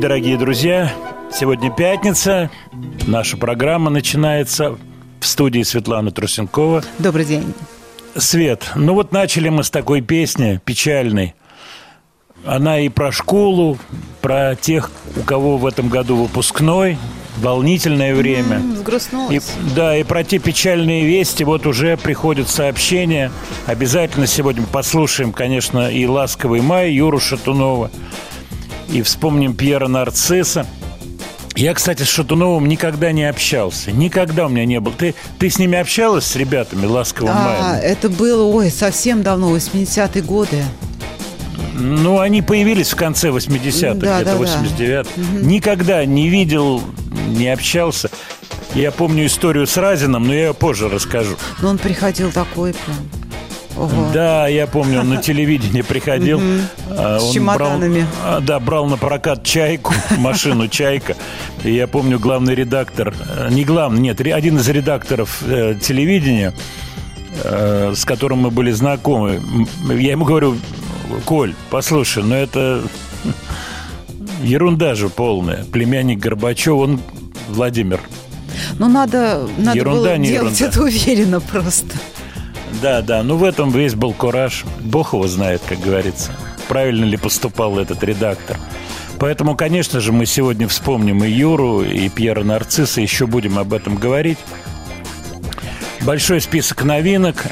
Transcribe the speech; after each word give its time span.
День, 0.00 0.08
дорогие 0.08 0.36
друзья. 0.38 0.92
Сегодня 1.30 1.70
пятница. 1.70 2.50
Наша 3.06 3.36
программа 3.36 3.90
начинается 3.90 4.78
в 5.20 5.26
студии 5.26 5.62
Светланы 5.62 6.10
Трусенкова. 6.10 6.82
Добрый 6.98 7.26
день. 7.26 7.52
Свет, 8.16 8.70
ну 8.76 8.94
вот 8.94 9.12
начали 9.12 9.50
мы 9.50 9.62
с 9.62 9.70
такой 9.70 10.00
песни 10.00 10.58
печальной. 10.64 11.34
Она 12.46 12.80
и 12.80 12.88
про 12.88 13.12
школу, 13.12 13.78
про 14.22 14.56
тех, 14.56 14.90
у 15.16 15.20
кого 15.20 15.58
в 15.58 15.66
этом 15.66 15.90
году 15.90 16.16
выпускной, 16.16 16.96
волнительное 17.36 18.14
время. 18.14 18.56
Mm, 18.56 19.36
и, 19.36 19.40
да, 19.74 19.96
и 19.96 20.02
про 20.02 20.24
те 20.24 20.38
печальные 20.38 21.04
вести. 21.04 21.44
Вот 21.44 21.66
уже 21.66 21.98
приходят 21.98 22.48
сообщения. 22.48 23.30
Обязательно 23.66 24.26
сегодня 24.26 24.64
послушаем, 24.66 25.32
конечно, 25.32 25.90
и 25.90 26.06
«Ласковый 26.06 26.62
май» 26.62 26.90
Юру 26.90 27.20
Шатунова– 27.20 27.90
и 28.92 29.02
вспомним 29.02 29.54
Пьера 29.54 29.88
Нарцисса. 29.88 30.66
Я, 31.56 31.74
кстати, 31.74 32.02
с 32.02 32.08
Шатуновым 32.08 32.66
никогда 32.68 33.12
не 33.12 33.24
общался. 33.24 33.92
Никогда 33.92 34.46
у 34.46 34.48
меня 34.48 34.64
не 34.64 34.80
был. 34.80 34.92
Ты, 34.92 35.14
ты 35.38 35.50
с 35.50 35.58
ними 35.58 35.76
общалась, 35.78 36.24
с 36.24 36.36
ребятами 36.36 36.86
«Ласковым 36.86 37.34
а, 37.36 37.44
маем»? 37.44 37.82
Это 37.82 38.08
было, 38.08 38.44
ой, 38.44 38.70
совсем 38.70 39.22
давно, 39.22 39.54
80-е 39.54 40.22
годы. 40.22 40.62
Ну, 41.74 42.20
они 42.20 42.42
появились 42.42 42.90
в 42.90 42.96
конце 42.96 43.28
80-х, 43.28 43.94
да, 43.94 44.16
где-то 44.16 44.32
да, 44.32 44.36
89 44.36 45.06
да. 45.16 45.40
Никогда 45.40 46.04
не 46.04 46.28
видел, 46.28 46.82
не 47.28 47.48
общался. 47.48 48.10
Я 48.74 48.92
помню 48.92 49.26
историю 49.26 49.66
с 49.66 49.76
Разином, 49.76 50.26
но 50.26 50.34
я 50.34 50.46
ее 50.46 50.54
позже 50.54 50.88
расскажу. 50.88 51.36
Но 51.60 51.70
он 51.70 51.78
приходил 51.78 52.30
такой 52.30 52.74
прям. 52.74 53.19
Ого. 53.80 54.10
Да, 54.12 54.46
я 54.46 54.66
помню, 54.66 55.00
он 55.00 55.08
на 55.08 55.16
телевидении 55.16 55.80
приходил. 55.80 56.38
А, 56.90 57.18
С 57.18 57.32
чемоданами. 57.32 58.06
А, 58.22 58.40
да, 58.40 58.60
брал 58.60 58.86
на 58.86 58.98
прокат 58.98 59.42
чайку, 59.42 59.94
машину 60.18 60.68
чайка. 60.68 61.16
И 61.64 61.72
я 61.72 61.86
помню, 61.86 62.18
главный 62.18 62.54
редактор, 62.54 63.14
э, 63.36 63.48
не 63.50 63.64
главный, 63.64 64.00
нет, 64.00 64.20
один 64.20 64.58
из 64.58 64.68
редакторов 64.68 65.42
э, 65.46 65.76
телевидения, 65.80 66.52
э, 67.42 67.94
с 67.96 68.04
которым 68.04 68.40
мы 68.40 68.50
были 68.50 68.70
знакомы, 68.70 69.40
я 69.88 70.10
ему 70.10 70.26
говорю, 70.26 70.58
Коль, 71.24 71.54
послушай, 71.70 72.22
ну 72.22 72.34
это 72.34 72.82
ерунда 74.42 74.94
же 74.94 75.08
полная. 75.08 75.64
Племянник 75.64 76.18
Горбачев, 76.18 76.74
он 76.74 77.00
Владимир. 77.48 78.00
Ну, 78.78 78.88
надо, 78.88 79.48
надо 79.56 79.78
ерунда, 79.78 80.00
было 80.00 80.18
делать 80.18 80.60
ерунда. 80.60 80.66
это 80.66 80.82
уверенно 80.82 81.40
просто. 81.40 81.96
Да, 82.82 83.02
да, 83.02 83.22
ну 83.22 83.36
в 83.36 83.44
этом 83.44 83.70
весь 83.70 83.94
был 83.94 84.12
кураж. 84.12 84.64
Бог 84.80 85.12
его 85.12 85.26
знает, 85.26 85.62
как 85.68 85.80
говорится. 85.80 86.32
Правильно 86.68 87.04
ли 87.04 87.16
поступал 87.16 87.78
этот 87.78 88.02
редактор. 88.04 88.56
Поэтому, 89.18 89.54
конечно 89.54 90.00
же, 90.00 90.12
мы 90.12 90.24
сегодня 90.24 90.66
вспомним 90.66 91.22
и 91.24 91.30
Юру, 91.30 91.82
и 91.82 92.08
Пьера 92.08 92.42
Нарцисса, 92.42 93.02
еще 93.02 93.26
будем 93.26 93.58
об 93.58 93.74
этом 93.74 93.96
говорить. 93.96 94.38
Большой 96.02 96.40
список 96.40 96.84
новинок. 96.84 97.44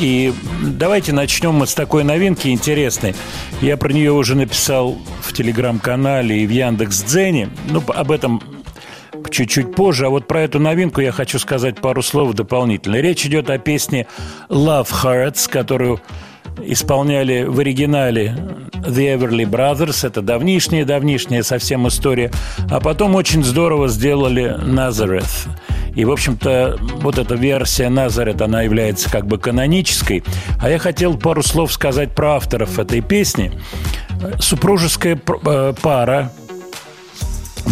И 0.00 0.32
давайте 0.60 1.12
начнем 1.12 1.54
мы 1.54 1.68
с 1.68 1.74
такой 1.74 2.02
новинки 2.02 2.48
интересной. 2.48 3.14
Я 3.60 3.76
про 3.76 3.92
нее 3.92 4.10
уже 4.10 4.34
написал 4.34 4.98
в 5.22 5.32
телеграм-канале 5.32 6.40
и 6.40 6.46
в 6.46 6.50
Яндекс.Дзене. 6.50 7.50
Ну, 7.70 7.80
об 7.86 8.10
этом 8.10 8.42
чуть-чуть 9.34 9.74
позже. 9.74 10.06
А 10.06 10.10
вот 10.10 10.26
про 10.26 10.42
эту 10.42 10.60
новинку 10.60 11.00
я 11.00 11.12
хочу 11.12 11.38
сказать 11.38 11.80
пару 11.80 12.02
слов 12.02 12.32
дополнительно. 12.34 12.96
Речь 12.96 13.26
идет 13.26 13.50
о 13.50 13.58
песне 13.58 14.06
«Love 14.48 14.88
Hurts», 15.02 15.50
которую 15.50 16.00
исполняли 16.62 17.42
в 17.42 17.58
оригинале 17.58 18.36
The 18.72 19.18
Everly 19.18 19.44
Brothers. 19.44 20.06
Это 20.06 20.22
давнишняя-давнишняя 20.22 21.42
совсем 21.42 21.88
история. 21.88 22.30
А 22.70 22.80
потом 22.80 23.16
очень 23.16 23.42
здорово 23.42 23.88
сделали 23.88 24.56
Nazareth. 24.56 25.48
И, 25.96 26.04
в 26.04 26.12
общем-то, 26.12 26.78
вот 26.80 27.18
эта 27.18 27.34
версия 27.34 27.88
Назарет, 27.88 28.40
она 28.40 28.62
является 28.62 29.10
как 29.10 29.26
бы 29.26 29.38
канонической. 29.38 30.22
А 30.60 30.70
я 30.70 30.78
хотел 30.78 31.16
пару 31.16 31.42
слов 31.42 31.72
сказать 31.72 32.14
про 32.14 32.36
авторов 32.36 32.78
этой 32.78 33.00
песни. 33.00 33.52
Супружеская 34.38 35.20
э, 35.46 35.74
пара 35.82 36.32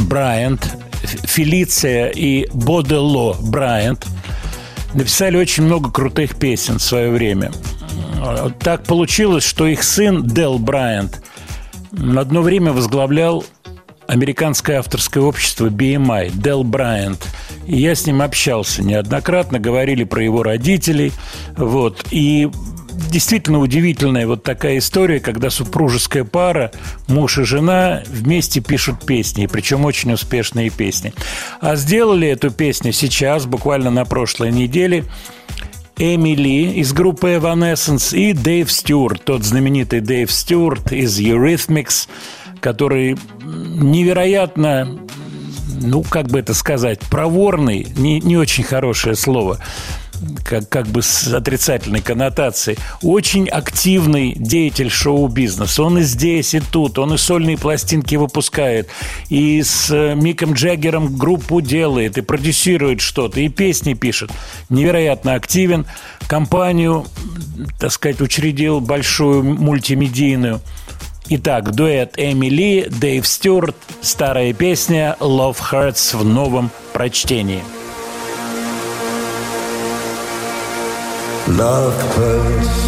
Брайант, 0.08 0.76
Фелиция 1.02 2.08
и 2.08 2.49
Бодело 2.52 3.37
Брайант 3.40 4.06
написали 4.94 5.37
очень 5.37 5.64
много 5.64 5.90
крутых 5.90 6.37
песен 6.37 6.78
в 6.78 6.82
свое 6.82 7.10
время. 7.10 7.50
Так 8.60 8.84
получилось, 8.84 9.44
что 9.44 9.66
их 9.66 9.82
сын 9.82 10.26
Дел 10.26 10.58
Брайант 10.58 11.22
одно 11.93 12.43
время 12.43 12.72
возглавлял 12.72 13.44
американское 14.06 14.78
авторское 14.78 15.22
общество 15.22 15.66
BMI, 15.69 16.32
Дел 16.34 16.64
Брайант. 16.64 17.26
И 17.66 17.78
я 17.78 17.94
с 17.94 18.06
ним 18.06 18.22
общался 18.22 18.82
неоднократно, 18.82 19.58
говорили 19.58 20.05
про 20.05 20.22
его 20.22 20.43
родителей. 20.43 21.12
Вот. 21.56 22.05
И 22.10 22.50
действительно 23.10 23.58
удивительная 23.58 24.26
вот 24.26 24.42
такая 24.42 24.78
история, 24.78 25.20
когда 25.20 25.50
супружеская 25.50 26.24
пара, 26.24 26.70
муж 27.08 27.38
и 27.38 27.44
жена 27.44 28.02
вместе 28.06 28.60
пишут 28.60 29.04
песни, 29.04 29.46
причем 29.46 29.84
очень 29.84 30.12
успешные 30.12 30.70
песни. 30.70 31.12
А 31.60 31.76
сделали 31.76 32.28
эту 32.28 32.50
песню 32.50 32.92
сейчас, 32.92 33.46
буквально 33.46 33.90
на 33.90 34.04
прошлой 34.04 34.50
неделе, 34.52 35.04
Эмили 35.96 36.72
из 36.80 36.92
группы 36.92 37.28
Evanescence 37.28 38.16
и 38.16 38.32
Дэйв 38.32 38.70
Стюарт, 38.72 39.24
тот 39.24 39.44
знаменитый 39.44 40.00
Дэйв 40.00 40.32
Стюарт 40.32 40.92
из 40.92 41.18
Eurythmics, 41.20 42.08
который 42.60 43.16
невероятно 43.44 44.98
ну, 45.80 46.02
как 46.02 46.26
бы 46.26 46.38
это 46.38 46.54
сказать, 46.54 47.00
проворный, 47.00 47.86
не, 47.96 48.20
не 48.20 48.36
очень 48.36 48.64
хорошее 48.64 49.16
слово, 49.16 49.58
как, 50.44 50.69
как 50.69 50.86
бы 50.86 51.02
с 51.02 51.32
отрицательной 51.32 52.00
коннотацией, 52.00 52.78
очень 53.02 53.48
активный 53.48 54.34
деятель 54.34 54.90
шоу-бизнеса. 54.90 55.82
Он 55.82 55.98
и 55.98 56.02
здесь, 56.02 56.54
и 56.54 56.60
тут, 56.60 56.98
он 56.98 57.14
и 57.14 57.19
сольные 57.19 57.58
пластинки 57.58 58.14
выпускает, 58.16 58.88
и 59.28 59.62
с 59.62 59.90
э, 59.90 60.14
Миком 60.14 60.54
Джаггером 60.54 61.16
группу 61.16 61.60
делает, 61.60 62.19
и 62.19 62.20
продюсирует 62.22 63.00
что-то, 63.00 63.40
и 63.40 63.48
песни 63.48 63.94
пишет. 63.94 64.30
Невероятно 64.69 65.34
активен. 65.34 65.86
Компанию, 66.26 67.06
так 67.78 67.92
сказать, 67.92 68.20
учредил 68.20 68.80
большую 68.80 69.42
мультимедийную. 69.42 70.60
Итак, 71.28 71.74
дуэт 71.74 72.14
Эмили, 72.16 72.88
Дэйв 72.90 73.26
Стюарт, 73.26 73.76
старая 74.00 74.52
песня 74.52 75.16
«Love 75.20 75.56
Hurts» 75.70 76.16
в 76.16 76.24
новом 76.24 76.70
прочтении– 76.92 77.62
Love 81.48 82.00
hurts, 82.14 82.86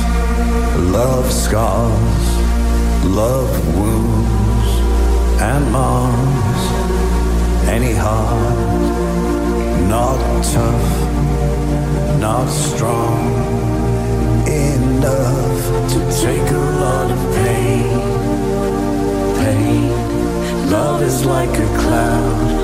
love 0.92 1.30
scars, 1.32 3.04
love 3.04 3.50
wounds 3.76 4.70
and 5.42 5.72
mars. 5.72 6.62
Any 7.68 7.94
heart 7.94 8.54
not 9.88 10.18
tough, 10.44 12.20
not 12.20 12.48
strong 12.48 13.18
enough 14.46 15.90
to 15.92 15.98
take 16.22 16.48
a 16.50 16.64
lot 16.84 17.10
of 17.10 17.34
pain. 17.34 17.98
Pain, 19.36 20.70
love 20.70 21.02
is 21.02 21.24
like 21.24 21.50
a 21.58 21.66
cloud 21.78 22.63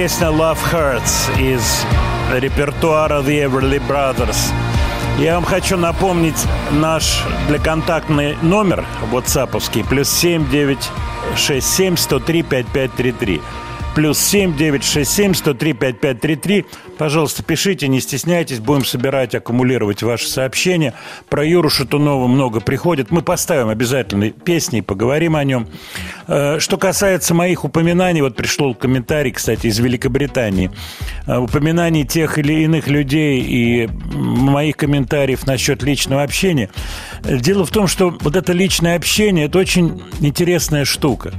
песня 0.00 0.28
Love 0.28 0.56
Hurts 0.72 1.38
из 1.38 1.84
репертуара 2.32 3.20
The 3.20 3.44
Everly 3.44 3.82
Brothers. 3.86 4.50
Я 5.18 5.34
вам 5.34 5.44
хочу 5.44 5.76
напомнить 5.76 6.46
наш 6.70 7.22
для 7.48 7.58
контактный 7.58 8.34
номер 8.40 8.86
WhatsApp 9.12 9.84
плюс 9.90 10.08
7 10.08 10.48
9 10.48 10.90
6 11.36 11.66
7 11.66 11.96
103 11.98 12.42
5533. 12.42 13.42
Плюс 13.94 14.18
7 14.18 14.56
967 14.56 15.34
103 15.34 15.72
5533. 15.72 16.66
Пожалуйста, 16.98 17.42
пишите, 17.42 17.88
не 17.88 18.00
стесняйтесь, 18.00 18.60
будем 18.60 18.84
собирать, 18.84 19.34
аккумулировать 19.34 20.02
ваши 20.02 20.28
сообщения. 20.28 20.94
Про 21.28 21.44
Юру 21.44 21.70
Шатунова 21.70 22.26
много 22.26 22.60
приходит. 22.60 23.10
Мы 23.10 23.22
поставим 23.22 23.68
обязательно 23.68 24.30
песни 24.30 24.78
и 24.80 24.82
поговорим 24.82 25.36
о 25.36 25.44
нем. 25.44 25.66
Э, 26.26 26.58
что 26.58 26.76
касается 26.76 27.34
моих 27.34 27.64
упоминаний, 27.64 28.20
вот 28.20 28.36
пришел 28.36 28.74
комментарий, 28.74 29.32
кстати, 29.32 29.66
из 29.66 29.78
Великобритании. 29.78 30.70
Э, 31.26 31.38
упоминаний 31.38 32.04
тех 32.04 32.38
или 32.38 32.64
иных 32.64 32.88
людей 32.88 33.40
и 33.40 33.88
моих 34.14 34.76
комментариев 34.76 35.46
насчет 35.46 35.82
личного 35.82 36.22
общения. 36.22 36.70
Дело 37.22 37.64
в 37.64 37.70
том, 37.70 37.86
что 37.86 38.16
вот 38.20 38.36
это 38.36 38.52
личное 38.52 38.96
общение– 38.96 39.44
это 39.46 39.58
очень 39.58 40.02
интересная 40.20 40.84
штука. 40.84 41.32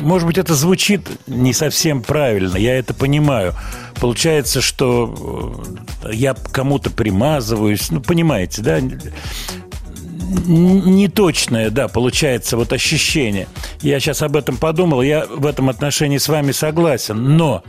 Может 0.00 0.26
быть, 0.26 0.38
это 0.38 0.54
звучит 0.54 1.08
не 1.26 1.52
совсем 1.52 2.02
правильно, 2.02 2.56
я 2.56 2.78
это 2.78 2.94
понимаю. 2.94 3.54
Получается, 4.00 4.60
что 4.60 5.62
э, 6.04 6.10
я 6.12 6.34
кому-то 6.34 6.90
примазываюсь, 6.90 7.90
ну, 7.90 8.00
понимаете, 8.00 8.62
да? 8.62 8.80
неточное, 10.46 11.70
да, 11.70 11.88
получается 11.88 12.56
вот 12.56 12.72
ощущение. 12.72 13.48
Я 13.80 13.98
сейчас 14.00 14.22
об 14.22 14.36
этом 14.36 14.56
подумал, 14.56 15.02
я 15.02 15.24
в 15.26 15.46
этом 15.46 15.70
отношении 15.70 16.18
с 16.18 16.28
вами 16.28 16.52
согласен, 16.52 17.36
но 17.36 17.62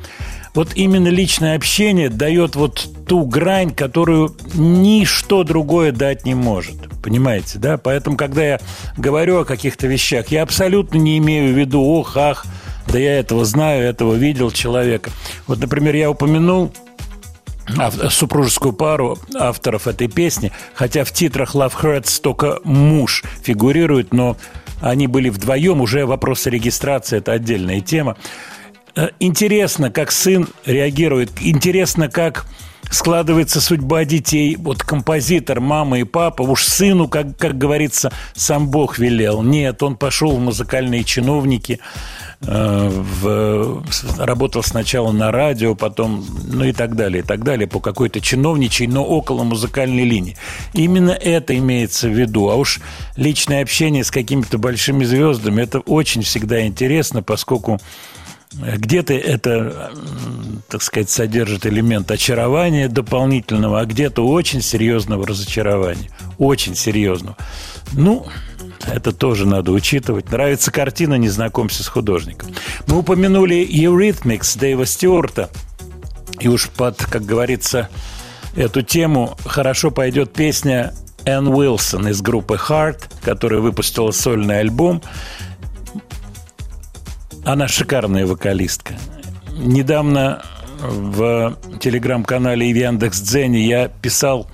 вот 0.53 0.72
именно 0.75 1.08
личное 1.08 1.56
общение 1.56 2.10
дает 2.10 2.56
вот 2.56 2.88
ту 3.08 3.25
грань, 3.25 3.74
которую 3.74 4.36
ничто 4.53 5.44
другое 5.44 5.91
дать 5.91 6.25
не 6.25 6.36
может. 6.36 6.75
Понимаете, 7.01 7.60
да? 7.60 7.77
Поэтому, 7.77 8.18
когда 8.18 8.44
я 8.44 8.60
говорю 8.98 9.39
о 9.39 9.46
каких-то 9.46 9.88
вещах, 9.88 10.27
я 10.29 10.44
абсолютно 10.44 10.98
не 10.98 11.18
имею 11.18 11.53
в 11.53 11.58
виду, 11.58 11.82
ох, 11.82 12.18
ах, 12.18 12.46
да 12.88 13.00
я 13.00 13.20
этого 13.20 13.46
знаю, 13.46 13.84
этого 13.84 14.15
видел 14.15 14.51
человека. 14.51 15.12
Вот, 15.48 15.60
например, 15.60 15.96
я 15.96 16.10
упомянул 16.10 16.74
супружескую 18.10 18.74
пару 18.74 19.20
авторов 19.36 19.88
этой 19.88 20.08
песни, 20.08 20.51
хотя 20.74 21.03
в 21.03 21.12
титрах 21.12 21.56
Love 21.56 21.74
Hurts 21.79 22.20
только 22.22 22.60
муж 22.63 23.24
фигурирует, 23.44 24.12
но 24.12 24.38
они 24.82 25.08
были 25.08 25.29
вдвоем, 25.29 25.82
уже 25.82 26.06
вопросы 26.06 26.50
регистрации– 26.50 27.18
это 27.20 27.34
отдельная 27.34 27.82
тема. 27.82 28.18
Э, 29.00 29.10
интересно, 29.20 29.89
как 29.89 30.12
сын 30.12 30.50
реагирует, 30.65 31.32
интересно, 31.39 32.10
как 32.10 32.46
складывается 32.91 33.62
судьба 33.62 34.03
детей. 34.03 34.58
Вот 34.58 34.84
композитор, 34.84 35.62
мама 35.62 36.00
и 36.00 36.03
папа, 36.03 36.41
уж 36.41 36.65
сыну, 36.65 37.08
как, 37.08 37.38
как 37.38 37.58
говорится, 37.58 38.12
сам 38.34 38.68
Бог 38.68 39.00
велел. 39.00 39.41
Нет, 39.41 39.84
он 39.84 39.96
пошел 39.96 40.36
в 40.36 40.39
музыкальные 40.39 41.06
чиновники, 41.06 41.79
э, 42.41 42.89
в, 42.89 43.86
работал 44.18 44.63
сначала 44.63 45.13
на 45.13 45.32
радио, 45.32 45.75
потом, 45.75 46.25
ну 46.51 46.65
и 46.65 46.74
так 46.74 46.98
далее, 46.98 47.24
и 47.24 47.25
так 47.25 47.46
далее, 47.46 47.68
по 47.68 47.79
какой-то 47.79 48.20
чиновничьей, 48.20 48.89
но 48.89 49.06
около 49.06 49.44
музыкальной 49.44 50.03
линии. 50.03 50.36
Именно 50.74 51.12
это 51.12 51.58
имеется 51.58 52.10
в 52.10 52.20
виду. 52.20 52.50
А 52.50 52.56
уж 52.56 52.82
личное 53.15 53.62
общение 53.62 54.03
с 54.03 54.12
какими-то 54.12 54.58
большими 54.58 55.06
звездами, 55.06 55.62
это 55.62 55.79
очень 55.79 56.24
всегда 56.24 56.65
интересно, 56.65 57.24
поскольку 57.24 57.79
где-то 58.51 59.13
это, 59.13 59.91
так 60.68 60.82
сказать, 60.82 61.10
содержит 61.10 61.65
элемент 61.65 62.10
очарования 62.10 62.88
дополнительного, 62.88 63.82
а 63.82 63.86
где-то 63.86 64.25
очень 64.25 64.62
серьезного 64.62 65.27
разочарования. 65.27 66.10
Очень 66.38 66.75
серьезного. 66.75 67.38
Ну, 67.94 68.25
это 68.88 69.12
тоже 69.12 69.46
надо 69.46 69.72
учитывать. 69.72 70.32
Нравится 70.32 70.72
картина, 70.72 71.15
не 71.15 71.29
знакомься 71.29 71.84
с 71.84 71.88
художником. 71.88 72.50
Мы 72.88 73.00
упомянули 73.00 73.68
Eurythmics 73.70 74.58
Дэйва 74.58 74.86
Стюарта. 74.86 75.50
И 76.39 76.48
уж 76.48 76.70
под, 76.70 76.98
как 76.98 77.25
говорится, 77.25 77.89
эту 78.56 78.82
тему 78.82 79.38
хорошо 79.46 79.91
пойдет 79.91 80.34
песня 80.34 80.94
Энн 81.25 81.48
Уилсон 81.50 82.08
из 82.08 82.22
группы 82.22 82.56
Heart, 82.56 83.03
которая 83.22 83.60
выпустила 83.60 84.12
сольный 84.12 84.60
альбом. 84.60 85.01
Она 87.50 87.68
шикарная 87.68 88.27
вокалистка. 88.27 88.94
Недавно 89.58 90.44
в 90.84 91.58
телеграм-канале 91.79 92.70
и 92.70 92.74
в 92.74 92.77
Яндекс.Дзене 92.77 93.65
я 93.65 93.88
писал 93.88 94.48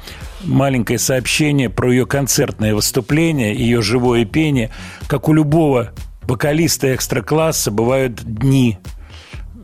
маленькое 0.46 0.98
сообщение 0.98 1.70
про 1.70 1.92
ее 1.92 2.06
концертное 2.06 2.74
выступление, 2.74 3.54
ее 3.54 3.82
живое 3.82 4.24
пение. 4.24 4.72
Как 5.08 5.28
у 5.28 5.34
любого 5.34 5.92
вокалиста 6.22 6.96
экстра-класса 6.96 7.70
бывают 7.70 8.24
дни 8.24 8.78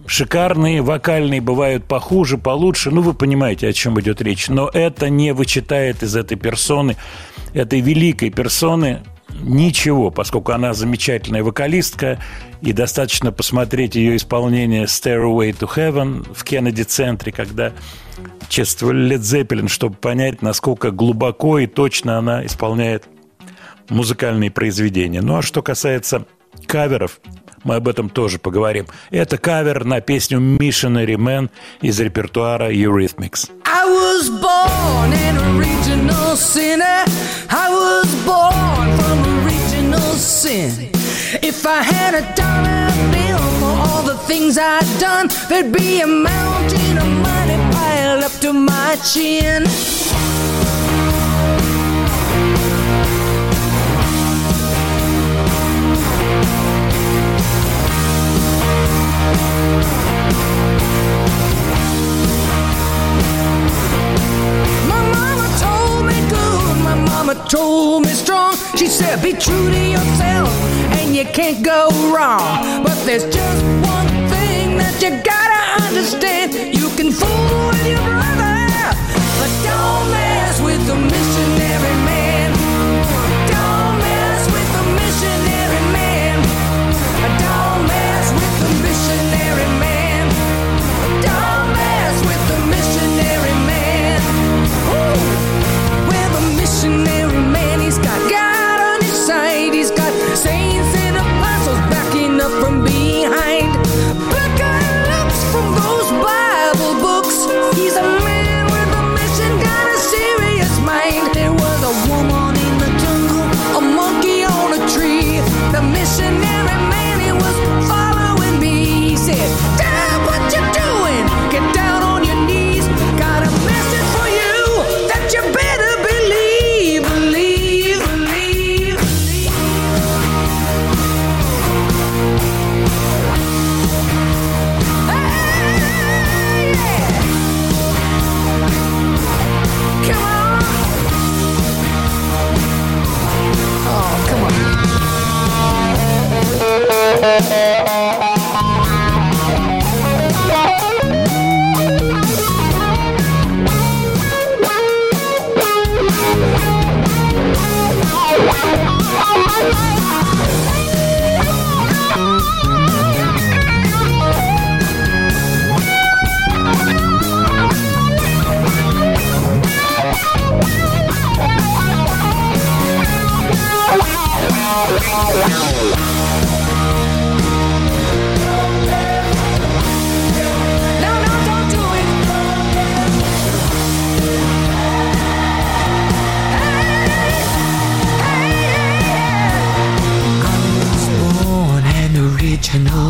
шикарные, 0.05 0.81
вокальные 0.81 1.39
бывают 1.39 1.85
похуже, 1.85 2.37
получше. 2.37 2.91
Ну, 2.91 3.01
вы 3.01 3.13
понимаете, 3.13 3.69
о 3.69 3.71
чем 3.71 3.97
идет 4.01 4.21
речь. 4.21 4.49
Но 4.49 4.67
это 4.67 5.09
не 5.09 5.33
вычитает 5.33 6.03
из 6.03 6.17
этой 6.17 6.35
персоны, 6.35 6.97
этой 7.53 7.79
великой 7.79 8.29
персоны, 8.29 9.03
ничего, 9.39 10.11
поскольку 10.11 10.51
она 10.51 10.73
замечательная 10.73 11.43
вокалистка, 11.43 12.19
и 12.61 12.73
достаточно 12.73 13.31
посмотреть 13.31 13.95
ее 13.95 14.15
исполнение 14.15 14.83
«Stairway 14.83 15.51
to 15.57 15.69
Heaven» 15.75 16.33
в 16.33 16.43
Кеннеди-центре, 16.43 17.31
когда 17.31 17.73
чествовали 18.49 19.15
Led 19.15 19.21
Zeppelin, 19.21 19.67
чтобы 19.67 19.95
понять, 19.95 20.41
насколько 20.41 20.91
глубоко 20.91 21.59
и 21.59 21.67
точно 21.67 22.17
она 22.17 22.45
исполняет 22.45 23.05
музыкальные 23.89 24.51
произведения. 24.51 25.21
Ну 25.21 25.37
а 25.37 25.41
что 25.41 25.61
касается 25.61 26.25
каверов, 26.67 27.19
мы 27.63 27.75
об 27.75 27.87
этом 27.87 28.09
тоже 28.09 28.39
поговорим. 28.39 28.87
Это 29.09 29.37
кавер 29.37 29.85
на 29.85 30.01
песню 30.01 30.39
Missionary 30.39 31.15
Man 31.15 31.49
из 31.81 31.99
репертуара 31.99 32.71
Eurythmics. 32.71 33.49
I 33.65 33.85
was 33.85 34.29
born 34.29 35.13
an 35.13 35.37
original 35.55 36.35
sinner. 36.35 37.05
I 37.49 37.69
was 37.69 38.07
born 38.25 38.97
from 38.97 39.45
original 39.45 40.13
sin. 40.15 41.00
If 41.43 41.65
I 41.65 41.81
had 41.83 42.13
a 42.13 42.21
dollar 42.35 42.87
bill 43.11 43.37
for 43.59 43.73
all 43.87 44.03
the 44.03 44.17
things 44.27 44.57
I'd 44.57 44.87
done, 44.99 45.27
there'd 45.49 45.71
be 45.73 46.01
a 46.01 46.07
mountain 46.07 46.97
of 46.97 47.07
money 47.07 47.57
piled 47.73 48.23
up 48.23 48.31
to 48.41 48.53
my 48.53 48.95
chin. 49.03 49.63
My 64.87 65.01
Mama 65.15 65.47
told 65.59 66.05
me 66.05 66.19
good, 66.29 66.77
my 66.83 66.95
mama 66.95 67.35
told 67.49 68.03
me 68.05 68.11
strong. 68.11 68.55
She 68.77 68.87
said, 68.87 69.21
Be 69.21 69.33
true 69.33 69.69
to 69.69 69.79
yourself 69.95 70.90
you 71.15 71.25
can't 71.25 71.63
go 71.63 71.89
wrong. 72.13 72.83
But 72.83 72.95
there's 73.05 73.23
just 73.25 73.63
one 73.85 74.07
thing 74.29 74.77
that 74.77 75.01
you 75.01 75.09
gotta 75.23 75.83
understand. 75.83 76.53
You 76.75 76.89
can 76.95 77.11
fool 77.11 77.67
with 77.67 77.87
your 77.87 78.20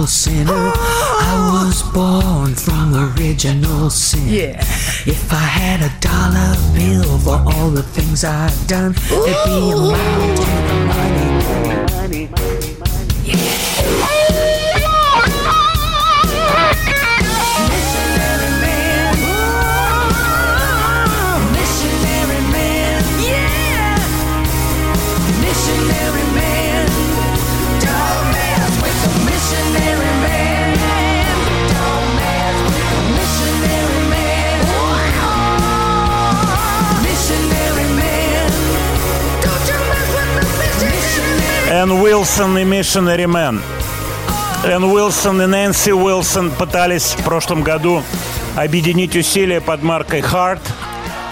original 0.01 0.07
sinner. 0.07 0.71
I 0.73 1.51
was 1.53 1.83
born 1.93 2.55
from 2.55 2.95
original 2.95 3.89
sin. 3.89 4.27
Yeah. 4.27 4.59
If 5.05 5.31
I 5.31 5.35
had 5.37 5.81
a 5.81 5.91
dollar 5.99 6.55
bill 6.73 7.19
for 7.19 7.53
all 7.53 7.69
the 7.69 7.83
things 7.83 8.23
I've 8.23 8.67
done, 8.67 8.91
it'd 8.95 9.45
be 9.45 9.71
a 9.71 9.77
mountain 9.77 10.65
of 10.71 10.87
money. 10.87 11.29
money, 11.91 12.27
money, 12.27 12.75
money 12.79 13.15
Yeah. 13.23 14.17
Энн 41.71 41.89
Уилсон 41.89 42.57
и 42.57 42.63
Missionary 42.65 43.27
Man. 43.27 43.61
Энн 44.65 44.83
Уилсон 44.83 45.41
и 45.41 45.45
Нэнси 45.45 45.93
Уилсон 45.93 46.51
пытались 46.51 47.15
в 47.17 47.23
прошлом 47.23 47.63
году 47.63 48.03
объединить 48.57 49.15
усилия 49.15 49.61
под 49.61 49.81
маркой 49.81 50.19
Heart, 50.19 50.59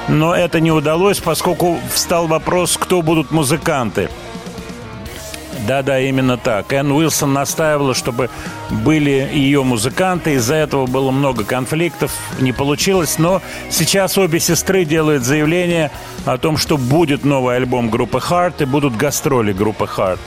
но 0.07 0.33
это 0.33 0.61
не 0.61 0.71
удалось, 0.71 1.19
поскольку 1.19 1.77
встал 1.93 2.27
вопрос, 2.27 2.77
кто 2.77 3.01
будут 3.01 3.31
музыканты. 3.31 4.09
Да-да, 5.69 5.99
именно 5.99 6.35
так. 6.35 6.73
Энн 6.73 6.91
Уилсон 6.91 7.31
настаивала, 7.31 7.93
чтобы 7.93 8.31
были 8.71 9.29
ее 9.31 9.63
музыканты. 9.63 10.33
Из-за 10.33 10.55
этого 10.55 10.87
было 10.87 11.11
много 11.11 11.43
конфликтов. 11.43 12.11
Не 12.39 12.51
получилось. 12.51 13.19
Но 13.19 13.43
сейчас 13.69 14.17
обе 14.17 14.39
сестры 14.39 14.83
делают 14.83 15.23
заявление 15.23 15.91
о 16.25 16.39
том, 16.39 16.57
что 16.57 16.79
будет 16.79 17.23
новый 17.23 17.55
альбом 17.55 17.91
группы 17.91 18.17
Heart 18.17 18.63
и 18.63 18.65
будут 18.65 18.97
гастроли 18.97 19.53
группы 19.53 19.85
Heart. 19.85 20.17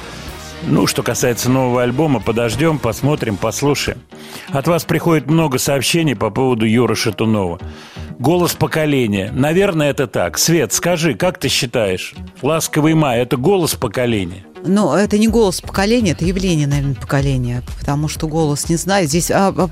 Ну, 0.65 0.87
что 0.87 1.03
касается 1.03 1.51
нового 1.51 1.83
альбома, 1.83 2.21
подождем, 2.21 2.79
посмотрим, 2.79 3.37
послушаем. 3.37 3.99
От 4.49 4.69
вас 4.69 4.85
приходит 4.85 5.27
много 5.27 5.59
сообщений 5.59 6.15
по 6.15 6.31
поводу 6.31 6.65
Юры 6.65 6.95
Шатунова. 6.95 7.59
Голос 8.19 8.55
поколения. 8.55 9.33
Наверное, 9.33 9.91
это 9.91 10.07
так. 10.07 10.39
Свет, 10.39 10.73
скажи, 10.73 11.15
как 11.15 11.39
ты 11.39 11.49
считаешь? 11.49 12.15
Ласковый 12.43 12.95
май– 12.95 13.21
это 13.23 13.37
голос 13.37 13.75
поколения? 13.75 14.45
Ну, 14.65 14.95
это 14.95 15.19
не 15.19 15.27
голос 15.27 15.61
поколения, 15.61 16.13
это 16.13 16.25
явление, 16.25 16.69
наверное, 16.69 16.95
поколения. 16.95 17.63
Потому 17.81 18.07
что 18.07 18.29
голос, 18.29 18.69
не 18.69 18.77
знаю, 18.77 19.09
здесь 19.09 19.33
а, 19.33 19.49
а, 19.49 19.69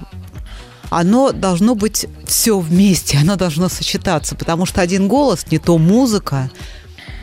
оно 0.91 1.31
должно 1.31 1.77
быть 1.77 2.07
все 2.27 2.59
вместе, 2.59 3.19
оно 3.19 3.37
должно 3.37 3.69
сочетаться, 3.69 4.35
потому 4.35 4.67
что 4.67 4.81
один 4.81 5.07
голос, 5.07 5.47
не 5.51 5.59
то 5.59 5.79
музыка, 5.79 6.51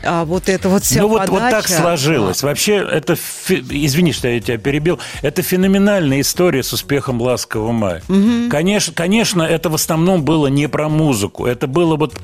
а 0.04 0.24
вот 0.24 0.48
это 0.48 0.68
вот 0.68 0.84
вся 0.84 1.00
Ну 1.00 1.08
вот, 1.08 1.28
вот 1.28 1.40
так 1.50 1.68
сложилось. 1.68 2.42
Вообще, 2.42 2.76
это, 2.76 3.14
извини, 3.48 4.12
что 4.12 4.28
я 4.28 4.40
тебя 4.40 4.58
перебил, 4.58 4.98
это 5.22 5.42
феноменальная 5.42 6.20
история 6.20 6.62
с 6.62 6.72
успехом 6.72 7.20
«Ласкового 7.20 7.72
мая». 7.72 8.02
Угу. 8.08 8.50
Конечно, 8.50 8.92
конечно, 8.92 9.42
это 9.42 9.68
в 9.70 9.74
основном 9.74 10.22
было 10.22 10.46
не 10.46 10.68
про 10.68 10.88
музыку, 10.88 11.46
это 11.46 11.66
было 11.66 11.96
вот 11.96 12.14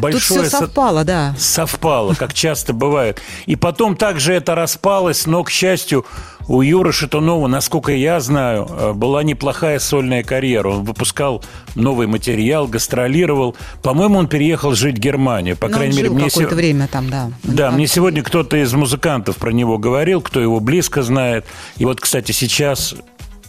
большое... 0.00 0.40
Тут 0.40 0.48
все 0.48 0.58
совпало, 0.58 1.04
да. 1.04 1.34
Совпало, 1.38 2.14
как 2.14 2.34
часто 2.34 2.72
бывает. 2.72 3.20
И 3.46 3.56
потом 3.56 3.96
также 3.96 4.34
это 4.34 4.54
распалось, 4.54 5.26
но, 5.26 5.42
к 5.44 5.50
счастью, 5.50 6.06
у 6.48 6.62
Юры 6.62 6.92
Шатунова, 6.92 7.46
насколько 7.46 7.92
я 7.92 8.20
знаю, 8.20 8.66
э, 8.68 8.92
была 8.92 9.22
неплохая 9.22 9.78
сольная 9.78 10.22
карьера. 10.22 10.68
Он 10.68 10.84
выпускал 10.84 11.42
новый 11.74 12.06
материал, 12.06 12.66
гастролировал. 12.66 13.56
По-моему, 13.82 14.18
он 14.18 14.28
переехал 14.28 14.72
жить 14.74 14.96
в 14.98 15.00
Германию. 15.00 15.56
По 15.56 15.68
Но 15.68 15.76
крайней 15.76 15.96
мере, 15.96 16.10
мне 16.10 16.28
какое-то 16.28 16.54
время 16.54 16.88
там, 16.88 17.08
да. 17.10 17.30
Да, 17.42 17.70
мне 17.70 17.86
сегодня 17.86 18.22
кто-то 18.22 18.56
из 18.56 18.72
музыкантов 18.74 19.36
про 19.36 19.50
него 19.50 19.78
говорил, 19.78 20.20
кто 20.20 20.40
его 20.40 20.60
близко 20.60 21.02
знает. 21.02 21.46
И 21.76 21.84
вот, 21.84 22.00
кстати, 22.00 22.32
сейчас 22.32 22.94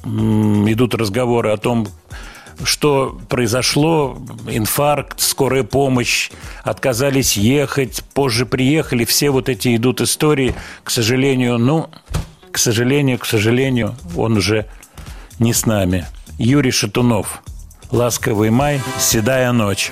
идут 0.06 0.95
разговоры 0.95 1.51
о 1.51 1.58
том, 1.58 1.88
что 2.63 3.17
произошло, 3.29 4.17
инфаркт, 4.47 5.19
скорая 5.19 5.63
помощь, 5.63 6.29
отказались 6.63 7.36
ехать, 7.36 8.03
позже 8.13 8.45
приехали, 8.45 9.06
все 9.06 9.32
вот 9.32 9.49
эти 9.49 9.75
идут 9.75 10.01
истории, 10.01 10.53
к 10.84 10.91
сожалению, 10.91 11.58
ну, 11.58 11.89
к 12.54 12.60
сожалению, 12.60 13.18
к 13.18 13.26
сожалению, 13.26 13.96
он 14.16 14.38
уже 14.38 14.68
не 15.39 15.54
с 15.54 15.66
нами. 15.66 16.06
Юрий 16.38 16.70
Шатунов. 16.70 17.42
Ласковый 17.89 18.52
май, 18.52 18.80
седая 19.00 19.52
ночь. 19.52 19.92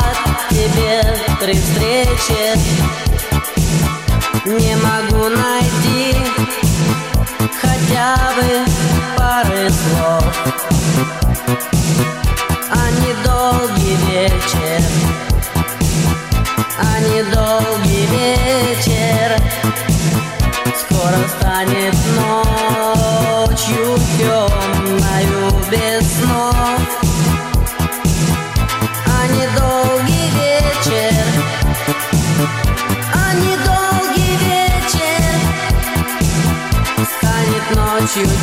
Сказать 0.00 0.48
тебе 0.50 1.02
при 1.40 1.54
встрече. 1.54 2.54
Не 4.46 4.76
могу 4.76 5.28
найти 5.28 6.16
хотя 7.60 8.16
бы 8.36 8.64
пары 9.16 9.70
слов 9.70 11.19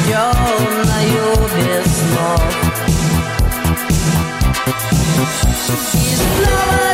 темною 0.07 1.35
без 1.55 1.85
снов 1.97 2.41
И 5.93 6.15
снова 6.15 6.86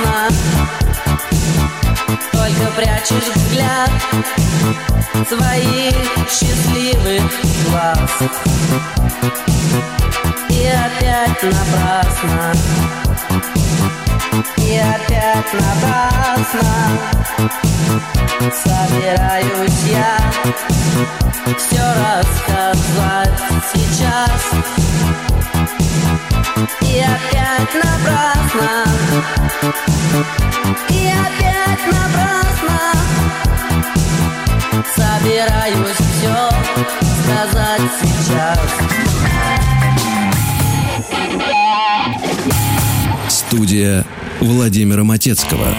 сна 0.00 0.28
Только 2.32 2.70
прячешь 2.76 3.28
взгляд 3.34 3.90
Своих 5.28 5.94
счастливых 6.28 7.22
глаз. 7.68 8.10
И 10.48 10.66
опять 10.66 11.42
напрасно. 11.42 12.52
И 14.56 14.78
опять 14.78 15.52
напрасно. 15.52 16.70
Собираюсь 18.64 19.82
я 19.90 20.18
Все 21.58 21.84
рассказать 22.00 23.40
сейчас. 23.72 24.40
И 26.80 27.00
опять 27.00 27.74
напрасно. 27.74 29.39
собираюсь 35.40 35.96
все 35.96 36.50
сказать 37.22 37.80
сейчас. 38.02 38.58
Студия 43.28 44.04
Владимира 44.40 45.04
Матецкого. 45.04 45.74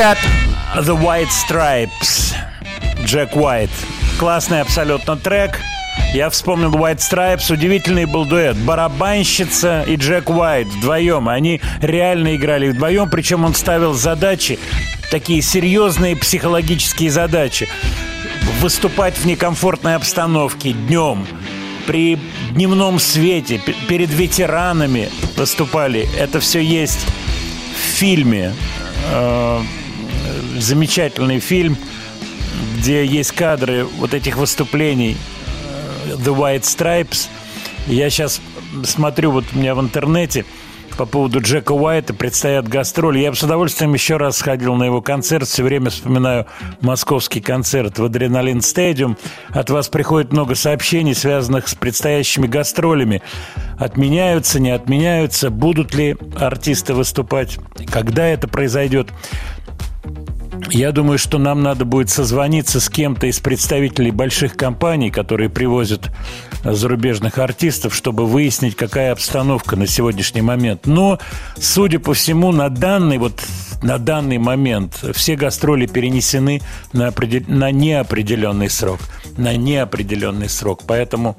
звучат 0.00 0.18
The 0.76 0.98
White 0.98 1.28
Stripes. 1.28 2.34
Джек 3.04 3.36
Уайт. 3.36 3.68
Классный 4.18 4.62
абсолютно 4.62 5.16
трек. 5.16 5.60
Я 6.14 6.30
вспомнил 6.30 6.70
White 6.70 6.98
Stripes, 7.00 7.52
удивительный 7.52 8.06
был 8.06 8.24
дуэт. 8.24 8.56
Барабанщица 8.56 9.82
и 9.86 9.96
Джек 9.96 10.30
Уайт 10.30 10.68
вдвоем. 10.68 11.28
Они 11.28 11.60
реально 11.82 12.36
играли 12.36 12.70
вдвоем, 12.70 13.10
причем 13.10 13.44
он 13.44 13.54
ставил 13.54 13.92
задачи, 13.92 14.58
такие 15.10 15.42
серьезные 15.42 16.16
психологические 16.16 17.10
задачи. 17.10 17.68
Выступать 18.60 19.18
в 19.18 19.26
некомфортной 19.26 19.96
обстановке 19.96 20.72
днем, 20.72 21.26
при 21.86 22.18
дневном 22.52 22.98
свете, 22.98 23.60
перед 23.86 24.08
ветеранами 24.08 25.10
выступали. 25.36 26.08
Это 26.18 26.40
все 26.40 26.62
есть 26.62 27.06
в 27.74 27.98
фильме 27.98 28.54
э, 29.12 29.60
замечательный 30.60 31.40
фильм, 31.40 31.76
где 32.78 33.04
есть 33.04 33.32
кадры 33.32 33.84
вот 33.98 34.14
этих 34.14 34.36
выступлений 34.36 35.16
э, 36.06 36.14
The 36.16 36.34
White 36.36 36.62
Stripes. 36.62 37.28
Я 37.86 38.10
сейчас 38.10 38.40
смотрю 38.84 39.32
вот 39.32 39.44
у 39.54 39.58
меня 39.58 39.74
в 39.74 39.80
интернете 39.80 40.44
по 41.00 41.06
поводу 41.06 41.40
Джека 41.40 41.72
Уайта, 41.72 42.12
предстоят 42.12 42.68
гастроли. 42.68 43.20
Я 43.20 43.30
бы 43.30 43.36
с 43.36 43.42
удовольствием 43.42 43.94
еще 43.94 44.18
раз 44.18 44.36
сходил 44.36 44.74
на 44.74 44.84
его 44.84 45.00
концерт. 45.00 45.48
Все 45.48 45.62
время 45.62 45.88
вспоминаю 45.88 46.46
московский 46.82 47.40
концерт 47.40 47.98
в 47.98 48.04
Адреналин 48.04 48.60
Стадиум. 48.60 49.16
От 49.48 49.70
вас 49.70 49.88
приходит 49.88 50.32
много 50.32 50.54
сообщений, 50.54 51.14
связанных 51.14 51.68
с 51.68 51.74
предстоящими 51.74 52.46
гастролями. 52.46 53.22
Отменяются, 53.78 54.60
не 54.60 54.72
отменяются, 54.72 55.48
будут 55.48 55.94
ли 55.94 56.16
артисты 56.38 56.92
выступать, 56.92 57.58
когда 57.90 58.26
это 58.26 58.46
произойдет. 58.46 59.08
Я 60.72 60.92
думаю, 60.92 61.18
что 61.18 61.38
нам 61.38 61.62
надо 61.62 61.84
будет 61.84 62.10
созвониться 62.10 62.80
с 62.80 62.88
кем-то 62.88 63.26
из 63.26 63.40
представителей 63.40 64.12
больших 64.12 64.56
компаний, 64.56 65.10
которые 65.10 65.50
привозят 65.50 66.10
зарубежных 66.62 67.38
артистов, 67.38 67.94
чтобы 67.94 68.26
выяснить, 68.26 68.76
какая 68.76 69.12
обстановка 69.12 69.74
на 69.76 69.86
сегодняшний 69.86 70.42
момент. 70.42 70.86
Но, 70.86 71.18
судя 71.58 71.98
по 71.98 72.14
всему, 72.14 72.52
на 72.52 72.68
данный 72.68 73.18
вот 73.18 73.42
на 73.82 73.98
данный 73.98 74.38
момент 74.38 75.02
все 75.14 75.36
гастроли 75.36 75.86
перенесены 75.86 76.60
на, 76.92 77.08
определ... 77.08 77.42
на 77.48 77.70
неопределенный 77.72 78.68
срок. 78.68 79.00
На 79.38 79.56
неопределенный 79.56 80.50
срок. 80.50 80.82
Поэтому, 80.86 81.36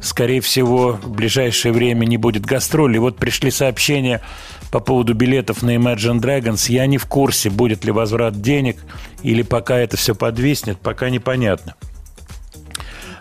скорее 0.00 0.40
всего, 0.40 0.92
в 1.02 1.10
ближайшее 1.10 1.72
время 1.72 2.04
не 2.04 2.16
будет 2.16 2.46
гастролей. 2.46 2.98
Вот 2.98 3.16
пришли 3.16 3.50
сообщения 3.50 4.20
по 4.74 4.80
поводу 4.80 5.14
билетов 5.14 5.62
на 5.62 5.76
Imagine 5.76 6.18
Dragons. 6.18 6.68
Я 6.68 6.86
не 6.86 6.98
в 6.98 7.06
курсе, 7.06 7.48
будет 7.48 7.84
ли 7.84 7.92
возврат 7.92 8.40
денег 8.40 8.76
или 9.22 9.42
пока 9.42 9.76
это 9.78 9.96
все 9.96 10.16
подвиснет, 10.16 10.80
пока 10.80 11.10
непонятно. 11.10 11.76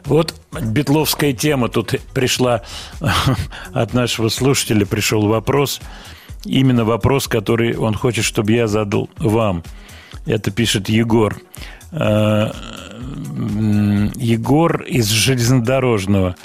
Вот 0.06 0.34
битловская 0.60 1.32
тема 1.32 1.70
тут 1.70 1.94
пришла 2.12 2.64
от 3.72 3.94
нашего 3.94 4.30
слушателя, 4.30 4.88
пришел 4.88 5.28
вопрос, 5.28 5.80
именно 6.44 6.86
вопрос, 6.86 7.28
который 7.28 7.78
он 7.78 7.94
хочет, 7.94 8.26
чтобы 8.26 8.54
я 8.54 8.66
задал 8.66 9.12
вам. 9.18 9.64
Это 10.26 10.50
пишет 10.50 10.90
Егор. 10.90 11.40
Э, 11.92 12.52
Егор 14.16 14.82
из 14.82 15.08
железнодорожного. 15.08 16.36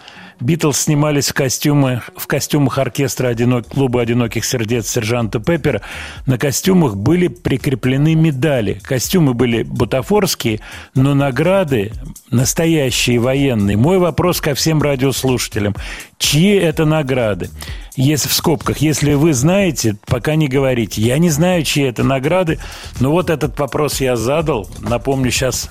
Битлз 0.41 0.83
снимались 0.83 1.29
в 1.29 1.35
костюмах, 1.35 2.11
в 2.17 2.27
костюмах 2.27 2.79
оркестра 2.79 3.29
одинок, 3.29 3.67
клуба 3.67 4.03
«Одиноких 4.03 4.45
сердец» 4.45 4.89
сержанта 4.89 5.41
Пеппера. 5.41 5.83
На 6.27 6.39
костюмах 6.39 6.97
были 6.97 7.29
прикреплены 7.29 8.15
медали. 8.15 8.81
Костюмы 8.83 9.35
были 9.35 9.65
бутафорские, 9.65 10.61
но 10.95 11.15
награды 11.15 11.93
настоящие 12.31 13.19
военные. 13.19 13.77
Мой 13.77 13.99
вопрос 13.99 14.41
ко 14.41 14.55
всем 14.55 14.81
радиослушателям. 14.81 15.75
Чьи 16.19 16.55
это 16.55 16.85
награды? 16.85 17.51
Если 17.97 18.29
в 18.29 18.33
скобках, 18.33 18.79
если 18.79 19.15
вы 19.15 19.35
знаете, 19.35 19.97
пока 20.07 20.37
не 20.37 20.47
говорите. 20.47 21.03
Я 21.03 21.19
не 21.19 21.31
знаю, 21.31 21.65
чьи 21.65 21.83
это 21.83 22.05
награды, 22.05 22.61
но 23.01 23.11
вот 23.11 23.29
этот 23.29 23.59
вопрос 23.59 24.01
я 24.01 24.15
задал. 24.15 24.69
Напомню 24.79 25.31
сейчас 25.33 25.71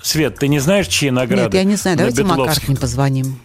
Свет, 0.00 0.38
ты 0.38 0.48
не 0.48 0.60
знаешь, 0.60 0.86
чьи 0.86 1.10
награды? 1.10 1.42
Нет, 1.42 1.54
я 1.54 1.64
не 1.64 1.76
знаю. 1.76 1.96
Давайте 1.96 2.24
Маккартни 2.24 2.76
позвоним. 2.76 3.38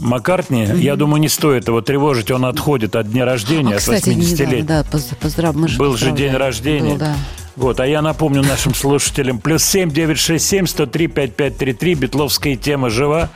Маккартни, 0.00 0.64
mm-hmm. 0.64 0.78
я 0.78 0.96
думаю, 0.96 1.20
не 1.20 1.28
стоит 1.28 1.68
его 1.68 1.80
тревожить, 1.80 2.30
он 2.30 2.44
отходит 2.44 2.96
от 2.96 3.10
дня 3.10 3.24
рождения, 3.24 3.74
а, 3.74 3.76
от 3.76 3.80
кстати, 3.80 4.10
80-летия. 4.10 4.64
Да, 4.64 4.84
поздрав... 5.20 5.54
Был 5.76 5.96
же 5.96 6.12
день 6.12 6.34
рождения. 6.34 6.92
Был, 6.92 6.98
да. 6.98 7.16
Вот, 7.56 7.80
а 7.80 7.86
я 7.86 8.02
напомню 8.02 8.42
нашим 8.42 8.74
слушателям, 8.74 9.38
плюс 9.38 9.64
семь 9.64 9.90
девять 9.90 10.18
шесть 10.18 10.46
семь 10.46 10.66
сто 10.66 10.86
три 10.86 11.06
пять 11.06 11.34
пять 11.34 11.56
три 11.56 11.72
три, 11.72 11.94
Бетловская 11.94 12.56
тема 12.56 12.90
жива. 12.90 13.30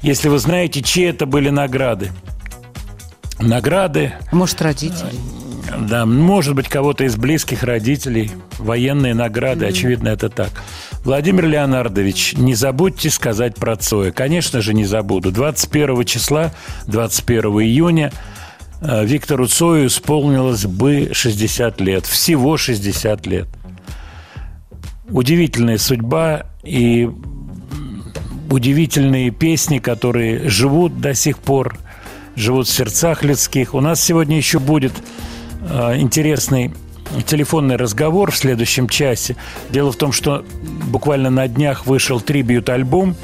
Если 0.00 0.28
вы 0.28 0.38
знаете, 0.38 0.80
чьи 0.80 1.04
это 1.04 1.26
были 1.26 1.50
награды. 1.50 2.12
Награды. 3.40 4.14
Может, 4.30 4.62
родители. 4.62 5.12
Да, 5.76 6.06
может 6.06 6.54
быть, 6.54 6.68
кого-то 6.68 7.04
из 7.04 7.16
близких 7.16 7.62
родителей. 7.62 8.30
Военные 8.58 9.14
награды, 9.14 9.66
mm-hmm. 9.66 9.68
очевидно, 9.68 10.08
это 10.08 10.28
так. 10.28 10.50
Владимир 11.04 11.46
Леонардович, 11.46 12.34
не 12.34 12.54
забудьте 12.54 13.10
сказать 13.10 13.54
про 13.56 13.76
Цоя. 13.76 14.10
Конечно 14.10 14.60
же, 14.60 14.74
не 14.74 14.84
забуду. 14.84 15.30
21 15.30 16.04
числа, 16.04 16.52
21 16.86 17.44
июня 17.62 18.12
э, 18.80 19.04
Виктору 19.04 19.46
Цою 19.46 19.86
исполнилось 19.86 20.66
бы 20.66 21.10
60 21.12 21.80
лет. 21.80 22.06
Всего 22.06 22.56
60 22.56 23.26
лет. 23.26 23.48
Удивительная 25.08 25.78
судьба 25.78 26.46
и 26.64 27.08
удивительные 28.50 29.30
песни, 29.30 29.78
которые 29.78 30.48
живут 30.48 31.00
до 31.00 31.14
сих 31.14 31.38
пор, 31.38 31.78
живут 32.36 32.66
в 32.66 32.70
сердцах 32.70 33.22
людских. 33.22 33.74
У 33.74 33.80
нас 33.80 34.02
сегодня 34.02 34.36
еще 34.36 34.58
будет 34.58 34.92
интересный 35.68 36.72
телефонный 37.26 37.76
разговор 37.76 38.30
в 38.30 38.36
следующем 38.36 38.88
часе. 38.88 39.36
Дело 39.70 39.92
в 39.92 39.96
том, 39.96 40.12
что 40.12 40.44
буквально 40.86 41.30
на 41.30 41.48
днях 41.48 41.86
вышел 41.86 42.20
трибют-альбом, 42.20 43.16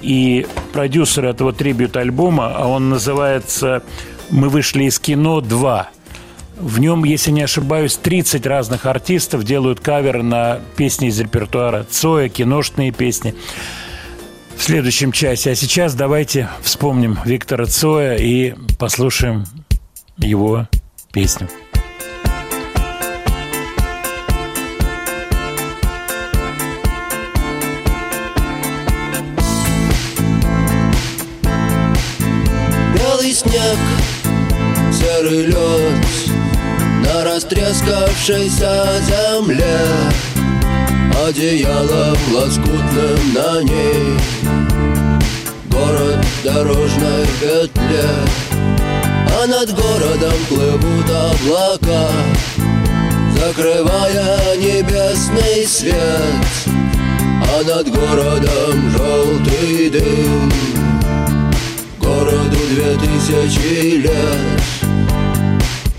и 0.00 0.46
продюсер 0.72 1.26
этого 1.26 1.52
трибют-альбома, 1.52 2.54
а 2.56 2.66
он 2.68 2.90
называется 2.90 3.82
«Мы 4.30 4.48
вышли 4.48 4.84
из 4.84 4.98
кино 4.98 5.40
2». 5.40 5.86
В 6.58 6.80
нем, 6.80 7.04
если 7.04 7.32
не 7.32 7.42
ошибаюсь, 7.42 7.96
30 7.96 8.46
разных 8.46 8.86
артистов 8.86 9.44
делают 9.44 9.80
каверы 9.80 10.22
на 10.22 10.60
песни 10.76 11.08
из 11.08 11.20
репертуара 11.20 11.84
Цоя, 11.84 12.28
киношные 12.28 12.92
песни. 12.92 13.34
В 14.56 14.62
следующем 14.62 15.12
часе. 15.12 15.50
А 15.50 15.54
сейчас 15.54 15.94
давайте 15.94 16.48
вспомним 16.62 17.18
Виктора 17.26 17.66
Цоя 17.66 18.16
и 18.16 18.54
послушаем 18.78 19.44
его 20.16 20.66
песню. 21.16 21.48
снег, 33.32 33.78
серый 34.92 35.46
лед 35.46 35.58
На 37.02 37.24
растрескавшейся 37.24 38.86
земле. 39.08 39.78
Одеялом 41.26 42.16
лоскутным 42.32 43.34
на 43.34 43.62
ней. 43.62 44.18
Город 45.70 46.24
в 46.24 46.44
дорожной 46.44 47.26
петле 47.40 48.06
А 49.46 49.48
над 49.48 49.72
городом 49.76 50.32
плывут 50.48 51.08
облака 51.08 52.10
Закрывая 53.38 54.56
небесный 54.56 55.64
свет. 55.64 55.94
А 56.66 57.62
над 57.64 57.88
городом 57.88 58.90
желтый 58.90 59.90
дым. 59.90 60.52
Городу 62.00 62.56
две 62.70 62.96
тысячи 62.98 63.98
лет 63.98 64.62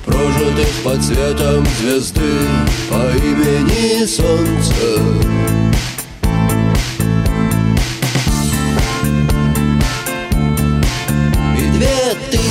Прожитых 0.06 0.68
под 0.84 1.02
светом 1.02 1.66
звезды 1.80 2.34
По 2.90 3.16
имени 3.18 4.06
Солнце 4.06 5.38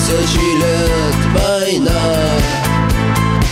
тысячи 0.07 0.57
лет 0.57 1.17
война. 1.35 2.01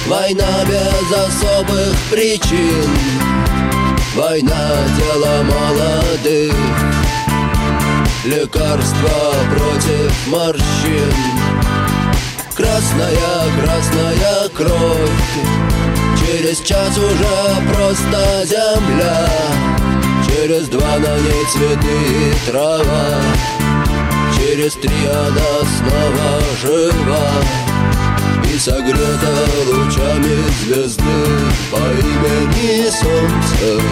Война 0.07 0.65
без 0.67 1.13
особых 1.13 1.97
причин. 2.11 2.89
Война 4.15 4.71
тела 4.97 5.43
молодых. 5.43 6.55
Лекарство 8.25 9.35
против 9.51 10.27
морщин. 10.29 11.15
Красная, 12.55 13.43
красная 13.61 14.49
кровь. 14.55 15.35
Через 16.21 16.61
час 16.61 16.97
уже 16.97 17.75
просто 17.75 18.47
земля. 18.47 19.29
Через 20.27 20.69
два 20.69 20.99
на 20.99 21.19
ней 21.19 21.45
цветы 21.53 21.89
и 21.89 22.51
трава 22.51 23.54
Через 24.55 24.75
три 24.75 24.95
она 25.07 25.67
снова 25.67 26.41
жива. 26.63 27.29
И 28.45 28.57
согрета 28.57 29.49
лучами 29.67 30.49
звезды 30.61 31.03
По 31.73 31.79
имени 31.79 32.89
Солнце 32.89 33.83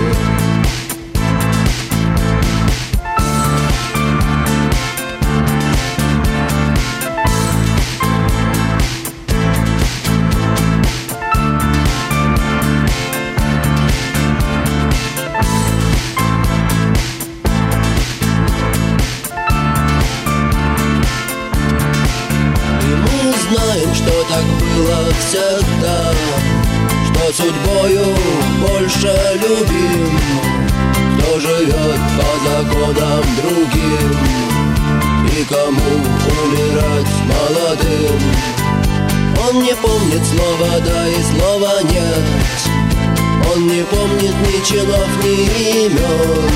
имен 45.33 46.51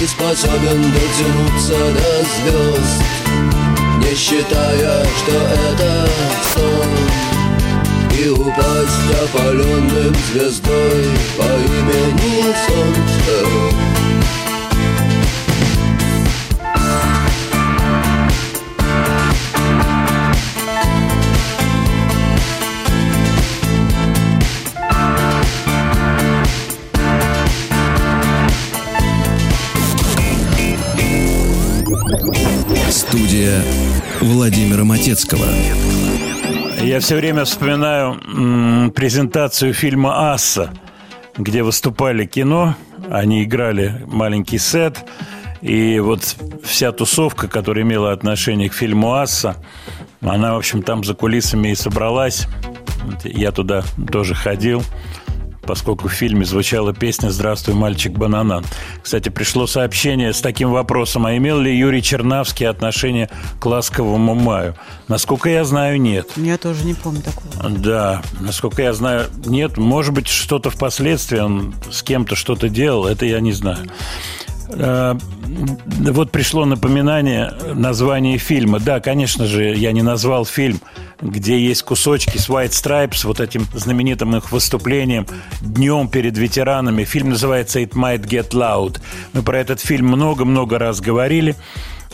И 0.00 0.06
способен 0.06 0.82
дотянуться 0.92 1.78
до 1.94 2.24
звезд 2.34 3.02
Не 3.98 4.14
считая, 4.14 5.04
что 5.18 5.32
это 5.32 6.08
сон. 6.54 6.90
И 8.18 8.28
упасть 8.28 9.10
опаленным 9.24 10.14
звездой 10.30 11.04
По 11.36 11.44
имени 11.44 12.54
Солнце 12.66 13.95
Владимира 34.26 34.82
Матецкого. 34.82 35.46
Я 36.82 36.98
все 37.00 37.16
время 37.16 37.44
вспоминаю 37.44 38.90
презентацию 38.90 39.72
фильма 39.72 40.32
«Асса», 40.32 40.72
где 41.38 41.62
выступали 41.62 42.26
кино, 42.26 42.74
они 43.08 43.44
играли 43.44 44.02
маленький 44.06 44.58
сет, 44.58 45.04
и 45.62 46.00
вот 46.00 46.36
вся 46.64 46.90
тусовка, 46.90 47.46
которая 47.46 47.84
имела 47.84 48.12
отношение 48.12 48.68
к 48.68 48.74
фильму 48.74 49.14
«Асса», 49.14 49.56
она, 50.20 50.54
в 50.54 50.58
общем, 50.58 50.82
там 50.82 51.04
за 51.04 51.14
кулисами 51.14 51.68
и 51.68 51.74
собралась. 51.76 52.48
Я 53.22 53.52
туда 53.52 53.84
тоже 54.10 54.34
ходил 54.34 54.82
поскольку 55.66 56.08
в 56.08 56.12
фильме 56.12 56.44
звучала 56.44 56.94
песня 56.94 57.30
«Здравствуй, 57.30 57.74
мальчик 57.74 58.12
Бананан». 58.12 58.64
Кстати, 59.02 59.28
пришло 59.28 59.66
сообщение 59.66 60.32
с 60.32 60.40
таким 60.40 60.70
вопросом, 60.70 61.26
а 61.26 61.36
имел 61.36 61.58
ли 61.58 61.76
Юрий 61.76 62.02
Чернавский 62.02 62.66
отношение 62.66 63.28
к 63.60 63.66
«Ласковому 63.66 64.34
маю»? 64.34 64.74
Насколько 65.08 65.50
я 65.50 65.64
знаю, 65.64 66.00
нет. 66.00 66.30
Я 66.36 66.56
тоже 66.58 66.84
не 66.84 66.94
помню 66.94 67.22
такого. 67.22 67.70
Да, 67.70 68.22
насколько 68.40 68.82
я 68.82 68.92
знаю, 68.92 69.26
нет. 69.44 69.76
Может 69.76 70.14
быть, 70.14 70.28
что-то 70.28 70.70
впоследствии 70.70 71.38
он 71.38 71.74
с 71.90 72.02
кем-то 72.02 72.36
что-то 72.36 72.68
делал, 72.68 73.06
это 73.06 73.26
я 73.26 73.40
не 73.40 73.52
знаю. 73.52 73.86
Э, 74.68 75.14
Вот 76.12 76.30
пришло 76.30 76.64
напоминание 76.64 77.52
названия 77.74 78.38
фильма. 78.38 78.78
Да, 78.80 79.00
конечно 79.00 79.46
же, 79.46 79.74
я 79.74 79.92
не 79.92 80.02
назвал 80.02 80.44
фильм, 80.44 80.80
где 81.20 81.58
есть 81.58 81.82
кусочки 81.82 82.36
с 82.36 82.48
White 82.48 82.70
Stripes, 82.70 83.26
вот 83.26 83.40
этим 83.40 83.66
знаменитым 83.74 84.36
их 84.36 84.52
выступлением 84.52 85.26
днем 85.60 86.08
перед 86.08 86.36
ветеранами. 86.36 87.04
Фильм 87.04 87.30
называется 87.30 87.80
«It 87.80 87.92
Might 87.92 88.26
Get 88.26 88.50
Loud». 88.50 89.00
Мы 89.32 89.42
про 89.42 89.58
этот 89.58 89.80
фильм 89.80 90.08
много-много 90.08 90.78
раз 90.78 91.00
говорили. 91.00 91.54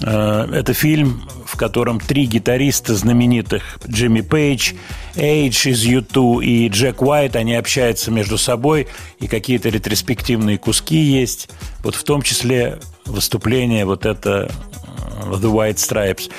Э, 0.00 0.48
Это 0.52 0.74
фильм, 0.74 1.28
в 1.46 1.56
котором 1.56 2.00
три 2.00 2.26
гитариста 2.26 2.94
знаменитых 2.94 3.78
Джимми 3.86 4.20
Пейдж, 4.20 4.72
Эйдж 5.16 5.68
из 5.68 5.84
U2 5.86 6.44
и 6.44 6.68
Джек 6.68 7.02
Уайт, 7.02 7.36
они 7.36 7.54
общаются 7.54 8.10
между 8.10 8.38
собой, 8.38 8.88
и 9.20 9.26
какие-то 9.26 9.68
ретроспективные 9.68 10.58
куски 10.58 10.96
есть. 10.96 11.48
Вот 11.82 11.94
в 11.94 12.04
том 12.04 12.22
числе 12.22 12.78
выступление 13.04 13.84
вот 13.84 14.06
это 14.06 14.50
э, 14.50 15.30
The 15.30 15.52
White 15.52 15.76
Stripes. 15.76 16.30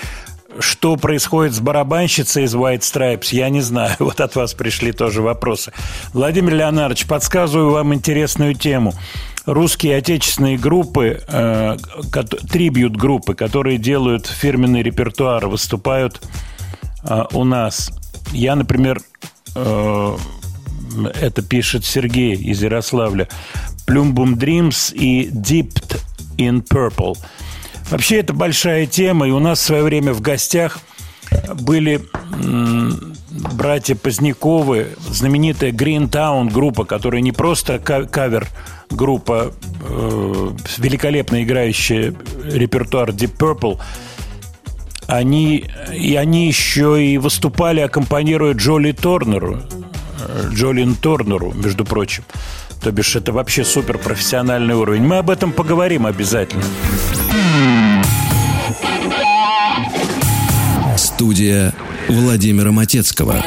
Что 0.59 0.97
происходит 0.97 1.53
с 1.53 1.59
барабанщицей 1.59 2.43
из 2.43 2.53
White 2.53 2.81
Stripes, 2.81 3.29
я 3.31 3.49
не 3.49 3.61
знаю. 3.61 3.95
Вот 3.99 4.21
от 4.21 4.35
вас 4.35 4.53
пришли 4.53 4.91
тоже 4.91 5.21
вопросы. 5.21 5.73
Владимир 6.13 6.53
Леонардович, 6.55 7.07
подсказываю 7.07 7.71
вам 7.71 7.93
интересную 7.93 8.53
тему. 8.53 8.93
Русские 9.45 9.97
отечественные 9.97 10.57
группы, 10.57 11.21
э, 11.27 11.77
трибьют-группы, 12.49 13.35
которые 13.35 13.77
делают 13.77 14.25
фирменный 14.25 14.81
репертуар, 14.81 15.47
выступают 15.47 16.21
э, 17.03 17.23
у 17.33 17.43
нас. 17.43 17.91
Я, 18.31 18.55
например, 18.55 19.01
э, 19.55 20.17
это 21.21 21.41
пишет 21.41 21.83
Сергей 21.83 22.35
из 22.35 22.63
Ярославля. 22.63 23.27
Plumbum 23.85 24.35
Dreams 24.35 24.93
и 24.93 25.27
Dipped 25.29 25.99
in 26.37 26.65
Purple. 26.65 27.17
Вообще 27.89 28.19
это 28.19 28.33
большая 28.33 28.85
тема, 28.85 29.27
и 29.27 29.31
у 29.31 29.39
нас 29.39 29.59
в 29.59 29.63
свое 29.63 29.83
время 29.83 30.13
в 30.13 30.21
гостях 30.21 30.79
были 31.53 32.01
братья 33.33 33.95
Поздняковы, 33.95 34.89
знаменитая 35.09 35.71
Green 35.71 36.09
Town 36.09 36.51
группа, 36.51 36.85
которая 36.85 37.21
не 37.21 37.31
просто 37.31 37.79
ка- 37.79 38.05
кавер 38.05 38.47
группа, 38.89 39.53
э, 39.81 40.51
великолепно 40.77 41.43
играющая 41.43 42.13
репертуар 42.45 43.09
Deep 43.09 43.35
Purple, 43.37 43.79
они, 45.07 45.65
и 45.93 46.15
они 46.15 46.47
еще 46.47 47.03
и 47.03 47.17
выступали, 47.17 47.81
аккомпанируя 47.81 48.53
Джоли 48.53 48.91
Торнеру, 48.91 49.59
э, 50.19 50.49
Джолин 50.51 50.95
Торнеру, 50.95 51.51
между 51.53 51.85
прочим. 51.85 52.23
То 52.81 52.91
бишь, 52.91 53.15
это 53.15 53.31
вообще 53.31 53.63
супер 53.63 53.97
профессиональный 53.97 54.75
уровень. 54.75 55.03
Мы 55.03 55.17
об 55.17 55.29
этом 55.29 55.51
поговорим 55.51 56.05
обязательно. 56.05 56.63
Студия 60.97 61.73
Владимира 62.09 62.71
Матецкого. 62.71 63.43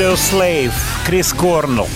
Audio 0.00 0.14
Slave, 0.14 0.72
Крис 1.04 1.30
Корнелл. 1.34 1.86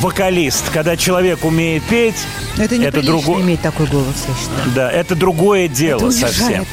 Вокалист. 0.00 0.70
Когда 0.72 0.96
человек 0.96 1.44
умеет 1.44 1.82
петь, 1.82 2.14
Это 2.56 2.78
неприлично 2.78 3.02
другой- 3.02 3.42
иметь 3.42 3.62
такой 3.62 3.86
голос, 3.86 4.14
я 4.28 4.34
считаю. 4.36 4.70
Да, 4.72 4.88
это 4.88 5.16
другое 5.16 5.66
дело 5.66 6.02
Это 6.02 6.12
совсем. 6.12 6.64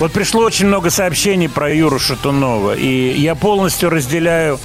Вот 0.00 0.10
пришло 0.10 0.42
очень 0.42 0.66
много 0.66 0.90
сообщений 0.90 1.48
про 1.48 1.72
Юру 1.72 2.00
Шатунова, 2.00 2.74
и 2.74 3.16
я 3.16 3.36
полностью 3.36 3.90
разделяю 3.90 4.58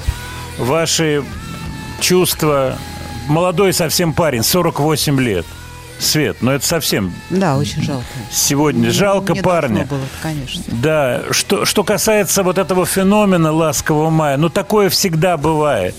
ваши 0.58 1.24
чувства. 2.00 2.80
Молодой 3.28 3.74
совсем 3.74 4.12
парень, 4.12 4.42
48 4.42 5.20
лет. 5.22 5.46
Свет, 6.00 6.38
но 6.42 6.52
это 6.54 6.66
совсем 6.66 7.14
Да, 7.30 7.58
очень 7.58 7.82
жалко. 7.82 8.06
сегодня. 8.32 8.92
Жалко 8.92 9.34
Не 9.34 9.42
парня. 9.42 9.86
было, 9.86 10.00
конечно. 10.22 10.64
Да, 10.68 11.24
что, 11.32 11.66
что 11.66 11.84
касается 11.84 12.44
вот 12.44 12.58
этого 12.58 12.86
феномена 12.86 13.52
ласкового 13.52 14.10
мая, 14.10 14.38
ну 14.38 14.50
такое 14.50 14.90
всегда 14.90 15.38
бывает. 15.38 15.96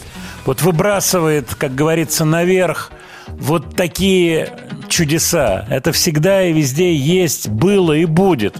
Вот 0.46 0.62
выбрасывает, 0.62 1.55
как 1.57 1.74
говорится, 1.74 2.24
наверх 2.24 2.90
вот 3.26 3.76
такие 3.76 4.51
чудеса. 4.88 5.66
Это 5.68 5.92
всегда 5.92 6.44
и 6.44 6.53
везде 6.53 6.94
есть, 6.94 7.49
было 7.49 7.92
и 7.92 8.05
будет. 8.05 8.57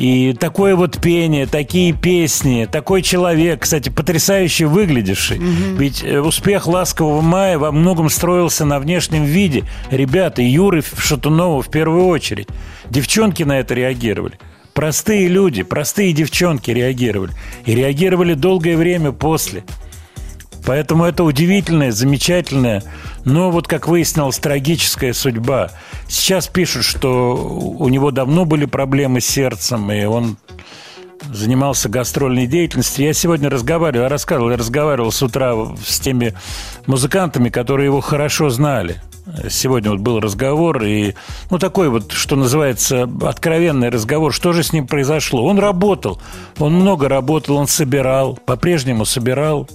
И 0.00 0.32
такое 0.32 0.76
вот 0.76 0.98
пение, 0.98 1.44
такие 1.46 1.92
песни, 1.92 2.66
такой 2.72 3.02
человек, 3.02 3.60
кстати, 3.60 3.90
потрясающе 3.90 4.64
выглядевший. 4.64 5.36
Ведь 5.36 6.02
э, 6.02 6.22
успех 6.22 6.66
«Ласкового 6.66 7.20
мая» 7.20 7.58
во 7.58 7.70
многом 7.70 8.08
строился 8.08 8.64
на 8.64 8.78
внешнем 8.78 9.24
виде. 9.24 9.64
Ребята, 9.90 10.40
Юры 10.40 10.82
Шатунова 10.96 11.60
в 11.60 11.70
первую 11.70 12.06
очередь. 12.06 12.48
Девчонки 12.88 13.42
на 13.42 13.58
это 13.58 13.74
реагировали. 13.74 14.38
Простые 14.72 15.28
люди, 15.28 15.62
простые 15.64 16.14
девчонки 16.14 16.70
реагировали. 16.70 17.32
И 17.66 17.74
реагировали 17.74 18.32
долгое 18.32 18.78
время 18.78 19.12
после. 19.12 19.64
Поэтому 20.66 21.04
это 21.04 21.24
удивительная, 21.24 21.90
замечательная, 21.90 22.82
но 23.24 23.50
вот, 23.50 23.66
как 23.66 23.88
выяснилось, 23.88 24.38
трагическая 24.38 25.12
судьба. 25.12 25.70
Сейчас 26.08 26.48
пишут, 26.48 26.84
что 26.84 27.34
у 27.34 27.88
него 27.88 28.10
давно 28.10 28.44
были 28.44 28.66
проблемы 28.66 29.20
с 29.20 29.26
сердцем, 29.26 29.90
и 29.90 30.04
он 30.04 30.36
занимался 31.32 31.88
гастрольной 31.88 32.46
деятельностью. 32.46 33.04
Я 33.04 33.12
сегодня 33.12 33.50
разговаривал, 33.50 34.08
рассказывал, 34.08 34.50
я 34.50 34.56
разговаривал 34.56 35.12
с 35.12 35.22
утра 35.22 35.54
с 35.84 36.00
теми 36.00 36.34
музыкантами, 36.86 37.48
которые 37.48 37.86
его 37.86 38.00
хорошо 38.00 38.48
знали. 38.50 39.00
Сегодня 39.48 39.90
вот 39.90 40.00
был 40.00 40.18
разговор, 40.18 40.82
и, 40.82 41.14
ну, 41.50 41.58
такой 41.58 41.88
вот, 41.88 42.10
что 42.10 42.36
называется, 42.36 43.08
откровенный 43.22 43.90
разговор. 43.90 44.32
Что 44.32 44.52
же 44.52 44.62
с 44.62 44.72
ним 44.72 44.86
произошло? 44.86 45.44
Он 45.44 45.58
работал, 45.58 46.20
он 46.58 46.74
много 46.74 47.08
работал, 47.08 47.56
он 47.56 47.68
собирал, 47.68 48.38
по-прежнему 48.44 49.04
собирал 49.04 49.68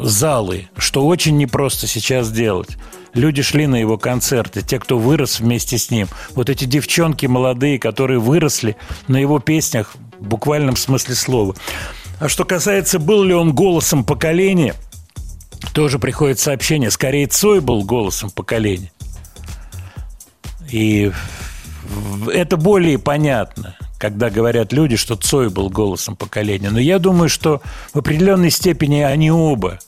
залы, 0.00 0.68
что 0.76 1.06
очень 1.06 1.36
непросто 1.36 1.86
сейчас 1.86 2.30
делать. 2.30 2.76
Люди 3.14 3.42
шли 3.42 3.66
на 3.66 3.76
его 3.76 3.98
концерты, 3.98 4.62
те, 4.62 4.78
кто 4.78 4.98
вырос 4.98 5.40
вместе 5.40 5.76
с 5.76 5.90
ним. 5.90 6.08
Вот 6.30 6.48
эти 6.48 6.64
девчонки 6.64 7.26
молодые, 7.26 7.78
которые 7.78 8.18
выросли 8.18 8.76
на 9.06 9.18
его 9.18 9.38
песнях 9.38 9.94
в 10.18 10.26
буквальном 10.26 10.76
смысле 10.76 11.14
слова. 11.14 11.54
А 12.20 12.28
что 12.28 12.44
касается, 12.44 12.98
был 12.98 13.22
ли 13.22 13.34
он 13.34 13.52
голосом 13.52 14.04
поколения, 14.04 14.74
тоже 15.74 15.98
приходит 15.98 16.38
сообщение. 16.38 16.90
Скорее, 16.90 17.26
Цой 17.26 17.60
был 17.60 17.82
голосом 17.82 18.30
поколения. 18.30 18.92
И 20.70 21.12
это 22.32 22.56
более 22.56 22.98
понятно, 22.98 23.76
когда 23.98 24.30
говорят 24.30 24.72
люди, 24.72 24.96
что 24.96 25.16
Цой 25.16 25.50
был 25.50 25.70
голосом 25.70 26.16
поколения. 26.16 26.70
Но 26.70 26.80
я 26.80 26.98
думаю, 26.98 27.28
что 27.28 27.62
в 27.92 27.98
определенной 27.98 28.50
степени 28.50 29.00
они 29.00 29.30
оба, 29.30 29.78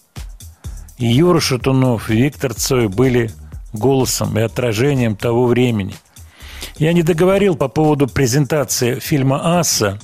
и 0.99 1.07
Юра 1.07 1.41
Шатунов, 1.41 2.11
и 2.11 2.17
Виктор 2.17 2.55
Цой, 2.55 2.89
были 2.89 3.31
голосом 3.73 4.39
и 4.39 4.43
отражением 4.43 5.17
того 5.17 5.47
времени. 5.47 5.95
Я 6.79 6.93
не 6.93 7.03
договорил 7.03 7.57
по 7.57 7.69
поводу 7.69 8.07
презентации 8.07 8.99
фильма 8.99 9.59
«Асса». 9.59 9.99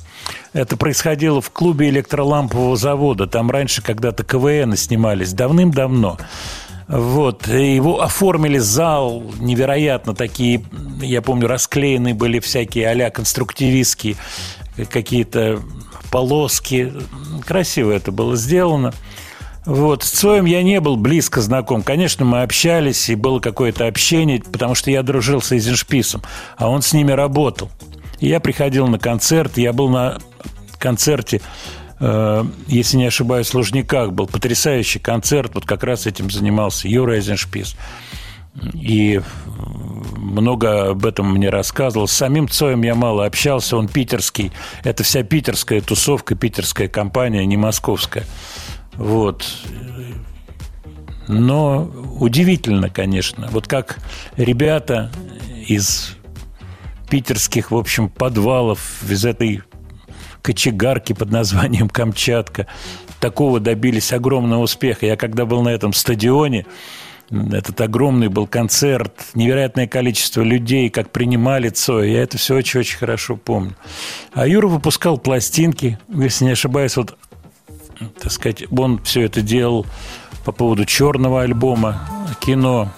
Это 0.52 0.76
происходило 0.76 1.40
в 1.40 1.50
клубе 1.50 1.88
электролампового 1.88 2.76
завода. 2.76 3.26
Там 3.26 3.50
раньше 3.50 3.82
когда-то 3.82 4.24
КВН 4.24 4.76
снимались 4.76 5.32
давным-давно. 5.32 6.18
Вот. 6.90 7.46
Его 7.46 8.02
оформили 8.02 8.58
зал 8.58 9.22
невероятно. 9.38 10.14
Такие, 10.14 10.64
я 11.00 11.22
помню, 11.22 11.46
расклеены 11.46 12.14
были 12.14 12.40
всякие 12.40 12.88
а-ля 12.88 13.10
конструктивистские 13.10 14.16
какие-то 14.90 15.60
полоски. 16.10 16.92
Красиво 17.46 17.92
это 17.92 18.10
было 18.10 18.34
сделано. 18.34 18.92
Вот. 19.66 20.02
С 20.02 20.10
Цоем 20.10 20.46
я 20.46 20.64
не 20.64 20.80
был 20.80 20.96
близко 20.96 21.40
знаком. 21.40 21.82
Конечно, 21.82 22.24
мы 22.24 22.42
общались, 22.42 23.08
и 23.08 23.14
было 23.14 23.38
какое-то 23.38 23.86
общение, 23.86 24.42
потому 24.42 24.74
что 24.74 24.90
я 24.90 25.04
дружил 25.04 25.40
с 25.40 25.52
Эйзеншписом, 25.52 26.22
а 26.56 26.68
он 26.68 26.82
с 26.82 26.92
ними 26.92 27.12
работал. 27.12 27.70
И 28.18 28.26
я 28.26 28.40
приходил 28.40 28.88
на 28.88 28.98
концерт, 28.98 29.58
я 29.58 29.72
был 29.72 29.90
на 29.90 30.18
концерте, 30.78 31.40
если 32.00 32.96
не 32.96 33.06
ошибаюсь, 33.06 33.50
в 33.50 33.54
Лужниках. 33.54 34.12
Был 34.12 34.26
потрясающий 34.26 34.98
концерт, 34.98 35.52
вот 35.54 35.66
как 35.66 35.84
раз 35.84 36.06
этим 36.06 36.30
занимался 36.30 36.88
Юра 36.88 37.16
Эйзеншпис. 37.16 37.76
И 38.74 39.20
много 40.16 40.90
об 40.90 41.06
этом 41.06 41.32
мне 41.32 41.50
рассказывал. 41.50 42.08
С 42.08 42.12
самим 42.12 42.48
Цоем 42.48 42.82
я 42.82 42.94
мало 42.94 43.24
общался, 43.24 43.76
он 43.76 43.86
питерский. 43.86 44.50
Это 44.82 45.02
вся 45.04 45.22
питерская 45.22 45.80
тусовка, 45.80 46.34
питерская 46.34 46.88
компания, 46.88 47.44
не 47.46 47.56
московская. 47.56 48.24
Вот. 48.94 49.46
Но 51.28 51.84
удивительно, 52.18 52.90
конечно. 52.90 53.48
Вот 53.52 53.68
как 53.68 53.98
ребята 54.36 55.12
из 55.66 56.16
питерских, 57.08 57.70
в 57.70 57.76
общем, 57.76 58.08
подвалов, 58.08 59.02
из 59.08 59.24
этой 59.24 59.62
кочегарки 60.42 61.12
под 61.12 61.30
названием 61.30 61.88
Камчатка, 61.88 62.66
такого 63.20 63.60
добились 63.60 64.12
огромного 64.12 64.62
успеха. 64.62 65.06
Я 65.06 65.16
когда 65.16 65.44
был 65.44 65.62
на 65.62 65.68
этом 65.68 65.92
стадионе, 65.92 66.66
этот 67.30 67.80
огромный 67.80 68.28
был 68.28 68.46
концерт, 68.48 69.12
невероятное 69.34 69.86
количество 69.86 70.42
людей, 70.42 70.90
как 70.90 71.10
принимали 71.10 71.68
Цоя. 71.68 72.06
Я 72.06 72.22
это 72.22 72.38
все 72.38 72.56
очень-очень 72.56 72.98
хорошо 72.98 73.36
помню. 73.36 73.76
А 74.32 74.48
Юра 74.48 74.66
выпускал 74.66 75.16
пластинки, 75.16 75.98
если 76.08 76.46
не 76.46 76.52
ошибаюсь, 76.52 76.96
вот, 76.96 77.16
так 78.20 78.32
сказать, 78.32 78.64
он 78.72 79.00
все 79.04 79.22
это 79.22 79.42
делал 79.42 79.86
по 80.44 80.50
поводу 80.50 80.84
черного 80.84 81.42
альбома, 81.42 82.00
кино. 82.40 82.90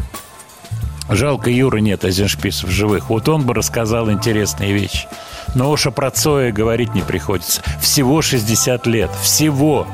Жалко, 1.14 1.50
Юры 1.50 1.82
нет 1.82 2.04
Азеншписа 2.04 2.66
в 2.66 2.70
живых. 2.70 3.10
Вот 3.10 3.28
он 3.28 3.44
бы 3.44 3.52
рассказал 3.52 4.10
интересные 4.10 4.72
вещи. 4.72 5.06
Но 5.54 5.70
уж 5.70 5.86
о 5.86 5.90
про 5.90 6.10
Цоя 6.10 6.52
говорить 6.52 6.94
не 6.94 7.02
приходится. 7.02 7.62
Всего 7.80 8.22
60 8.22 8.86
лет. 8.86 9.10
Всего. 9.22 9.86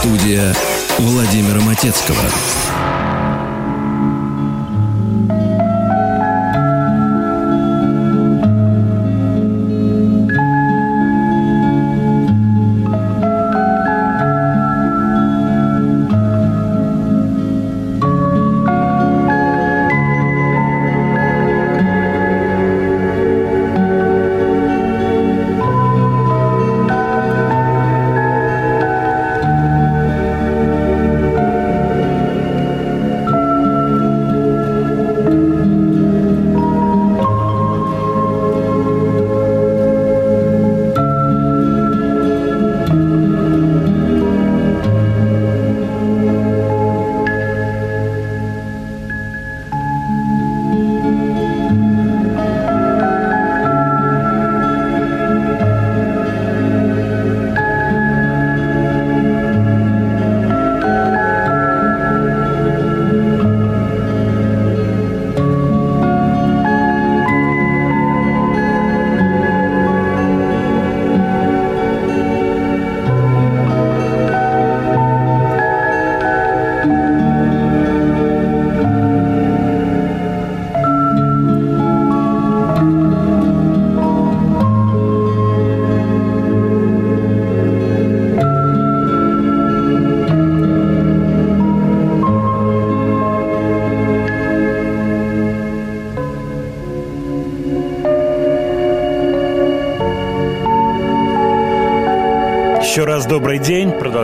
Студия 0.00 0.54
Владимира 0.98 1.60
Матецкого. 1.62 3.03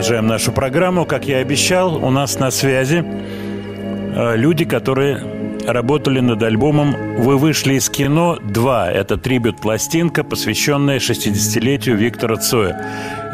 Продолжаем 0.00 0.28
нашу 0.28 0.52
программу. 0.52 1.04
Как 1.04 1.26
я 1.26 1.40
и 1.40 1.42
обещал, 1.42 2.02
у 2.02 2.08
нас 2.08 2.38
на 2.38 2.50
связи 2.50 3.04
э, 3.04 4.34
люди, 4.34 4.64
которые 4.64 5.22
работали 5.66 6.20
над 6.20 6.42
альбомом 6.42 6.96
«Вы 7.18 7.36
вышли 7.36 7.74
из 7.74 7.90
кино 7.90 8.38
2». 8.40 8.86
Это 8.92 9.18
трибют-пластинка, 9.18 10.24
посвященная 10.24 11.00
60-летию 11.00 11.98
Виктора 11.98 12.36
Цоя. 12.36 12.82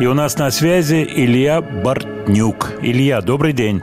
И 0.01 0.07
у 0.07 0.15
нас 0.15 0.39
на 0.39 0.51
связи 0.51 1.07
Илья 1.09 1.63
Бортнюк. 1.63 2.81
Илья, 2.83 3.21
добрый 3.21 3.53
день. 3.53 3.81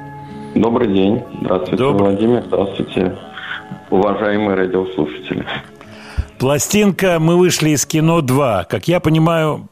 Добрый 0.53 0.93
день. 0.93 1.23
Здравствуйте, 1.39 1.83
Добрый. 1.85 2.09
Владимир. 2.09 2.43
Здравствуйте, 2.47 3.15
уважаемые 3.91 4.57
радиослушатели. 4.57 5.45
Пластинка 6.37 7.17
«Мы 7.21 7.37
вышли 7.37 7.69
из 7.69 7.85
кино 7.85 8.19
2». 8.19 8.65
Как 8.67 8.89
я 8.89 8.99
понимаю, 8.99 9.69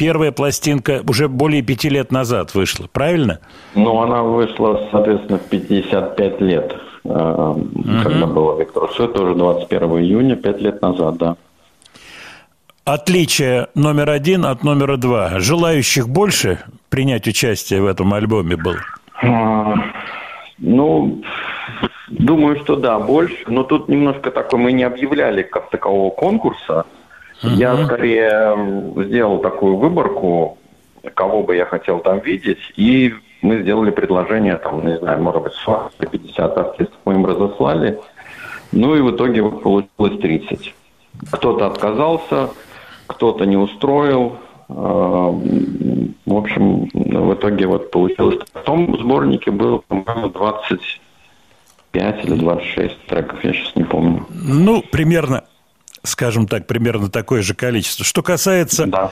первая 0.00 0.32
пластинка 0.32 1.02
уже 1.06 1.28
более 1.28 1.60
пяти 1.60 1.90
лет 1.90 2.10
назад 2.10 2.54
вышла, 2.54 2.88
правильно? 2.90 3.38
Ну, 3.74 4.00
она 4.00 4.22
вышла, 4.22 4.88
соответственно, 4.90 5.36
в 5.38 5.42
55 5.42 6.40
лет, 6.40 6.74
э, 7.04 7.54
когда 8.02 8.26
было 8.26 8.58
Виктор 8.58 8.88
Цой, 8.96 9.12
тоже 9.12 9.34
21 9.34 9.98
июня, 9.98 10.36
5 10.36 10.60
лет 10.62 10.80
назад, 10.80 11.18
да. 11.18 11.36
Отличие 12.86 13.66
номер 13.74 14.08
один 14.08 14.46
от 14.46 14.64
номера 14.64 14.96
два. 14.96 15.38
Желающих 15.38 16.08
больше 16.08 16.60
принять 16.88 17.28
участие 17.28 17.82
в 17.82 17.86
этом 17.86 18.14
альбоме 18.14 18.56
было? 18.56 18.78
А, 19.22 19.74
Ну, 20.56 21.22
думаю, 22.08 22.58
что 22.60 22.76
да, 22.76 22.98
больше. 22.98 23.44
Но 23.48 23.64
тут 23.64 23.90
немножко 23.90 24.30
такой, 24.30 24.60
мы 24.60 24.72
не 24.72 24.84
объявляли 24.84 25.42
как 25.42 25.68
такового 25.68 26.08
конкурса. 26.08 26.86
Я 27.42 27.84
скорее 27.84 28.56
сделал 29.04 29.38
такую 29.38 29.76
выборку, 29.76 30.58
кого 31.14 31.42
бы 31.42 31.56
я 31.56 31.64
хотел 31.64 32.00
там 32.00 32.18
видеть, 32.20 32.58
и 32.76 33.14
мы 33.42 33.62
сделали 33.62 33.90
предложение, 33.90 34.56
там, 34.56 34.86
не 34.86 34.98
знаю, 34.98 35.22
может 35.22 35.42
быть, 35.42 35.52
40 35.54 35.92
или 36.00 36.06
50 36.08 36.58
артистов 36.58 36.98
мы 37.04 37.14
им 37.14 37.24
разослали. 37.24 37.98
Ну 38.72 38.94
и 38.94 39.00
в 39.00 39.10
итоге 39.12 39.42
получилось 39.42 40.20
30. 40.20 40.74
Кто-то 41.32 41.66
отказался, 41.66 42.50
кто-то 43.06 43.44
не 43.44 43.56
устроил. 43.56 44.36
А, 44.68 45.30
В 45.32 46.36
общем, 46.36 46.88
в 46.92 47.34
итоге 47.34 47.66
вот 47.66 47.90
получилось. 47.90 48.38
В 48.52 48.60
том 48.60 48.96
сборнике 49.00 49.50
было, 49.50 49.78
по-моему, 49.78 50.28
25 50.28 52.24
или 52.24 52.34
26 52.34 53.06
треков, 53.06 53.42
я 53.44 53.52
сейчас 53.52 53.74
не 53.74 53.84
помню. 53.84 54.26
Ну, 54.30 54.82
примерно, 54.92 55.44
скажем 56.02 56.46
так, 56.46 56.66
примерно 56.66 57.10
такое 57.10 57.42
же 57.42 57.54
количество. 57.54 58.04
Что 58.04 58.22
касается 58.22 58.86
Да. 58.86 59.10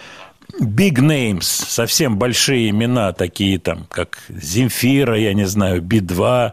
big 0.61 0.97
names, 0.97 1.43
совсем 1.43 2.19
большие 2.19 2.71
имена, 2.71 3.13
такие 3.13 3.59
там, 3.59 3.87
как 3.91 4.19
Земфира, 4.29 5.17
я 5.17 5.35
не 5.35 5.45
знаю, 5.45 5.83
Би-2, 5.83 6.53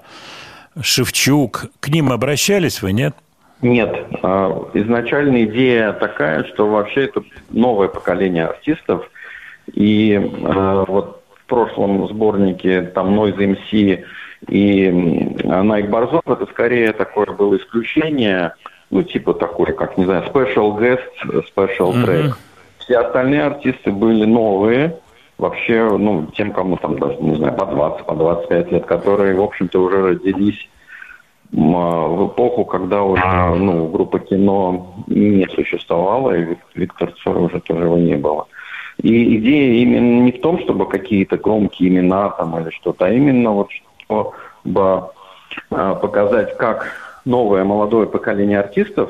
Шевчук, 0.81 1.67
к 1.79 1.87
ним 1.87 2.11
обращались 2.11 2.81
вы, 2.81 2.91
нет? 2.91 3.15
Нет, 3.61 3.95
а, 4.21 4.69
изначально 4.73 5.45
идея 5.45 5.93
такая, 5.93 6.43
что 6.53 6.67
вообще 6.67 7.05
это 7.05 7.23
новое 7.49 7.87
поколение 7.87 8.45
артистов. 8.45 9.09
И 9.73 10.13
а, 10.43 10.83
вот 10.85 11.23
в 11.41 11.45
прошлом 11.47 12.07
сборнике 12.09 12.81
там 12.81 13.17
Noise 13.17 13.37
MC 13.37 14.03
и 14.49 14.89
Найк 15.43 15.89
Борзов, 15.89 16.23
это 16.27 16.45
скорее 16.47 16.91
такое 16.91 17.27
было 17.27 17.55
исключение, 17.57 18.53
ну 18.95 19.03
типа 19.03 19.33
такое, 19.33 19.73
как, 19.73 19.97
не 19.97 20.05
знаю, 20.05 20.23
special 20.33 20.77
guest, 20.77 21.01
special 21.53 21.91
track. 22.05 22.33
Все 22.77 22.97
остальные 22.99 23.43
артисты 23.43 23.91
были 23.91 24.23
новые, 24.25 24.95
вообще, 25.37 25.97
ну, 25.97 26.27
тем, 26.37 26.53
кому 26.53 26.77
там 26.77 26.97
даже, 26.97 27.17
не 27.19 27.35
знаю, 27.35 27.57
по 27.57 27.65
20, 27.65 28.05
по 28.05 28.15
25 28.15 28.71
лет, 28.71 28.85
которые, 28.85 29.35
в 29.35 29.41
общем-то, 29.41 29.81
уже 29.81 30.01
родились 30.01 30.69
в 31.51 32.27
эпоху, 32.27 32.63
когда 32.63 33.03
уже 33.03 33.21
ну, 33.57 33.87
группа 33.89 34.19
кино 34.19 34.93
не 35.07 35.45
существовала, 35.53 36.31
и 36.31 36.43
Вик- 36.43 36.67
Виктор 36.73 37.11
Цой 37.21 37.35
уже 37.35 37.59
тоже 37.59 37.83
его 37.83 37.97
не 37.97 38.15
было. 38.15 38.47
И 39.01 39.37
идея 39.37 39.81
именно 39.81 40.23
не 40.23 40.31
в 40.31 40.39
том, 40.39 40.59
чтобы 40.61 40.87
какие-то 40.87 41.37
громкие 41.37 41.89
имена 41.89 42.29
там 42.29 42.57
или 42.59 42.69
что-то, 42.69 43.05
а 43.05 43.11
именно 43.11 43.51
вот 43.51 43.69
чтобы 44.05 44.31
а, 45.71 45.95
показать, 45.95 46.55
как 46.57 47.04
новое 47.25 47.63
молодое 47.63 48.07
поколение 48.07 48.59
артистов 48.59 49.09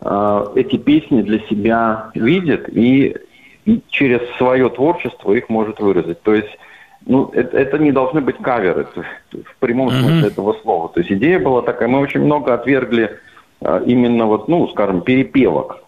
а, 0.00 0.50
эти 0.54 0.76
песни 0.76 1.22
для 1.22 1.38
себя 1.40 2.10
видит 2.14 2.68
и, 2.68 3.16
и 3.64 3.82
через 3.88 4.20
свое 4.36 4.68
творчество 4.68 5.32
их 5.32 5.48
может 5.48 5.80
выразить. 5.80 6.20
То 6.22 6.34
есть 6.34 6.58
ну, 7.06 7.30
это, 7.32 7.56
это 7.56 7.78
не 7.78 7.92
должны 7.92 8.20
быть 8.20 8.36
каверы 8.38 8.86
в 9.32 9.56
прямом 9.60 9.90
смысле 9.90 10.28
этого 10.28 10.54
слова. 10.62 10.88
То 10.88 11.00
есть 11.00 11.12
идея 11.12 11.38
была 11.38 11.62
такая, 11.62 11.88
мы 11.88 12.00
очень 12.00 12.20
много 12.20 12.52
отвергли 12.52 13.18
а, 13.60 13.82
именно 13.86 14.26
вот, 14.26 14.48
ну, 14.48 14.68
скажем, 14.68 15.02
перепевок. 15.02 15.82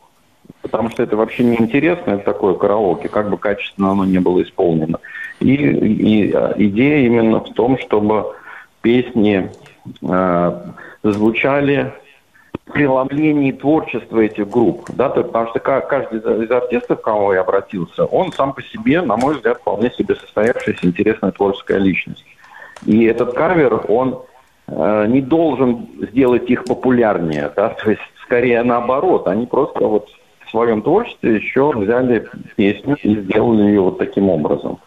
Потому 0.62 0.90
что 0.90 1.02
это 1.02 1.16
вообще 1.16 1.44
неинтересно, 1.44 2.12
это 2.12 2.24
такое 2.24 2.54
караоке, 2.54 3.08
как 3.08 3.30
бы 3.30 3.36
качественно 3.36 3.90
оно 3.90 4.04
не 4.04 4.18
было 4.18 4.42
исполнено. 4.42 4.98
И, 5.40 5.54
и, 5.54 6.32
а, 6.32 6.54
идея 6.56 7.06
именно 7.06 7.40
в 7.40 7.52
том, 7.52 7.78
чтобы 7.78 8.32
песни 8.80 9.50
а, 10.08 10.72
звучали 11.02 11.92
преломлении 12.72 13.52
творчества 13.52 14.20
этих 14.20 14.48
групп. 14.48 14.90
Да, 14.94 15.08
то- 15.08 15.24
потому 15.24 15.48
что 15.48 15.58
ка- 15.58 15.80
каждый 15.80 16.18
из 16.18 16.50
артистов, 16.50 17.00
к 17.00 17.04
кому 17.04 17.32
я 17.32 17.40
обратился, 17.40 18.04
он 18.04 18.32
сам 18.32 18.52
по 18.52 18.62
себе, 18.62 19.00
на 19.00 19.16
мой 19.16 19.34
взгляд, 19.36 19.58
вполне 19.58 19.90
себе 19.90 20.14
состоявшаяся 20.14 20.86
интересная 20.86 21.30
творческая 21.32 21.78
личность. 21.78 22.24
И 22.86 23.04
этот 23.04 23.32
кавер, 23.34 23.84
он 23.88 24.22
э, 24.68 25.06
не 25.08 25.20
должен 25.20 25.88
сделать 26.10 26.48
их 26.50 26.64
популярнее, 26.64 27.50
да, 27.56 27.68
то 27.82 27.90
есть 27.90 28.02
скорее 28.22 28.62
наоборот, 28.62 29.26
они 29.26 29.46
просто 29.46 29.86
вот 29.86 30.08
в 30.44 30.50
своем 30.50 30.82
творчестве 30.82 31.36
еще 31.36 31.72
взяли 31.72 32.26
песню 32.56 32.96
и 33.02 33.16
сделали 33.16 33.62
ее 33.62 33.80
вот 33.80 33.98
таким 33.98 34.30
образом. 34.30 34.78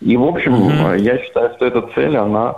И, 0.00 0.16
в 0.16 0.24
общем, 0.24 0.54
э, 0.92 0.98
я 0.98 1.18
считаю, 1.18 1.50
что 1.56 1.66
эта 1.66 1.82
цель, 1.94 2.16
она 2.16 2.56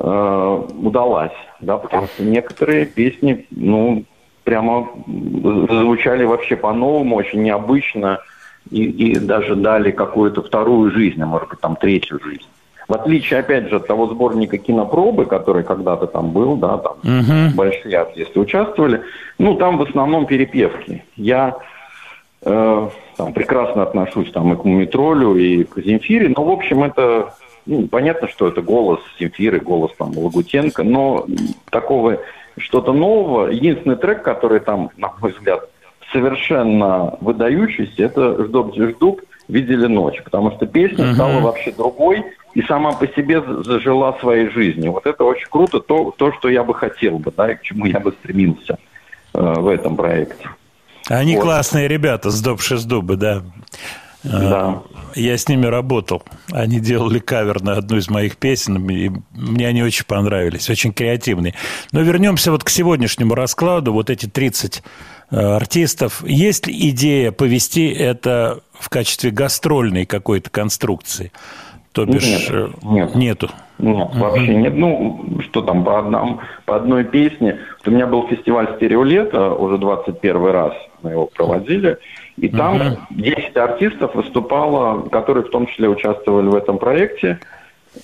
э, 0.00 0.62
удалась, 0.82 1.36
да, 1.60 1.76
потому 1.76 2.06
что 2.06 2.24
некоторые 2.24 2.86
песни, 2.86 3.46
ну, 3.50 4.04
прямо 4.44 4.88
звучали 5.06 6.24
вообще 6.24 6.56
по-новому, 6.56 7.16
очень 7.16 7.42
необычно, 7.42 8.18
и, 8.70 8.84
и 8.84 9.18
даже 9.18 9.54
дали 9.54 9.90
какую-то 9.90 10.42
вторую 10.42 10.90
жизнь, 10.90 11.22
а 11.22 11.26
может 11.26 11.48
быть, 11.50 11.60
там 11.60 11.76
третью 11.76 12.20
жизнь. 12.24 12.46
В 12.88 12.94
отличие, 12.94 13.38
опять 13.38 13.68
же, 13.68 13.76
от 13.76 13.86
того 13.86 14.08
сборника 14.08 14.58
кинопробы, 14.58 15.26
который 15.26 15.62
когда-то 15.62 16.08
там 16.08 16.32
был, 16.32 16.56
да, 16.56 16.78
там 16.78 16.96
большие 17.54 17.96
артисты 17.96 18.40
участвовали, 18.40 19.02
ну, 19.38 19.54
там 19.54 19.78
в 19.78 19.82
основном 19.82 20.26
перепевки. 20.26 21.04
Я 21.14 21.56
э, 22.42 22.88
там, 23.16 23.32
прекрасно 23.32 23.84
отношусь 23.84 24.32
там 24.32 24.52
и 24.52 24.56
к 24.56 24.64
Мумитролю, 24.64 25.36
и 25.36 25.62
к 25.62 25.80
Земфире, 25.80 26.32
но, 26.36 26.42
в 26.42 26.50
общем, 26.50 26.82
это, 26.82 27.32
ну, 27.66 27.86
понятно, 27.88 28.28
что 28.28 28.48
это 28.48 28.62
голос 28.62 29.00
Земфиры, 29.18 29.60
голос 29.60 29.92
там 29.98 30.16
Лагутенко, 30.16 30.82
но 30.82 31.26
такого 31.70 32.18
что-то 32.58 32.92
нового, 32.92 33.48
единственный 33.48 33.96
трек, 33.96 34.22
который 34.22 34.60
там, 34.60 34.90
на 34.96 35.12
мой 35.20 35.32
взгляд, 35.32 35.68
совершенно 36.12 37.16
выдающийся, 37.20 38.04
это 38.04 38.44
«Ждоб 38.44 38.74
ждуб 38.74 39.20
видели 39.48 39.86
ночь», 39.86 40.20
потому 40.22 40.50
что 40.52 40.66
песня 40.66 41.14
стала 41.14 41.40
вообще 41.40 41.72
другой 41.72 42.24
и 42.54 42.62
сама 42.62 42.92
по 42.92 43.06
себе 43.06 43.40
за- 43.40 43.62
зажила 43.62 44.16
своей 44.20 44.48
жизнью. 44.50 44.92
Вот 44.92 45.06
это 45.06 45.24
очень 45.24 45.48
круто, 45.48 45.80
то, 45.80 46.12
то 46.16 46.32
что 46.32 46.48
я 46.48 46.64
бы 46.64 46.74
хотел 46.74 47.18
бы, 47.18 47.32
да, 47.36 47.52
и 47.52 47.54
к 47.54 47.62
чему 47.62 47.86
я 47.86 48.00
бы 48.00 48.12
стремился 48.12 48.78
э, 49.34 49.38
в 49.40 49.68
этом 49.68 49.96
проекте. 49.96 50.48
Они 51.08 51.36
Вот. 51.36 51.44
классные 51.44 51.88
ребята, 51.88 52.30
с 52.30 52.60
Шездубы, 52.60 53.16
да. 53.16 53.42
Да. 54.22 54.82
Я 55.14 55.36
с 55.36 55.48
ними 55.48 55.66
работал. 55.66 56.22
Они 56.52 56.78
делали 56.78 57.18
кавер 57.18 57.62
на 57.62 57.72
одну 57.72 57.96
из 57.96 58.10
моих 58.10 58.36
песен, 58.36 58.88
и 58.88 59.10
мне 59.32 59.66
они 59.66 59.82
очень 59.82 60.04
понравились, 60.04 60.68
очень 60.68 60.92
креативные. 60.92 61.54
Но 61.92 62.00
вернемся 62.02 62.50
вот 62.52 62.62
к 62.62 62.68
сегодняшнему 62.68 63.34
раскладу. 63.34 63.92
Вот 63.92 64.10
эти 64.10 64.26
30 64.26 64.82
э, 65.30 65.36
артистов. 65.36 66.22
Есть 66.26 66.66
ли 66.66 66.90
идея 66.90 67.32
повести 67.32 67.88
это 67.88 68.60
в 68.72 68.88
качестве 68.88 69.30
гастрольной 69.30 70.06
какой-то 70.06 70.50
конструкции? 70.50 71.32
То 71.92 72.04
бишь, 72.04 72.24
Нет, 72.24 72.50
э, 72.50 72.68
нет. 72.82 73.14
нету. 73.14 73.50
Нет, 73.78 74.10
вообще 74.14 74.54
нет. 74.54 74.74
Ну, 74.76 75.40
что 75.48 75.62
там, 75.62 75.84
по, 75.84 75.98
одному, 75.98 76.40
по 76.66 76.76
одной 76.76 77.04
песне. 77.04 77.58
Вот 77.78 77.88
у 77.88 77.90
меня 77.90 78.06
был 78.06 78.28
фестиваль 78.28 78.76
«Стереолето», 78.76 79.54
уже 79.54 79.78
21 79.78 80.44
раз 80.46 80.72
мы 81.02 81.12
его 81.12 81.26
проводили. 81.26 81.98
И 82.40 82.48
там 82.48 83.06
10 83.10 83.56
артистов 83.56 84.14
выступало, 84.14 85.08
которые 85.08 85.44
в 85.44 85.50
том 85.50 85.66
числе 85.66 85.88
участвовали 85.88 86.48
в 86.48 86.54
этом 86.54 86.78
проекте. 86.78 87.38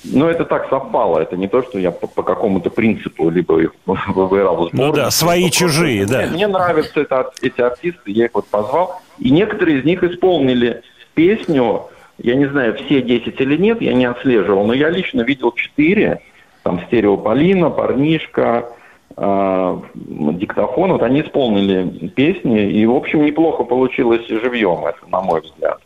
Но 0.04 0.28
это 0.28 0.44
так 0.44 0.68
совпало. 0.68 1.20
Это 1.20 1.36
не 1.36 1.46
то, 1.46 1.62
что 1.62 1.78
я 1.78 1.90
по, 1.90 2.06
по 2.06 2.22
какому-то 2.22 2.70
принципу 2.70 3.30
либо 3.30 3.60
их 3.60 3.74
выбирал 3.86 4.68
Ну 4.72 4.92
да, 4.92 5.10
свои, 5.10 5.44
либо 5.44 5.52
чужие, 5.52 6.06
да. 6.06 6.26
Мне, 6.26 6.48
нравятся 6.48 7.00
это, 7.00 7.30
эти 7.40 7.60
артисты, 7.60 8.10
я 8.10 8.26
их 8.26 8.32
вот 8.34 8.46
позвал. 8.48 9.00
И 9.18 9.30
некоторые 9.30 9.78
из 9.78 9.84
них 9.84 10.02
исполнили 10.02 10.82
песню 11.14 11.88
я 12.18 12.34
не 12.34 12.46
знаю, 12.46 12.74
все 12.76 13.02
10 13.02 13.40
или 13.40 13.56
нет, 13.56 13.80
я 13.82 13.92
не 13.92 14.06
отслеживал, 14.06 14.66
но 14.66 14.72
я 14.72 14.88
лично 14.88 15.22
видел 15.22 15.52
4, 15.52 16.20
там 16.62 16.80
стереополина, 16.86 17.70
парнишка, 17.70 18.70
диктофон, 19.14 20.92
вот 20.92 21.02
они 21.02 21.22
исполнили 21.22 22.08
песни, 22.08 22.70
и, 22.70 22.84
в 22.86 22.94
общем, 22.94 23.24
неплохо 23.24 23.64
получилось 23.64 24.26
живьем 24.28 24.84
это, 24.84 24.98
на 25.08 25.20
мой 25.22 25.40
взгляд. 25.40 25.80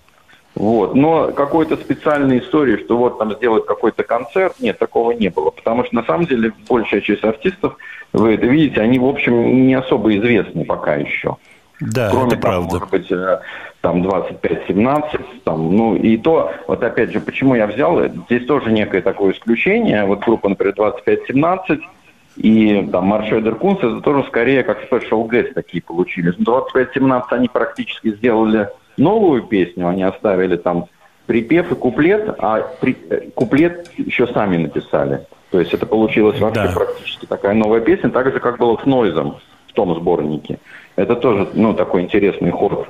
Вот. 0.54 0.94
Но 0.94 1.30
какой-то 1.32 1.76
специальной 1.76 2.40
истории, 2.40 2.76
что 2.84 2.96
вот 2.96 3.18
там 3.18 3.32
сделать 3.34 3.66
какой-то 3.66 4.02
концерт, 4.02 4.56
нет, 4.60 4.78
такого 4.78 5.12
не 5.12 5.28
было. 5.28 5.50
Потому 5.50 5.84
что 5.84 5.94
на 5.94 6.02
самом 6.04 6.26
деле 6.26 6.52
большая 6.68 7.00
часть 7.00 7.24
артистов, 7.24 7.76
вы 8.12 8.34
это 8.34 8.46
видите, 8.46 8.80
они, 8.80 8.98
в 8.98 9.06
общем, 9.06 9.66
не 9.66 9.74
особо 9.74 10.16
известны 10.16 10.64
пока 10.64 10.96
еще. 10.96 11.36
Да, 11.80 12.10
Кроме 12.10 12.32
это 12.32 12.36
там, 12.36 12.40
правда. 12.40 12.68
может 12.74 12.90
быть, 12.90 13.10
э, 13.10 13.40
там 13.80 14.02
25-17, 14.02 15.20
там, 15.44 15.74
ну 15.74 15.96
и 15.96 16.18
то, 16.18 16.52
вот 16.66 16.82
опять 16.82 17.10
же, 17.10 17.20
почему 17.20 17.54
я 17.54 17.66
взял, 17.66 17.98
здесь 18.26 18.44
тоже 18.44 18.70
некое 18.70 19.00
такое 19.00 19.32
исключение, 19.32 20.04
вот 20.04 20.20
группа, 20.20 20.50
например, 20.50 20.74
25-17, 20.76 21.80
и 22.36 22.88
там 22.90 23.06
Маршедер 23.06 23.54
Кунс, 23.56 23.78
это 23.78 24.00
тоже 24.00 24.24
скорее 24.28 24.62
как 24.62 24.90
special 24.90 25.28
guest 25.28 25.52
такие 25.54 25.82
получились. 25.82 26.34
Ну, 26.38 26.64
25-17 26.74 27.22
они 27.30 27.48
практически 27.48 28.14
сделали 28.16 28.68
новую 28.96 29.42
песню, 29.42 29.88
они 29.88 30.02
оставили 30.02 30.56
там 30.56 30.86
припев 31.26 31.70
и 31.70 31.74
куплет, 31.74 32.34
а 32.38 32.60
при- 32.80 32.96
э, 33.10 33.30
куплет 33.34 33.90
еще 33.96 34.26
сами 34.26 34.56
написали. 34.56 35.26
То 35.50 35.60
есть 35.60 35.72
это 35.74 35.86
получилось 35.86 36.38
вообще 36.40 36.64
Да. 36.64 36.72
практически 36.74 37.26
такая 37.26 37.54
новая 37.54 37.80
песня, 37.80 38.10
так 38.10 38.32
же, 38.32 38.40
как 38.40 38.58
было 38.58 38.76
с 38.82 38.86
Нойзом 38.86 39.36
в 39.68 39.72
том 39.72 39.94
сборнике. 39.94 40.58
Это 40.96 41.16
тоже, 41.16 41.48
ну, 41.54 41.74
такой 41.74 42.02
интересный 42.02 42.50
ход. 42.50 42.86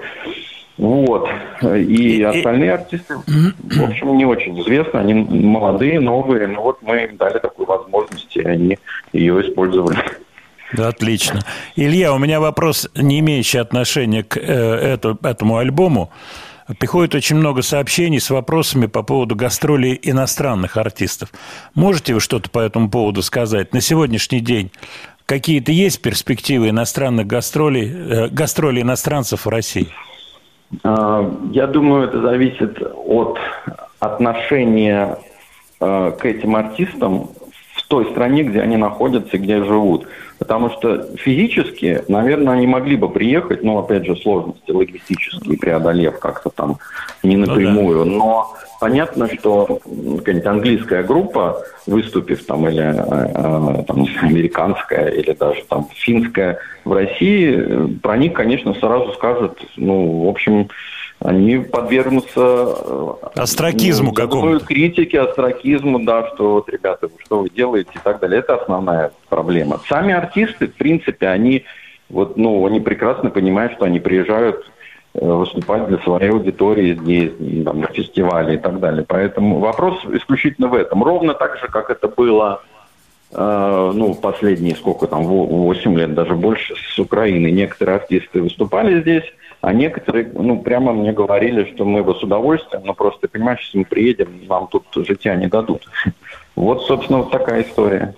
Вот. 0.79 1.29
И 1.63 2.23
остальные 2.23 2.73
артисты, 2.73 3.17
в 3.17 3.85
общем, 3.85 4.17
не 4.17 4.25
очень 4.25 4.59
известны. 4.61 4.99
Они 4.99 5.13
молодые, 5.15 6.01
новые. 6.01 6.47
Но 6.47 6.63
вот 6.63 6.79
мы 6.81 7.05
им 7.05 7.17
дали 7.19 7.39
такую 7.39 7.67
возможность, 7.67 8.20
и 8.37 8.43
они 8.43 8.79
ее 9.13 9.41
использовали. 9.41 9.99
Да, 10.73 10.89
Отлично. 10.89 11.41
Илья, 11.75 12.13
у 12.15 12.19
меня 12.19 12.41
вопрос, 12.41 12.89
не 12.95 13.19
имеющий 13.21 13.59
отношения 13.59 14.23
к 14.23 14.37
э, 14.37 14.99
этому 15.23 15.57
альбому. 15.57 16.13
Приходит 16.79 17.17
очень 17.17 17.37
много 17.37 17.63
сообщений 17.63 18.21
с 18.21 18.31
вопросами 18.31 18.87
по 18.87 19.03
поводу 19.03 19.35
гастролей 19.35 19.99
иностранных 20.01 20.77
артистов. 20.77 21.31
Можете 21.75 22.15
вы 22.15 22.21
что-то 22.21 22.49
по 22.51 22.61
этому 22.61 22.89
поводу 22.89 23.23
сказать? 23.23 23.75
На 23.75 23.81
сегодняшний 23.81 24.41
день 24.41 24.71
какие-то 25.27 25.73
есть 25.73 26.03
перспективы 26.03 26.69
иностранных 26.71 27.27
гастролей, 27.27 27.91
э, 27.91 28.29
гастролей 28.29 28.83
иностранцев 28.83 29.47
в 29.47 29.49
России? 29.49 29.89
А, 30.85 31.29
Я 31.53 31.67
думаю, 31.67 32.09
это 32.09 32.21
зависит 32.21 32.81
от 32.81 33.39
отношения 33.99 35.19
э, 35.81 36.13
к 36.19 36.25
этим 36.25 36.55
артистам 36.55 37.31
той 37.91 38.07
стране, 38.13 38.45
где 38.45 38.61
они 38.61 38.77
находятся 38.77 39.37
и 39.37 39.41
где 39.41 39.65
живут. 39.65 40.07
Потому 40.39 40.71
что 40.71 41.09
физически, 41.17 42.03
наверное, 42.07 42.55
они 42.55 42.67
могли 42.69 42.97
бы 42.97 43.09
приехать, 43.09 43.65
но, 43.65 43.79
опять 43.81 44.07
же, 44.07 44.15
сложности 44.15 44.71
логистические, 44.71 45.59
преодолев 45.59 46.21
как-то 46.21 46.51
там 46.51 46.79
не 47.25 47.37
Ну 47.37 47.47
да. 47.47 47.53
напрямую. 47.53 48.05
Но 48.05 48.55
понятно, 48.79 49.29
что 49.29 49.81
какая-нибудь 50.19 50.47
английская 50.47 51.03
группа, 51.03 51.63
выступив 51.87 52.47
там, 52.47 52.69
или 52.69 52.81
э, 52.81 53.81
э, 53.81 53.85
там, 53.89 54.07
американская, 54.23 55.09
или 55.09 55.33
даже 55.33 55.65
там 55.69 55.89
финская 55.93 56.59
в 56.85 56.93
России, 56.93 57.57
э, 57.57 57.89
про 58.01 58.17
них, 58.17 58.35
конечно, 58.35 58.73
сразу 58.75 59.13
скажут, 59.15 59.59
ну, 59.77 60.27
в 60.27 60.29
общем, 60.29 60.69
они 61.21 61.59
подвергнутся 61.59 62.41
э, 62.41 63.13
Остракизму 63.37 64.09
ну, 64.09 64.15
какому-то. 64.15 64.65
критике, 64.65 65.21
остракизму, 65.21 65.99
да, 66.03 66.29
что 66.29 66.55
вот, 66.55 66.69
ребята, 66.71 67.09
что 67.25 67.41
вы 67.41 67.51
делаете 67.51 67.91
и 67.95 67.99
так 68.03 68.21
далее. 68.21 68.41
Это 68.41 68.57
основная 68.57 69.13
проблема. 69.29 69.81
Сами 69.87 70.15
артисты, 70.15 70.69
в 70.69 70.75
принципе, 70.75 71.29
они 71.29 71.65
вот, 72.09 72.37
ну, 72.37 72.67
они 72.67 72.81
прекрасно 72.81 73.29
понимают, 73.31 73.75
что 73.75 73.85
они 73.85 74.01
приезжают 74.01 74.67
э, 75.15 75.25
выступать 75.25 75.87
для 75.89 75.99
своей 75.99 76.31
аудитории 76.31 76.95
здесь, 76.95 77.65
там, 77.65 77.81
на 77.81 77.89
фестивале 77.89 78.55
и 78.55 78.59
так 78.59 78.81
далее. 78.81 79.05
Поэтому 79.07 79.59
вопрос 79.59 79.99
исключительно 80.13 80.69
в 80.69 80.75
этом. 80.75 81.05
Ровно 81.05 81.35
так 81.35 81.59
же, 81.59 81.69
как 81.69 81.91
это 81.91 82.09
было 82.09 82.63
э, 83.33 83.93
ну, 83.95 84.15
последние 84.15 84.75
сколько 84.75 85.07
там, 85.07 85.25
8 85.25 85.99
лет, 85.99 86.15
даже 86.15 86.35
больше, 86.35 86.75
с 86.77 86.99
Украины. 86.99 87.51
Некоторые 87.51 87.97
артисты 87.97 88.43
выступали 88.43 89.03
здесь, 89.03 89.25
а 89.61 89.73
некоторые, 89.73 90.31
ну, 90.35 90.61
прямо 90.61 90.93
мне 90.93 91.13
говорили, 91.13 91.71
что 91.75 91.85
мы 91.85 92.03
бы 92.03 92.15
с 92.15 92.23
удовольствием, 92.23 92.83
но 92.85 92.95
просто, 92.95 93.29
понимаешь, 93.29 93.61
если 93.67 93.79
мы 93.79 93.85
приедем, 93.85 94.29
нам 94.49 94.67
тут 94.69 94.85
житья 95.07 95.35
не 95.37 95.47
дадут. 95.47 95.87
Вот, 96.57 96.83
собственно, 96.85 97.19
вот 97.21 97.31
такая 97.31 97.63
история. 97.63 98.15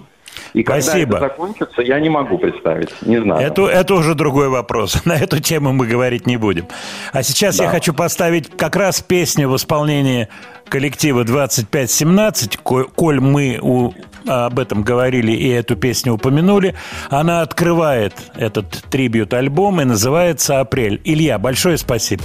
И 0.55 0.63
Спасибо. 0.65 1.13
когда 1.13 1.27
это 1.27 1.35
закончится, 1.37 1.83
я 1.83 2.01
не 2.01 2.09
могу 2.09 2.39
представить, 2.39 2.91
не 3.03 3.21
знаю. 3.21 3.47
Это, 3.47 3.67
это 3.69 3.95
уже 3.95 4.15
другой 4.15 4.49
вопрос. 4.49 5.03
На 5.05 5.13
эту 5.17 5.39
тему 5.41 5.73
мы 5.73 5.87
говорить 5.87 6.27
не 6.27 6.39
будем. 6.39 6.67
А 7.13 7.23
сейчас 7.23 7.59
я 7.59 7.67
Да. 7.67 7.71
хочу 7.71 7.93
поставить 7.95 8.49
как 8.57 8.75
раз 8.75 9.01
песню 9.03 9.49
в 9.49 9.55
исполнении 9.57 10.29
коллектива 10.69 11.25
2517. 11.25 12.57
Ко- 12.57 12.85
Коль 12.85 13.21
мы 13.21 13.59
у- 13.63 13.93
об 14.27 14.59
этом 14.59 14.83
говорили 14.83 15.33
и 15.33 15.49
эту 15.49 15.77
песню 15.77 16.15
упомянули, 16.15 16.75
она 17.11 17.43
открывает 17.43 18.15
этот 18.35 18.71
трибют-альбом 18.91 19.81
и 19.81 19.85
называется 19.85 20.61
«Апрель». 20.61 21.01
Илья, 21.05 21.39
большое 21.39 21.77
спасибо. 21.79 22.23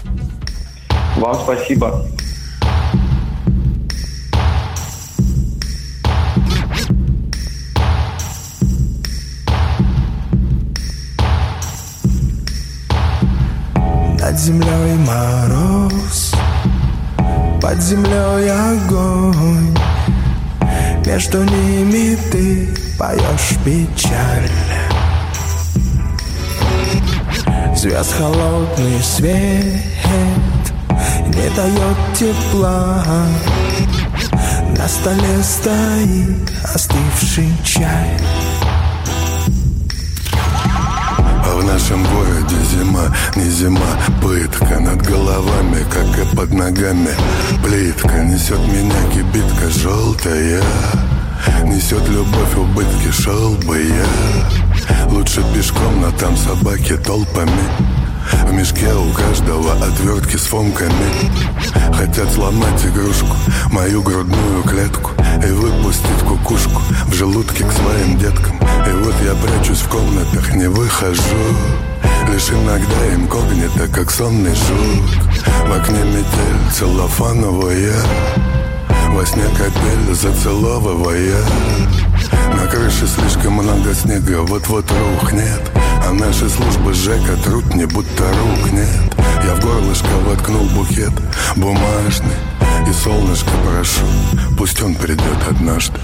Вам 1.17 1.35
спасибо. 1.35 2.05
Над 14.19 14.37
землей 14.37 14.95
мороз, 15.05 16.33
под 17.61 17.81
землей 17.81 18.51
огонь 18.51 19.76
Между 21.07 21.41
ними 21.41 22.17
ты 22.33 22.67
поешь 22.99 23.55
печаль. 23.63 24.49
Звезд 27.73 28.13
холодный 28.17 29.01
свет 29.01 29.85
не 31.27 31.49
дает 31.55 31.97
тепла. 32.13 33.05
На 34.77 34.87
столе 34.89 35.41
стоит 35.43 36.51
остывший 36.75 37.53
чай 37.63 38.17
нашем 41.77 42.03
городе 42.05 42.55
зима, 42.71 43.13
не 43.35 43.49
зима. 43.49 43.79
Пытка 44.21 44.79
над 44.79 44.99
головами, 45.03 45.85
как 45.91 46.17
и 46.17 46.35
под 46.35 46.51
ногами. 46.51 47.11
Плитка 47.63 48.23
несет 48.23 48.59
меня 48.67 49.01
кибитка 49.13 49.69
желтая. 49.69 50.63
Несет 51.65 52.07
любовь 52.09 52.55
убытки, 52.55 53.11
шел 53.11 53.53
бы 53.67 53.79
я. 53.79 55.05
Лучше 55.11 55.43
пешком, 55.53 56.01
но 56.01 56.11
там 56.11 56.35
собаки 56.35 56.97
толпами 56.97 58.06
в 58.31 58.53
мешке 58.53 58.93
у 58.93 59.11
каждого 59.11 59.73
отвертки 59.73 60.37
с 60.37 60.47
фомками. 60.47 60.91
Хотят 61.93 62.31
сломать 62.31 62.85
игрушку, 62.85 63.35
мою 63.71 64.03
грудную 64.03 64.63
клетку 64.63 65.11
И 65.43 65.51
выпустить 65.51 66.23
кукушку 66.27 66.81
в 67.05 67.13
желудке 67.13 67.63
к 67.63 67.71
своим 67.71 68.17
деткам. 68.17 68.57
И 68.57 68.91
вот 69.03 69.15
я 69.23 69.33
прячусь 69.35 69.81
в 69.81 69.89
комнатах, 69.89 70.53
не 70.53 70.67
выхожу. 70.67 71.21
Лишь 72.31 72.49
иногда 72.49 73.15
инкогнито, 73.15 73.87
как 73.87 74.11
сонный 74.11 74.53
жук. 74.53 75.25
В 75.67 75.73
окне 75.73 76.03
метель 76.03 76.73
целлофановая. 76.73 77.95
Во 79.09 79.25
сне 79.25 79.45
капель 79.57 80.13
зацеловывая. 80.13 81.41
На 82.53 82.67
крыше 82.67 83.07
слишком 83.07 83.53
много 83.53 83.93
снега, 83.93 84.41
вот-вот 84.41 84.85
рухнет 84.91 85.71
А 86.07 86.13
наши 86.13 86.47
службы 86.47 86.93
ЖЭКа 86.93 87.35
труд 87.43 87.75
не 87.75 87.85
будто 87.85 88.23
рук 88.23 88.71
нет. 88.71 89.13
Я 89.43 89.55
в 89.55 89.59
горлышко 89.59 90.07
воткнул 90.25 90.63
букет 90.69 91.11
бумажный 91.57 92.31
И 92.87 92.93
солнышко 92.93 93.51
прошу, 93.65 94.05
пусть 94.57 94.81
он 94.81 94.95
придет 94.95 95.37
однажды. 95.49 95.99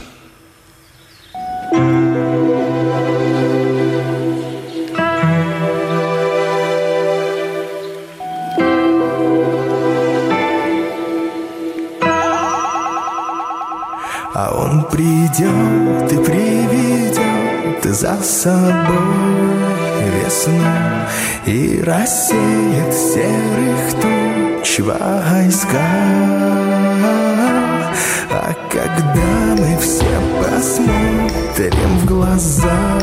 А 14.36 14.52
он 14.54 14.84
придет 14.92 16.12
и 16.12 16.18
приведет 16.18 17.86
за 17.86 18.22
собой 18.22 19.53
весну 20.10 20.62
И 21.46 21.82
рассеет 21.82 22.94
серых 22.94 24.02
туч 24.02 24.80
войска 24.80 25.88
А 28.30 28.54
когда 28.72 29.56
мы 29.62 29.78
все 29.80 30.06
посмотрим 30.42 31.98
в 32.00 32.06
глаза 32.06 33.00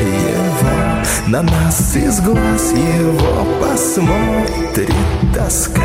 его 0.00 1.02
На 1.26 1.42
нас 1.42 1.96
из 1.96 2.20
глаз 2.20 2.72
его 2.72 3.46
посмотрит 3.60 4.92
тоска. 5.34 5.82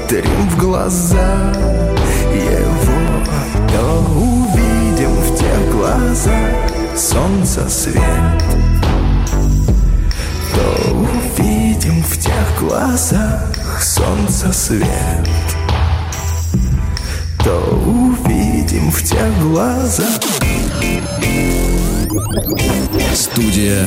посмотрим 0.04 0.48
в 0.50 0.58
глаза. 0.58 1.52
Его 2.32 3.24
То 3.72 4.04
увидим 4.16 5.10
в 5.10 5.38
тех 5.38 5.70
глазах. 5.70 6.96
Солнца 6.96 7.68
свет 7.68 8.02
То 10.54 10.92
увидим 10.92 12.02
в 12.02 12.18
тех 12.18 12.58
глазах. 12.60 13.52
Солнца 13.80 14.52
свет 14.52 15.28
То 17.42 17.58
увидим 17.86 18.90
в 18.90 19.02
тех 19.02 19.38
глазах. 19.42 20.20
Студия 23.14 23.86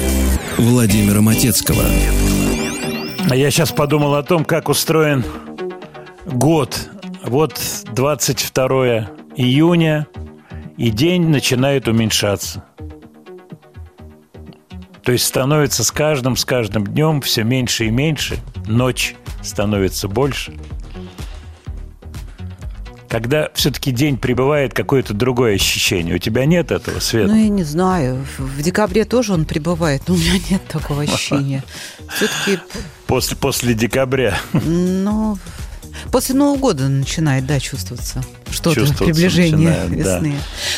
Владимира 0.58 1.22
Матецкого. 1.22 1.84
А 3.30 3.36
я 3.36 3.52
сейчас 3.52 3.72
подумал 3.72 4.16
о 4.16 4.24
том, 4.24 4.46
как 4.46 4.70
устроен 4.70 5.24
год. 6.38 6.90
Вот 7.26 7.60
22 7.94 9.10
июня, 9.36 10.08
и 10.78 10.92
день 10.92 11.28
начинает 11.28 11.88
уменьшаться. 11.88 12.64
То 15.04 15.12
есть 15.12 15.26
становится 15.26 15.84
с 15.84 15.92
каждым, 15.92 16.36
с 16.36 16.46
каждым 16.46 16.86
днем 16.86 17.22
все 17.22 17.44
меньше 17.44 17.86
и 17.86 17.90
меньше. 17.90 18.38
Ночь 18.68 19.16
становится 19.42 20.08
больше. 20.08 20.54
Когда 23.10 23.50
все-таки 23.54 23.92
день 23.92 24.18
прибывает, 24.18 24.74
какое-то 24.74 25.14
другое 25.14 25.56
ощущение. 25.56 26.16
У 26.16 26.18
тебя 26.20 26.46
нет 26.46 26.72
этого, 26.72 27.00
Света? 27.00 27.30
Ну, 27.30 27.42
я 27.42 27.48
не 27.48 27.64
знаю. 27.64 28.26
В 28.38 28.62
декабре 28.62 29.06
тоже 29.06 29.34
он 29.34 29.46
прибывает, 29.46 30.04
но 30.08 30.16
у 30.16 30.18
меня 30.18 30.34
нет 30.50 30.62
такого 30.68 31.04
ощущения. 31.04 31.64
Все-таки, 32.16 32.62
После, 33.08 33.38
после 33.38 33.74
декабря. 33.74 34.38
ну, 34.52 35.38
после 36.12 36.36
Нового 36.36 36.58
года 36.58 36.88
начинает, 36.88 37.46
да, 37.46 37.60
чувствоваться 37.60 38.24
что-то, 38.52 38.86
приближение 38.94 39.70
начинает, 39.70 40.04
да. 40.04 40.16
весны. 40.18 40.36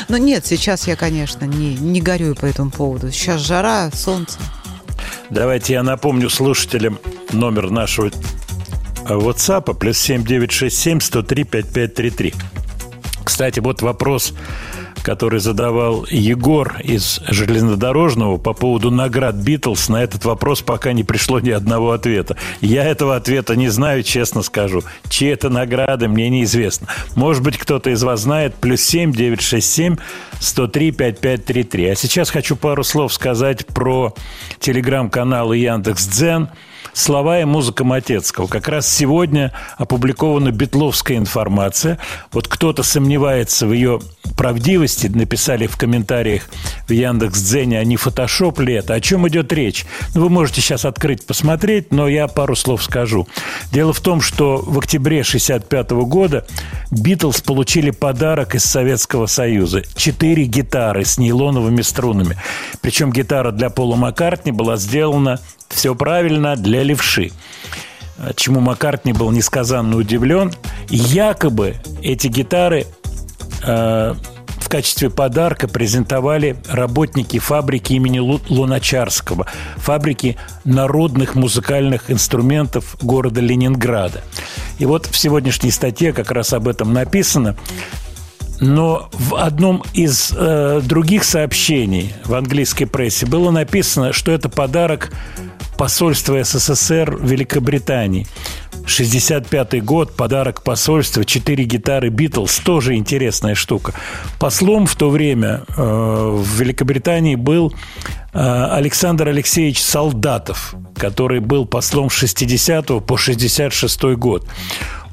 Но 0.07 0.17
нет, 0.17 0.45
сейчас 0.45 0.87
я, 0.87 0.95
конечно, 0.95 1.45
не, 1.45 1.75
не 1.75 2.01
горюю 2.01 2.35
по 2.35 2.45
этому 2.45 2.71
поводу. 2.71 3.11
Сейчас 3.11 3.41
жара, 3.41 3.89
солнце. 3.93 4.39
Давайте 5.29 5.73
я 5.73 5.83
напомню 5.83 6.29
слушателям 6.29 6.99
номер 7.31 7.69
нашего 7.69 8.11
WhatsApp 9.05 9.73
плюс 9.75 9.97
7967 9.99 10.99
103 10.99 11.43
5533. 11.43 12.33
Кстати, 13.23 13.59
вот 13.59 13.81
вопрос, 13.81 14.33
который 15.01 15.39
задавал 15.39 16.05
Егор 16.09 16.79
из 16.83 17.19
железнодорожного 17.27 18.37
по 18.37 18.53
поводу 18.53 18.91
наград 18.91 19.35
Битлз. 19.35 19.89
На 19.89 20.03
этот 20.03 20.25
вопрос 20.25 20.61
пока 20.61 20.93
не 20.93 21.03
пришло 21.03 21.39
ни 21.39 21.49
одного 21.49 21.91
ответа. 21.91 22.37
Я 22.61 22.83
этого 22.83 23.15
ответа 23.15 23.55
не 23.55 23.69
знаю, 23.69 24.03
честно 24.03 24.41
скажу. 24.41 24.83
Чьи 25.09 25.29
это 25.29 25.49
награды, 25.49 26.07
мне 26.07 26.29
неизвестно. 26.29 26.87
Может 27.15 27.43
быть, 27.43 27.57
кто-то 27.57 27.89
из 27.89 28.03
вас 28.03 28.21
знает. 28.21 28.55
Плюс 28.55 28.81
7 28.81 29.11
967 29.11 29.97
103 30.39 30.91
5533. 30.91 31.89
А 31.89 31.95
сейчас 31.95 32.29
хочу 32.29 32.55
пару 32.55 32.83
слов 32.83 33.13
сказать 33.13 33.65
про 33.67 34.13
телеграм-каналы 34.59 35.57
Яндекс.Дзен– 35.57 36.49
Слова 36.99 37.39
и 37.39 37.45
музыка 37.45 37.85
Матецкого. 37.85 38.47
Как 38.47 38.67
раз 38.67 38.93
сегодня 38.93 39.53
опубликована 39.77 40.51
битловская 40.51 41.15
информация. 41.15 41.97
Вот 42.33 42.49
кто-то 42.49 42.83
сомневается 42.83 43.67
в 43.67 43.71
ее 43.71 44.01
правдивости, 44.35 45.07
написали 45.07 45.65
в 45.65 45.77
комментариях 45.77 46.49
в 46.89 46.91
Яндекс.Дзене, 46.91 47.79
а 47.79 47.85
не 47.85 47.95
фотошоп 47.95 48.59
ли 48.59 48.73
это? 48.73 48.95
О 48.95 48.99
чем 48.99 49.25
идет 49.29 49.53
речь? 49.53 49.85
Ну, 50.13 50.23
вы 50.23 50.29
можете 50.29 50.59
сейчас 50.59 50.83
открыть, 50.83 51.25
посмотреть, 51.25 51.93
но 51.93 52.09
я 52.09 52.27
пару 52.27 52.57
слов 52.57 52.83
скажу. 52.83 53.29
Дело 53.71 53.93
в 53.93 54.01
том, 54.01 54.19
что 54.19 54.57
в 54.57 54.77
октябре 54.77 55.23
65 55.23 55.91
года 55.91 56.45
Битлз 56.91 57.39
получили 57.39 57.91
подарок 57.91 58.55
из 58.55 58.65
Советского 58.65 59.27
Союза. 59.27 59.83
Четыре 59.95 60.43
гитары 60.43 61.05
с 61.05 61.17
нейлоновыми 61.17 61.81
струнами. 61.81 62.35
Причем 62.81 63.13
гитара 63.13 63.51
для 63.51 63.69
Пола 63.69 63.95
Маккартни 63.95 64.51
была 64.51 64.75
сделана 64.75 65.39
все 65.69 65.95
правильно 65.95 66.55
для 66.55 66.83
левши. 66.89 67.31
Чему 68.35 68.59
Маккартни 68.59 69.13
был 69.13 69.31
несказанно 69.31 69.95
удивлен. 69.95 70.51
Якобы 70.89 71.75
эти 72.03 72.27
гитары 72.27 72.85
э, 73.63 74.13
в 74.59 74.69
качестве 74.69 75.09
подарка 75.09 75.67
презентовали 75.69 76.57
работники 76.67 77.39
фабрики 77.39 77.93
имени 77.93 78.19
Лу- 78.19 78.41
Луначарского, 78.49 79.45
фабрики 79.77 80.35
народных 80.65 81.35
музыкальных 81.35 82.11
инструментов 82.11 82.97
города 83.01 83.39
Ленинграда. 83.39 84.21
И 84.79 84.85
вот 84.85 85.05
в 85.05 85.17
сегодняшней 85.17 85.71
статье 85.71 86.11
как 86.11 86.31
раз 86.31 86.51
об 86.51 86.67
этом 86.67 86.91
написано. 86.91 87.55
Но 88.59 89.09
в 89.13 89.35
одном 89.35 89.83
из 89.93 90.33
э, 90.35 90.81
других 90.83 91.23
сообщений 91.23 92.13
в 92.25 92.35
английской 92.35 92.83
прессе 92.83 93.25
было 93.25 93.51
написано, 93.51 94.11
что 94.11 94.33
это 94.33 94.49
подарок 94.49 95.13
посольства 95.79 96.43
СССР 96.43 97.17
Великобритании. 97.21 98.27
65 98.85 99.81
год, 99.81 100.13
подарок 100.13 100.61
посольства, 100.61 101.23
четыре 101.23 101.63
гитары 101.63 102.09
Битлз, 102.09 102.59
тоже 102.59 102.95
интересная 102.95 103.55
штука. 103.55 103.93
Послом 104.39 104.87
в 104.87 104.95
то 104.95 105.09
время 105.09 105.63
э, 105.69 105.81
в 105.81 106.59
Великобритании 106.59 107.35
был 107.35 107.73
э, 108.33 108.67
Александр 108.71 109.29
Алексеевич 109.29 109.81
Солдатов, 109.81 110.75
который 110.97 111.39
был 111.39 111.65
послом 111.65 112.09
с 112.09 112.13
60 112.13 113.05
по 113.05 113.15
66 113.17 114.03
год. 114.17 114.45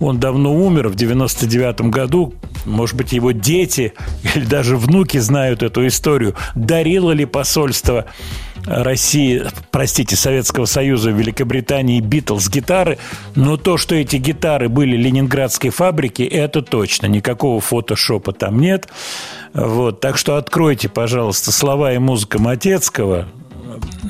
Он 0.01 0.19
давно 0.19 0.55
умер 0.55 0.89
в 0.89 0.95
99 0.95 1.83
году. 1.83 2.35
Может 2.65 2.97
быть, 2.97 3.13
его 3.13 3.33
дети 3.33 3.95
или 4.35 4.45
даже 4.45 4.77
внуки 4.77 5.19
знают 5.19 5.63
эту 5.63 5.87
историю. 5.87 6.35
Дарило 6.55 7.13
ли 7.13 7.25
посольство 7.25 8.07
России, 8.67 9.45
простите, 9.71 10.17
Советского 10.17 10.65
Союза, 10.65 11.11
Великобритании 11.11 12.01
Битлз 12.01 12.49
гитары, 12.49 12.99
но 13.37 13.57
то, 13.57 13.77
что 13.77 13.95
эти 13.95 14.17
гитары 14.17 14.69
были 14.69 14.97
ленинградской 14.97 15.71
фабрики, 15.71 16.23
это 16.23 16.63
точно. 16.63 17.07
Никакого 17.07 17.61
фотошопа 17.61 18.33
там 18.33 18.59
нет. 18.59 18.89
Вот, 19.55 20.01
так 20.01 20.19
что 20.19 20.37
откройте, 20.37 20.89
пожалуйста, 20.89 21.53
слова 21.53 21.93
и 21.93 21.99
музыка 21.99 22.41
Матецкого, 22.41 23.29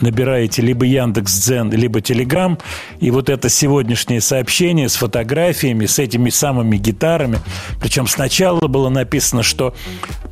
набираете 0.00 0.62
либо 0.62 0.84
Яндекс.Дзен, 0.84 1.70
либо 1.70 2.00
Телеграм, 2.00 2.58
и 3.00 3.10
вот 3.10 3.28
это 3.28 3.48
сегодняшнее 3.48 4.20
сообщение 4.20 4.88
с 4.88 4.96
фотографиями, 4.96 5.86
с 5.86 5.98
этими 5.98 6.30
самыми 6.30 6.76
гитарами. 6.76 7.38
Причем 7.80 8.06
сначала 8.06 8.66
было 8.66 8.88
написано, 8.88 9.42
что 9.42 9.74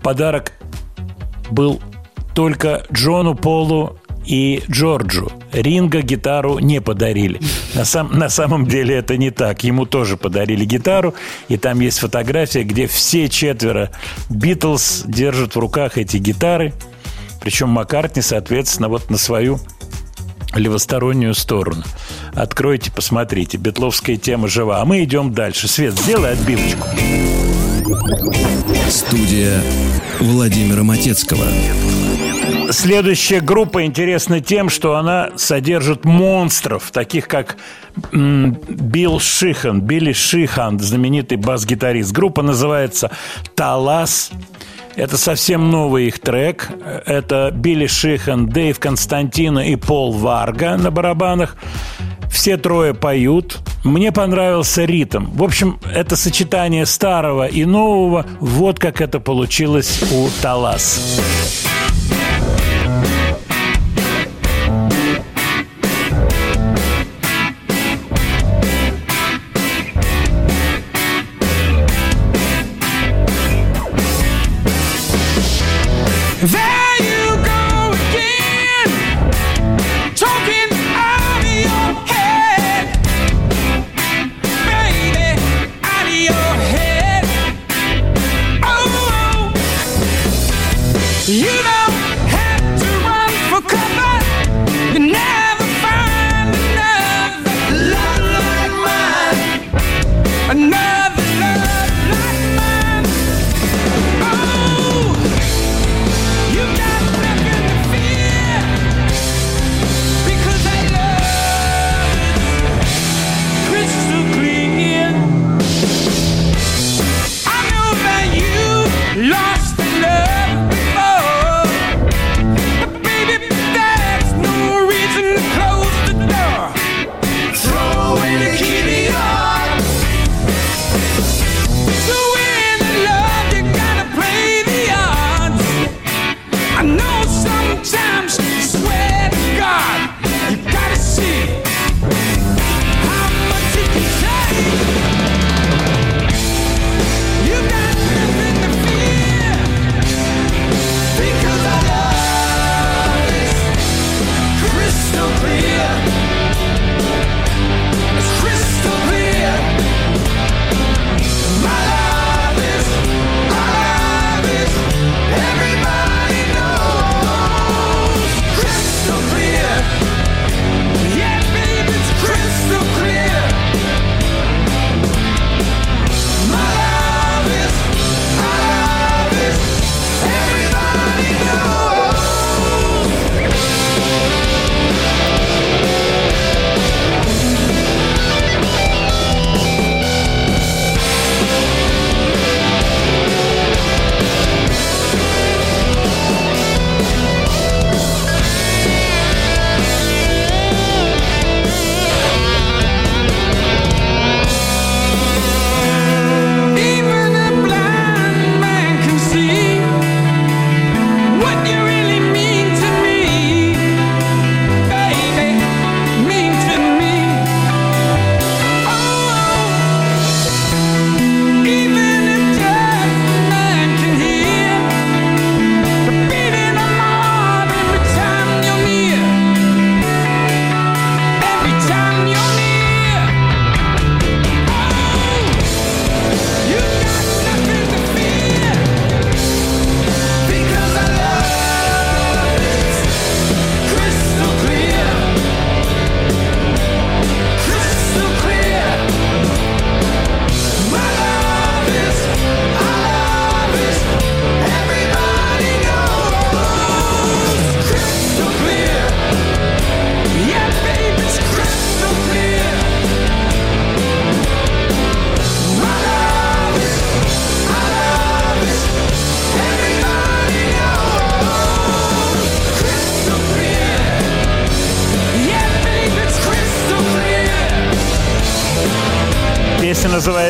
подарок 0.02 0.52
был 1.50 1.80
только 2.34 2.84
Джону 2.92 3.34
Полу 3.34 3.98
и 4.26 4.62
Джорджу. 4.70 5.30
Ринга 5.52 6.02
гитару 6.02 6.58
не 6.58 6.80
подарили. 6.80 7.40
На, 7.74 7.84
сам, 7.84 8.10
на 8.18 8.28
самом 8.28 8.66
деле 8.66 8.96
это 8.96 9.16
не 9.16 9.30
так. 9.30 9.64
Ему 9.64 9.86
тоже 9.86 10.16
подарили 10.16 10.64
гитару, 10.64 11.14
и 11.48 11.56
там 11.56 11.80
есть 11.80 11.98
фотография, 11.98 12.64
где 12.64 12.86
все 12.86 13.28
четверо 13.28 13.90
Битлз 14.30 15.04
держат 15.06 15.54
в 15.54 15.58
руках 15.58 15.98
эти 15.98 16.16
гитары. 16.16 16.72
Причем 17.44 17.68
Маккартни, 17.68 18.22
соответственно, 18.22 18.88
вот 18.88 19.10
на 19.10 19.18
свою 19.18 19.60
левостороннюю 20.54 21.34
сторону. 21.34 21.84
Откройте, 22.32 22.90
посмотрите. 22.90 23.58
Бетловская 23.58 24.16
тема 24.16 24.48
жива. 24.48 24.80
А 24.80 24.86
мы 24.86 25.04
идем 25.04 25.34
дальше. 25.34 25.68
Свет, 25.68 25.92
сделай 25.92 26.32
отбивочку. 26.32 26.88
Студия 28.88 29.60
Владимира 30.20 30.82
Матецкого. 30.84 31.44
Следующая 32.70 33.40
группа 33.40 33.84
интересна 33.84 34.40
тем, 34.40 34.70
что 34.70 34.96
она 34.96 35.30
содержит 35.36 36.06
монстров, 36.06 36.90
таких 36.92 37.28
как 37.28 37.58
Билл 38.10 39.20
Шихан, 39.20 39.82
Билли 39.82 40.12
Шихан, 40.12 40.80
знаменитый 40.80 41.36
бас-гитарист. 41.36 42.12
Группа 42.12 42.40
называется 42.40 43.10
«Талас». 43.54 44.30
Это 44.96 45.18
совсем 45.18 45.70
новый 45.70 46.06
их 46.06 46.20
трек. 46.20 46.70
Это 47.06 47.50
Билли 47.52 47.86
Шихан, 47.86 48.48
Дэйв 48.48 48.78
Константина 48.78 49.68
и 49.68 49.76
Пол 49.76 50.12
Варга 50.12 50.76
на 50.76 50.90
барабанах. 50.90 51.56
Все 52.30 52.56
трое 52.56 52.94
поют. 52.94 53.58
Мне 53.84 54.12
понравился 54.12 54.84
ритм. 54.84 55.26
В 55.32 55.42
общем, 55.42 55.78
это 55.92 56.16
сочетание 56.16 56.86
старого 56.86 57.46
и 57.46 57.64
нового. 57.64 58.26
Вот 58.40 58.78
как 58.78 59.00
это 59.00 59.20
получилось 59.20 60.02
у 60.12 60.28
Талас. 60.42 61.63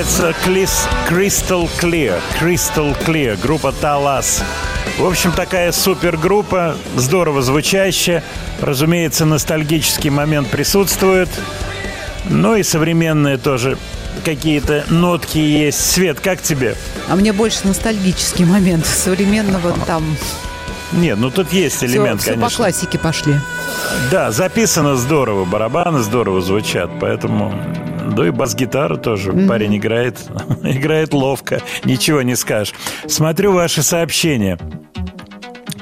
Называется 0.05 0.35
Crystal 1.09 1.69
Clear. 1.81 2.21
Crystal 2.41 2.97
Clear. 3.07 3.41
Группа 3.41 3.73
Талас. 3.73 4.43
В 4.99 5.07
общем, 5.07 5.33
такая 5.33 5.73
супергруппа, 5.73 6.77
здорово 6.97 7.43
звучащая. 7.43 8.23
Разумеется, 8.61 9.25
ностальгический 9.25 10.11
момент 10.11 10.51
присутствует. 10.51 11.29
Ну 12.29 12.55
и 12.55 12.63
современные 12.63 13.39
тоже 13.39 13.79
какие-то 14.25 14.85
нотки 14.91 15.39
есть. 15.39 15.81
Свет, 15.81 16.21
как 16.21 16.43
тебе? 16.43 16.77
А 17.09 17.17
мне 17.17 17.33
больше 17.33 17.67
ностальгический 17.67 18.45
момент 18.45 18.87
современного 18.87 19.73
там. 19.87 20.05
Нет, 20.93 21.19
ну 21.19 21.31
тут 21.31 21.53
есть 21.53 21.77
Все, 21.77 21.87
элемент, 21.87 22.21
все 22.21 22.33
по 22.33 22.41
конечно. 22.41 22.57
классике 22.59 22.99
пошли. 22.99 23.35
Да, 24.11 24.31
записано 24.31 24.97
здорово, 24.97 25.45
барабаны 25.45 26.01
здорово 26.01 26.41
звучат, 26.41 26.91
поэтому... 27.01 27.53
Да 28.11 28.27
и 28.27 28.31
бас-гитара 28.31 28.97
тоже 28.97 29.33
парень 29.33 29.77
играет, 29.77 30.19
играет 30.63 31.13
ловко, 31.13 31.61
ничего 31.85 32.23
не 32.23 32.37
скажешь. 32.37 32.75
Смотрю 33.07 33.53
ваши 33.53 33.83
сообщения 33.83 34.59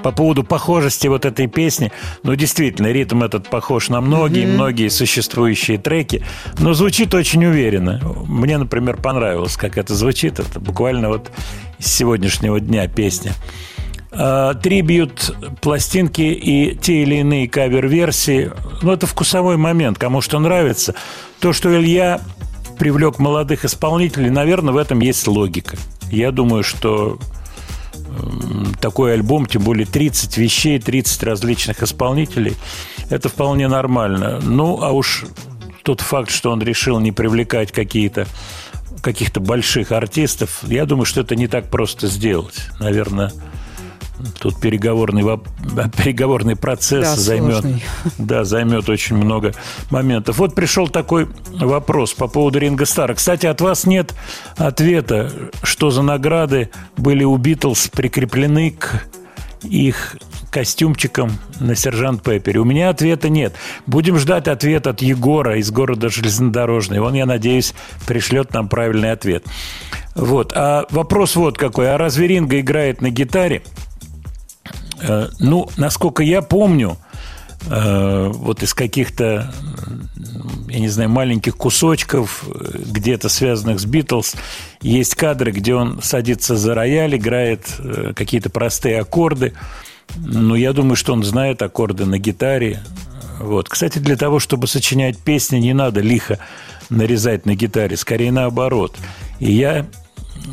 по 0.02 0.10
поводу 0.10 0.42
похожести 0.44 1.06
вот 1.06 1.24
этой 1.24 1.46
песни. 1.46 1.92
Ну, 2.22 2.34
действительно, 2.34 2.88
ритм 2.88 3.22
этот 3.22 3.48
похож 3.48 3.88
на 3.88 4.00
многие, 4.00 4.46
многие 4.46 4.88
существующие 4.88 5.78
треки, 5.78 6.24
но 6.58 6.74
звучит 6.74 7.14
очень 7.14 7.44
уверенно. 7.44 8.00
Мне, 8.26 8.58
например, 8.58 8.96
понравилось, 8.96 9.56
как 9.56 9.78
это 9.78 9.94
звучит. 9.94 10.40
Это 10.40 10.60
буквально 10.60 11.08
вот 11.08 11.30
с 11.78 11.86
сегодняшнего 11.86 12.60
дня 12.60 12.88
песня. 12.88 13.32
А, 14.10 14.54
Трибьют, 14.54 15.34
пластинки 15.60 16.22
и 16.22 16.76
те 16.76 17.02
или 17.02 17.16
иные 17.16 17.48
кавер-версии. 17.48 18.50
Ну, 18.82 18.92
это 18.92 19.06
вкусовой 19.06 19.56
момент, 19.56 19.98
кому 19.98 20.20
что 20.20 20.38
нравится. 20.38 20.94
То, 21.40 21.52
что 21.52 21.74
Илья 21.74 22.20
привлек 22.78 23.18
молодых 23.18 23.64
исполнителей, 23.64 24.30
наверное, 24.30 24.74
в 24.74 24.76
этом 24.76 25.00
есть 25.00 25.26
логика. 25.26 25.76
Я 26.10 26.32
думаю, 26.32 26.64
что 26.64 27.18
такой 28.80 29.14
альбом, 29.14 29.46
тем 29.46 29.62
более 29.62 29.86
30 29.86 30.36
вещей, 30.36 30.78
30 30.78 31.22
различных 31.22 31.82
исполнителей, 31.82 32.56
это 33.08 33.28
вполне 33.28 33.68
нормально. 33.68 34.40
Ну, 34.42 34.82
а 34.82 34.90
уж 34.90 35.24
тот 35.82 36.00
факт, 36.00 36.30
что 36.30 36.50
он 36.50 36.62
решил 36.62 37.00
не 37.00 37.12
привлекать 37.12 37.72
какие-то 37.72 38.26
каких-то 39.00 39.40
больших 39.40 39.90
артистов, 39.90 40.60
я 40.62 40.86
думаю, 40.86 41.06
что 41.06 41.22
это 41.22 41.34
не 41.34 41.48
так 41.48 41.68
просто 41.70 42.06
сделать. 42.06 42.68
Наверное, 42.78 43.32
тут 44.38 44.60
переговорный, 44.60 45.22
переговорный 45.96 46.56
процесс 46.56 47.04
Да, 47.04 47.16
займет, 47.16 47.60
сложный. 47.60 47.82
да, 48.18 48.44
займет 48.44 48.88
очень 48.88 49.16
много 49.16 49.52
моментов. 49.90 50.38
Вот 50.38 50.54
пришел 50.54 50.88
такой 50.88 51.28
вопрос 51.52 52.12
по 52.14 52.28
поводу 52.28 52.58
Ринга 52.58 52.84
Стара. 52.86 53.14
Кстати, 53.14 53.46
от 53.46 53.60
вас 53.60 53.86
нет 53.86 54.14
ответа, 54.56 55.30
что 55.62 55.90
за 55.90 56.02
награды 56.02 56.70
были 56.96 57.24
у 57.24 57.36
Битлз 57.36 57.88
прикреплены 57.88 58.70
к 58.72 59.04
их 59.62 60.16
костюмчиком 60.50 61.32
на 61.60 61.74
сержант 61.74 62.22
Пеппере. 62.22 62.60
У 62.60 62.64
меня 62.64 62.90
ответа 62.90 63.28
нет. 63.28 63.54
Будем 63.86 64.18
ждать 64.18 64.48
ответ 64.48 64.86
от 64.86 65.00
Егора 65.00 65.58
из 65.58 65.70
города 65.70 66.08
Железнодорожный. 66.10 66.98
Он, 67.00 67.14
я 67.14 67.26
надеюсь, 67.26 67.74
пришлет 68.06 68.52
нам 68.52 68.68
правильный 68.68 69.12
ответ. 69.12 69.44
Вот. 70.14 70.52
А 70.54 70.84
вопрос 70.90 71.36
вот 71.36 71.56
какой. 71.56 71.92
А 71.94 71.96
разве 71.96 72.26
Ринга 72.26 72.60
играет 72.60 73.00
на 73.00 73.08
гитаре? 73.10 73.62
Э, 75.02 75.28
Ну, 75.38 75.68
насколько 75.76 76.22
я 76.22 76.42
помню, 76.42 76.96
э, 77.66 78.30
вот 78.32 78.62
из 78.62 78.74
каких-то, 78.74 79.52
я 80.68 80.78
не 80.78 80.88
знаю, 80.88 81.10
маленьких 81.10 81.56
кусочков, 81.56 82.44
э, 82.46 82.78
где-то 82.86 83.28
связанных 83.28 83.80
с 83.80 83.84
Битлз, 83.84 84.34
есть 84.80 85.14
кадры, 85.14 85.52
где 85.52 85.74
он 85.74 86.00
садится 86.02 86.56
за 86.56 86.74
рояль, 86.74 87.16
играет 87.16 87.66
какие-то 88.14 88.50
простые 88.50 89.00
аккорды. 89.00 89.52
Ну, 90.16 90.54
я 90.54 90.72
думаю, 90.72 90.96
что 90.96 91.12
он 91.12 91.24
знает 91.24 91.62
аккорды 91.62 92.04
на 92.04 92.18
гитаре. 92.18 92.80
Вот. 93.40 93.68
Кстати, 93.68 93.98
для 93.98 94.16
того, 94.16 94.38
чтобы 94.38 94.66
сочинять 94.66 95.18
песни, 95.18 95.58
не 95.58 95.74
надо 95.74 96.00
лихо 96.00 96.38
нарезать 96.90 97.46
на 97.46 97.54
гитаре, 97.54 97.96
скорее 97.96 98.30
наоборот. 98.30 98.96
И 99.40 99.52
я 99.52 99.86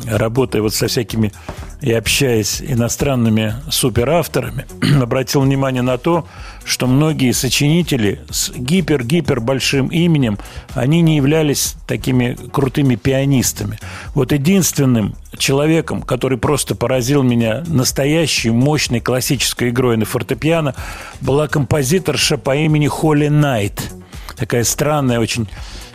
работая 0.06 0.62
вот 0.62 0.74
со 0.74 0.86
всякими 0.86 1.32
и 1.80 1.92
общаясь 1.92 2.60
иностранными 2.60 3.54
суперавторами, 3.70 4.66
обратил 5.02 5.42
внимание 5.42 5.82
на 5.82 5.98
то, 5.98 6.26
что 6.64 6.86
многие 6.86 7.32
сочинители 7.32 8.20
с 8.30 8.50
гипер-гипер 8.50 9.40
большим 9.40 9.88
именем, 9.88 10.38
они 10.74 11.00
не 11.00 11.16
являлись 11.16 11.74
такими 11.86 12.36
крутыми 12.52 12.96
пианистами. 12.96 13.78
Вот 14.14 14.32
единственным 14.32 15.14
человеком, 15.38 16.02
который 16.02 16.38
просто 16.38 16.74
поразил 16.74 17.22
меня 17.22 17.64
настоящей 17.66 18.50
мощной 18.50 19.00
классической 19.00 19.70
игрой 19.70 19.96
на 19.96 20.04
фортепиано, 20.04 20.74
была 21.20 21.48
композиторша 21.48 22.36
по 22.36 22.54
имени 22.54 22.88
Холли 22.88 23.28
Найт. 23.28 23.90
Такая 24.36 24.64
странная, 24.64 25.18
очень 25.20 25.48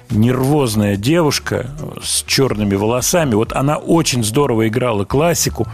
нервозная 0.10 0.96
девушка 0.96 1.68
с 2.02 2.24
черными 2.24 2.76
волосами. 2.76 3.36
Вот 3.36 3.54
она 3.54 3.78
очень 3.78 4.24
здорово 4.24 4.68
играла 4.68 5.06
классику 5.06 5.68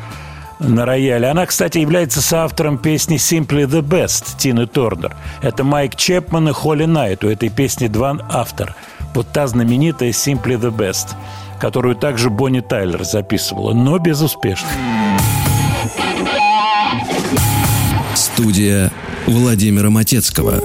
на 0.60 0.86
рояле. 0.86 1.28
Она, 1.28 1.46
кстати, 1.46 1.80
является 1.80 2.22
соавтором 2.22 2.78
песни 2.78 3.18
«Simply 3.18 3.66
the 3.66 3.82
Best» 3.82 4.38
Тины 4.38 4.68
Торнер. 4.68 5.16
Это 5.42 5.64
Майк 5.64 5.96
Чепман 5.96 6.50
и 6.50 6.52
Холли 6.52 6.86
Найт. 6.86 7.24
У 7.24 7.30
этой 7.30 7.50
песни 7.50 7.88
два 7.88 8.18
автора. 8.30 8.76
Вот 9.14 9.28
та 9.32 9.48
знаменитая 9.48 10.12
«Simply 10.12 10.60
the 10.60 10.72
Best», 10.72 11.16
которую 11.60 11.96
также 11.96 12.30
Бонни 12.30 12.62
Тайлер 12.62 13.04
записывала, 13.04 13.74
но 13.74 13.98
безуспешно. 13.98 14.70
Студия 18.16 18.92
Владимира 19.26 19.90
Матецкого. 19.90 20.62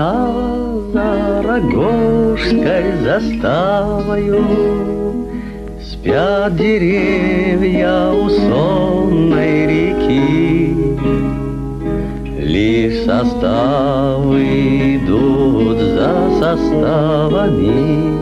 Тишина 0.00 0.32
за 0.94 1.42
Рогожской 1.42 2.84
заставою. 3.04 4.44
Спят 5.82 6.56
деревья 6.56 8.10
у 8.10 8.30
сонной 8.30 9.66
реки. 9.66 10.74
Лишь 12.38 13.04
составы 13.04 14.96
идут 14.96 15.78
за 15.78 16.30
составами. 16.40 18.14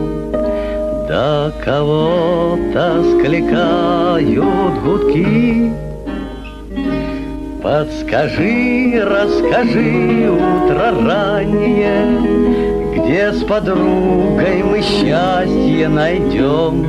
Да 1.07 1.51
кого-то 1.63 3.03
скликают 3.03 4.83
гудки 4.83 5.88
Подскажи, 7.69 8.99
расскажи 9.05 10.27
утро 10.27 10.91
раннее, 11.05 12.17
Где 12.95 13.31
с 13.31 13.43
подругой 13.43 14.63
мы 14.63 14.81
счастье 14.81 15.87
найдем. 15.87 16.87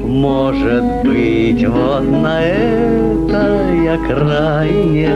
Может 0.00 1.02
быть, 1.02 1.66
вот 1.66 2.02
на 2.02 2.40
этой 2.40 3.94
окраине, 3.96 5.10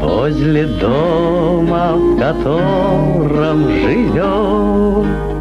Возле 0.00 0.66
дома, 0.66 1.94
в 1.96 2.20
котором 2.20 3.70
живем. 3.70 5.33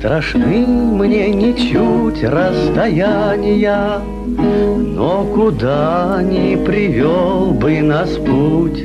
Страшны 0.00 0.66
мне 0.66 1.28
ничуть 1.28 2.24
расстояния, 2.24 4.00
Но 4.26 5.26
куда 5.34 6.22
ни 6.22 6.56
привел 6.64 7.50
бы 7.50 7.82
нас 7.82 8.08
путь. 8.16 8.82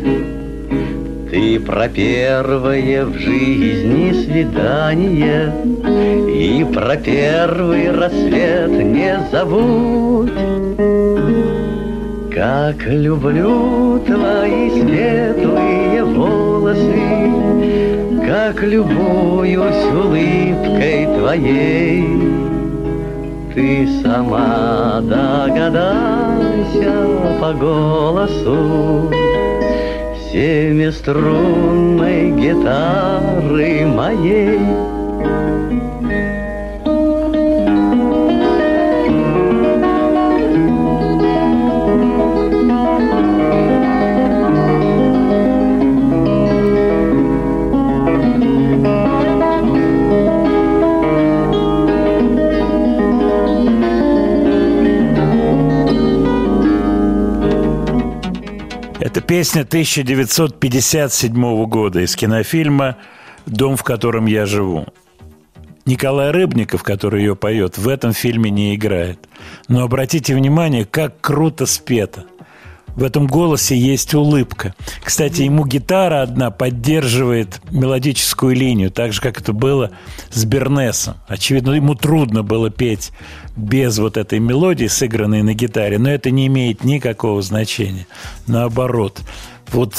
Ты 1.32 1.60
про 1.62 1.88
первое 1.88 3.06
в 3.06 3.18
жизни 3.18 4.12
свидание 4.26 5.54
И 6.30 6.66
про 6.66 6.98
первый 6.98 7.92
рассвет 7.92 8.72
не 8.72 9.18
забудь. 9.32 10.34
Как 12.34 12.86
люблю 12.88 14.00
твои 14.06 14.70
светлые 14.70 16.04
волосы, 16.04 17.95
Как 18.36 18.62
любуюсь 18.64 19.86
улыбкой 19.94 21.08
твоей. 21.18 22.04
Ты 23.54 23.88
сама 24.04 25.00
догадайся 25.00 26.92
по 27.40 27.54
голосу 27.54 29.10
Семиструнной 30.34 32.32
гитары 32.32 33.86
моей. 33.86 34.60
Песня 59.26 59.62
1957 59.62 61.66
года 61.66 62.02
из 62.02 62.16
кинофильма 62.16 62.98
«Дом, 63.46 63.76
в 63.76 63.84
котором 63.84 64.26
я 64.26 64.46
живу». 64.46 64.86
Николай 65.86 66.32
Рыбников, 66.32 66.84
который 66.84 67.22
ее 67.22 67.36
поет, 67.36 67.78
в 67.78 67.88
этом 67.88 68.14
фильме 68.14 68.50
не 68.50 68.76
играет. 68.76 69.20
Но 69.68 69.84
обратите 69.84 70.36
внимание, 70.36 70.86
как 70.86 71.22
круто 71.22 71.66
спето. 71.66 72.26
В 72.96 73.04
этом 73.04 73.28
голосе 73.28 73.78
есть 73.78 74.14
улыбка. 74.14 74.74
Кстати, 75.04 75.42
ему 75.42 75.66
гитара 75.66 76.22
одна 76.22 76.50
поддерживает 76.50 77.62
мелодическую 77.70 78.56
линию, 78.56 78.90
так 78.90 79.12
же, 79.12 79.22
как 79.22 79.42
это 79.42 79.52
было 79.52 79.92
с 80.32 80.46
Бернесом. 80.46 81.16
Очевидно, 81.28 81.74
ему 81.74 81.96
трудно 81.96 82.42
было 82.42 82.70
петь 82.70 83.12
без 83.58 83.98
вот 84.00 84.18
этой 84.18 84.40
мелодии, 84.40 84.88
сыгранной 84.88 85.44
на 85.44 85.54
гитаре, 85.54 85.98
но 86.00 86.10
это 86.10 86.32
не 86.32 86.48
имеет 86.48 86.84
никакого 86.84 87.42
значения. 87.42 88.08
Наоборот, 88.48 89.22
вот 89.72 89.96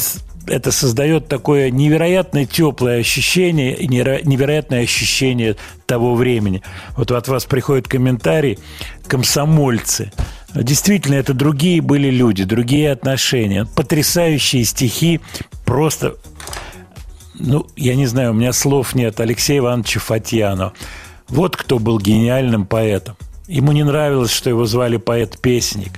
это 0.46 0.72
создает 0.72 1.28
такое 1.28 1.70
невероятно 1.70 2.46
теплое 2.46 3.00
ощущение 3.00 3.76
невероятное 3.86 4.82
ощущение 4.82 5.56
того 5.86 6.14
времени. 6.14 6.62
Вот 6.96 7.10
от 7.10 7.28
вас 7.28 7.44
приходит 7.44 7.88
комментарий 7.88 8.58
«комсомольцы». 9.06 10.12
Действительно, 10.54 11.16
это 11.16 11.34
другие 11.34 11.82
были 11.82 12.08
люди, 12.08 12.44
другие 12.44 12.90
отношения. 12.90 13.66
Потрясающие 13.74 14.64
стихи, 14.64 15.20
просто... 15.66 16.14
Ну, 17.34 17.66
я 17.76 17.94
не 17.94 18.06
знаю, 18.06 18.30
у 18.30 18.34
меня 18.34 18.54
слов 18.54 18.94
нет. 18.94 19.20
Алексей 19.20 19.58
Иванович 19.58 19.96
Фатьянов. 19.96 20.72
Вот 21.28 21.56
кто 21.56 21.78
был 21.78 21.98
гениальным 21.98 22.64
поэтом. 22.64 23.16
Ему 23.46 23.72
не 23.72 23.84
нравилось, 23.84 24.32
что 24.32 24.48
его 24.48 24.64
звали 24.64 24.96
поэт-песенник. 24.96 25.92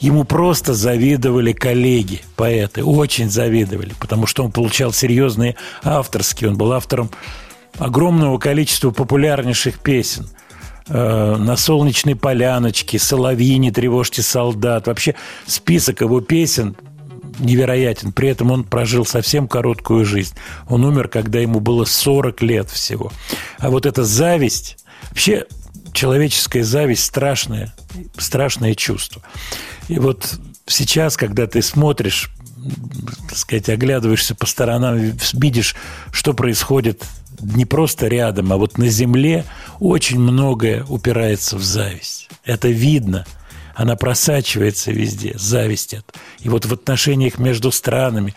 Ему 0.00 0.24
просто 0.24 0.74
завидовали 0.74 1.52
коллеги, 1.52 2.22
поэты, 2.36 2.84
очень 2.84 3.30
завидовали, 3.30 3.94
потому 3.98 4.26
что 4.26 4.44
он 4.44 4.52
получал 4.52 4.92
серьезные 4.92 5.56
авторские, 5.82 6.50
он 6.50 6.56
был 6.56 6.72
автором 6.72 7.10
огромного 7.78 8.38
количества 8.38 8.90
популярнейших 8.90 9.80
песен. 9.80 10.28
Э, 10.88 11.36
на 11.36 11.56
солнечной 11.56 12.14
поляночке, 12.14 12.98
соловьи, 12.98 13.58
не 13.58 13.70
тревожьте 13.70 14.22
солдат. 14.22 14.86
Вообще 14.86 15.14
список 15.46 16.00
его 16.00 16.20
песен 16.20 16.76
невероятен. 17.38 18.12
При 18.12 18.28
этом 18.28 18.50
он 18.50 18.64
прожил 18.64 19.04
совсем 19.04 19.48
короткую 19.48 20.04
жизнь. 20.04 20.34
Он 20.68 20.84
умер, 20.84 21.08
когда 21.08 21.40
ему 21.40 21.60
было 21.60 21.84
40 21.84 22.40
лет 22.42 22.70
всего. 22.70 23.12
А 23.58 23.70
вот 23.70 23.84
эта 23.84 24.04
зависть, 24.04 24.78
вообще 25.10 25.46
человеческая 25.96 26.62
зависть 26.62 27.04
страшное, 27.04 27.74
страшное 28.18 28.74
чувство. 28.74 29.22
И 29.88 29.98
вот 29.98 30.38
сейчас, 30.66 31.16
когда 31.16 31.46
ты 31.46 31.62
смотришь, 31.62 32.30
так 33.28 33.38
сказать, 33.38 33.68
оглядываешься 33.68 34.34
по 34.34 34.46
сторонам, 34.46 34.98
видишь, 35.32 35.74
что 36.12 36.34
происходит 36.34 37.04
не 37.40 37.64
просто 37.64 38.08
рядом, 38.08 38.52
а 38.52 38.56
вот 38.56 38.78
на 38.78 38.88
земле 38.88 39.44
очень 39.80 40.18
многое 40.20 40.84
упирается 40.84 41.56
в 41.56 41.62
зависть. 41.62 42.28
Это 42.44 42.68
видно. 42.68 43.26
Она 43.74 43.96
просачивается 43.96 44.90
везде, 44.90 45.34
зависть 45.36 45.94
это. 45.94 46.14
И 46.40 46.48
вот 46.48 46.64
в 46.64 46.72
отношениях 46.72 47.38
между 47.38 47.70
странами, 47.70 48.34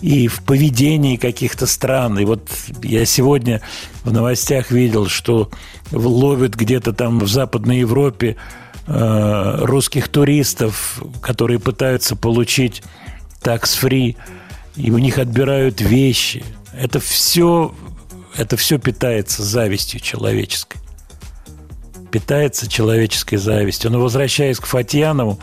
и 0.00 0.28
в 0.28 0.42
поведении 0.42 1.16
каких-то 1.16 1.66
стран. 1.66 2.18
И 2.18 2.24
вот 2.24 2.48
я 2.82 3.04
сегодня 3.04 3.60
в 4.02 4.12
новостях 4.12 4.70
видел, 4.70 5.06
что 5.06 5.50
ловят 5.92 6.54
где-то 6.54 6.92
там 6.92 7.20
в 7.20 7.28
Западной 7.28 7.78
Европе 7.80 8.36
э, 8.86 9.56
русских 9.60 10.08
туристов, 10.08 11.02
которые 11.22 11.58
пытаются 11.58 12.16
получить 12.16 12.82
такс-фри, 13.40 14.16
и 14.76 14.90
у 14.90 14.98
них 14.98 15.18
отбирают 15.18 15.80
вещи. 15.80 16.44
Это 16.72 16.98
все 17.00 17.72
это 18.36 18.56
все 18.56 18.78
питается 18.78 19.42
завистью 19.42 20.00
человеческой. 20.00 20.80
Питается 22.14 22.68
человеческой 22.68 23.38
завистью. 23.38 23.90
Но 23.90 23.98
возвращаясь 24.00 24.60
к 24.60 24.66
Фатьянову, 24.66 25.40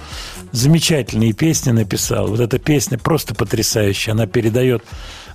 замечательные 0.54 1.34
песни 1.34 1.72
написал. 1.72 2.28
Вот 2.28 2.40
эта 2.40 2.60
песня 2.60 2.98
просто 2.98 3.36
потрясающая. 3.36 4.14
Она 4.14 4.26
передает 4.26 4.82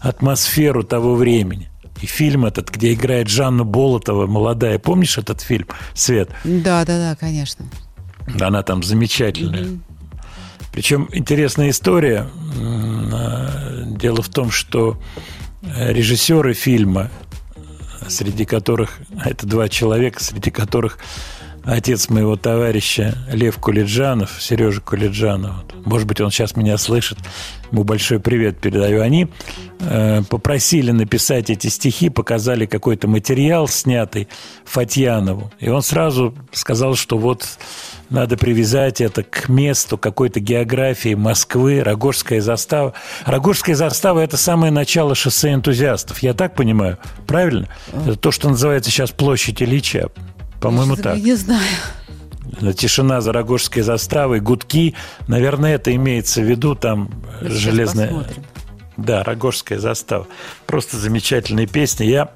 атмосферу 0.00 0.82
того 0.82 1.14
времени. 1.14 1.68
И 2.00 2.06
фильм 2.06 2.46
этот, 2.46 2.70
где 2.70 2.94
играет 2.94 3.28
Жанна 3.28 3.64
Болотова, 3.64 4.26
молодая. 4.26 4.78
Помнишь 4.78 5.18
этот 5.18 5.42
фильм, 5.42 5.66
Свет? 5.92 6.30
Да, 6.44 6.86
да, 6.86 7.10
да, 7.10 7.16
конечно. 7.16 7.66
Она 8.40 8.62
там 8.62 8.82
замечательная. 8.82 9.64
Mm-hmm. 9.64 9.80
Причем 10.72 11.06
интересная 11.12 11.68
история. 11.68 12.28
Дело 13.98 14.22
в 14.22 14.28
том, 14.30 14.50
что 14.50 14.98
режиссеры 15.60 16.54
фильма 16.54 17.10
среди 18.08 18.44
которых, 18.44 18.98
это 19.24 19.46
два 19.46 19.68
человека, 19.68 20.22
среди 20.22 20.50
которых 20.50 20.98
отец 21.66 22.08
моего 22.08 22.36
товарища 22.36 23.18
Лев 23.30 23.58
Кулиджанов, 23.58 24.40
Сережа 24.40 24.80
Кулиджанов, 24.80 25.54
может 25.84 26.06
быть, 26.06 26.20
он 26.20 26.30
сейчас 26.30 26.56
меня 26.56 26.78
слышит, 26.78 27.18
ему 27.70 27.84
большой 27.84 28.20
привет 28.20 28.58
передаю. 28.58 29.02
Они 29.02 29.28
э, 29.80 30.22
попросили 30.28 30.92
написать 30.92 31.50
эти 31.50 31.66
стихи, 31.66 32.08
показали 32.08 32.66
какой-то 32.66 33.08
материал, 33.08 33.68
снятый 33.68 34.28
Фатьянову, 34.64 35.52
и 35.58 35.68
он 35.68 35.82
сразу 35.82 36.34
сказал, 36.52 36.94
что 36.94 37.18
вот 37.18 37.46
надо 38.10 38.36
привязать 38.36 39.00
это 39.00 39.22
к 39.22 39.48
месту 39.48 39.98
какой-то 39.98 40.40
географии 40.40 41.14
Москвы, 41.14 41.82
Рогожская 41.82 42.40
застава. 42.40 42.94
Рогожская 43.24 43.74
застава– 43.74 44.20
это 44.24 44.36
самое 44.36 44.72
начало 44.72 45.14
шоссе 45.14 45.52
энтузиастов. 45.52 46.20
Я 46.20 46.34
так 46.34 46.54
понимаю? 46.54 46.98
Правильно? 47.26 47.68
Это 48.06 48.16
то, 48.16 48.30
что 48.30 48.48
называется 48.48 48.90
сейчас 48.90 49.10
площадь 49.10 49.62
Ильича. 49.62 50.10
По-моему, 50.60 50.96
так. 50.96 51.16
Я 51.16 51.22
не 51.22 51.34
знаю. 51.34 51.62
Тишина 52.76 53.20
за 53.20 53.32
Рогожской 53.32 53.82
заставой, 53.82 54.40
гудки. 54.40 54.94
Наверное, 55.26 55.74
это 55.74 55.94
имеется 55.94 56.40
в 56.40 56.44
виду 56.44 56.74
там 56.74 57.10
Мы 57.42 57.50
железная... 57.50 58.08
Посмотрим. 58.08 58.44
Да, 58.96 59.22
Рогожская 59.24 59.78
застава. 59.78 60.26
Просто 60.66 60.96
замечательная 60.96 61.66
песня. 61.66 62.06
Я 62.06 62.30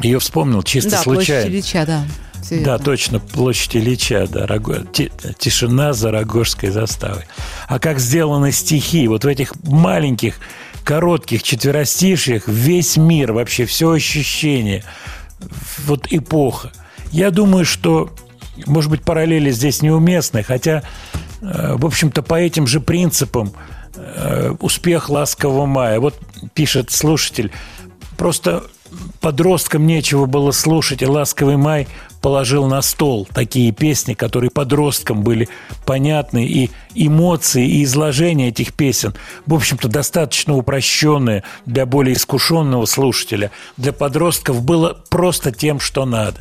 ее 0.00 0.18
вспомнил 0.18 0.62
чисто 0.62 0.92
да, 0.92 1.02
случайно. 1.02 1.42
Площадь 1.42 1.54
Ильича, 1.54 1.86
да. 1.86 2.04
Все 2.48 2.60
да, 2.60 2.76
это. 2.76 2.84
точно, 2.84 3.20
площадь 3.20 3.76
Ильича, 3.76 4.26
да, 4.26 4.46
Рого... 4.46 4.76
тишина 5.38 5.92
за 5.92 6.10
Рогожской 6.10 6.70
заставой. 6.70 7.24
А 7.66 7.78
как 7.78 7.98
сделаны 7.98 8.52
стихи, 8.52 9.06
вот 9.06 9.24
в 9.24 9.28
этих 9.28 9.52
маленьких, 9.64 10.36
коротких 10.82 11.42
четверостишьях 11.42 12.48
весь 12.48 12.96
мир, 12.96 13.34
вообще 13.34 13.66
все 13.66 13.90
ощущение, 13.90 14.82
вот 15.84 16.06
эпоха. 16.10 16.72
Я 17.12 17.30
думаю, 17.30 17.66
что, 17.66 18.08
может 18.64 18.90
быть, 18.90 19.02
параллели 19.02 19.50
здесь 19.50 19.82
неуместны, 19.82 20.42
хотя, 20.42 20.84
э, 21.42 21.74
в 21.76 21.84
общем-то, 21.84 22.22
по 22.22 22.40
этим 22.40 22.66
же 22.66 22.80
принципам 22.80 23.52
э, 23.94 24.54
успех 24.60 25.10
«Ласкового 25.10 25.66
мая». 25.66 26.00
Вот 26.00 26.14
пишет 26.54 26.92
слушатель, 26.92 27.52
просто 28.16 28.64
подросткам 29.20 29.86
нечего 29.86 30.24
было 30.24 30.50
слушать, 30.50 31.02
и 31.02 31.06
«Ласковый 31.06 31.58
май» 31.58 31.86
положил 32.20 32.66
на 32.66 32.82
стол 32.82 33.28
такие 33.32 33.72
песни, 33.72 34.14
которые 34.14 34.50
подросткам 34.50 35.22
были 35.22 35.48
понятны, 35.86 36.46
и 36.46 36.70
эмоции, 36.94 37.66
и 37.66 37.84
изложение 37.84 38.48
этих 38.48 38.74
песен, 38.74 39.14
в 39.46 39.54
общем-то, 39.54 39.88
достаточно 39.88 40.56
упрощенные 40.56 41.44
для 41.66 41.86
более 41.86 42.14
искушенного 42.16 42.86
слушателя. 42.86 43.50
Для 43.76 43.92
подростков 43.92 44.62
было 44.62 44.98
просто 45.10 45.52
тем, 45.52 45.80
что 45.80 46.04
надо. 46.04 46.38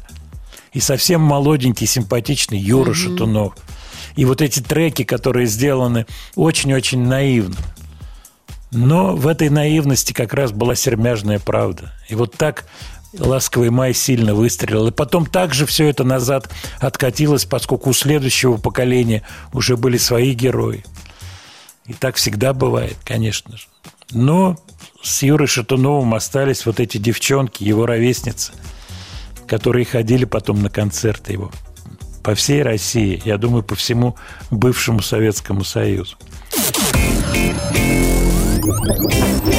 И 0.74 0.80
совсем 0.80 1.22
молоденький, 1.22 1.88
симпатичный 1.88 2.60
Юра 2.60 2.92
mm-hmm. 2.92 2.94
Шатунов. 2.94 3.54
И 4.16 4.26
вот 4.26 4.42
эти 4.42 4.60
треки, 4.60 5.04
которые 5.04 5.48
сделаны 5.48 6.06
очень-очень 6.36 7.04
наивно. 7.04 7.56
Но 8.72 9.16
в 9.16 9.28
этой 9.28 9.50
наивности 9.50 10.12
как 10.12 10.34
раз 10.34 10.52
была 10.52 10.76
сермяжная 10.76 11.40
правда. 11.40 11.94
И 12.10 12.16
вот 12.16 12.36
так 12.36 12.66
«Ласковый 13.14 13.70
май» 13.70 13.94
сильно 13.94 14.34
выстрелил. 14.34 14.88
И 14.88 14.92
потом 14.92 15.26
также 15.26 15.66
все 15.66 15.88
это 15.88 16.04
назад 16.04 16.50
откатилось, 16.80 17.46
поскольку 17.46 17.90
у 17.90 17.94
следующего 17.94 18.58
поколения 18.58 19.24
уже 19.54 19.78
были 19.78 19.98
свои 19.98 20.34
герои. 20.34 20.84
И 21.86 21.94
так 21.94 22.16
всегда 22.16 22.54
бывает, 22.54 22.98
конечно 23.04 23.58
же. 23.58 23.68
Но 24.12 24.58
с 25.02 25.24
Юрой 25.24 25.48
Шатуновым 25.48 26.14
остались 26.14 26.66
вот 26.66 26.80
эти 26.80 26.98
девчонки, 26.98 27.64
его 27.64 27.86
ровесницы, 27.86 28.52
которые 29.48 29.86
ходили 29.86 30.26
потом 30.26 30.62
на 30.62 30.70
концерты 30.70 31.34
его 31.34 31.52
по 32.28 32.36
всей 32.36 32.62
России, 32.62 33.22
я 33.24 33.38
думаю, 33.38 33.64
по 33.64 33.74
всему 33.74 34.18
бывшему 34.52 35.02
Советскому 35.02 35.64
Союзу. 35.64 36.18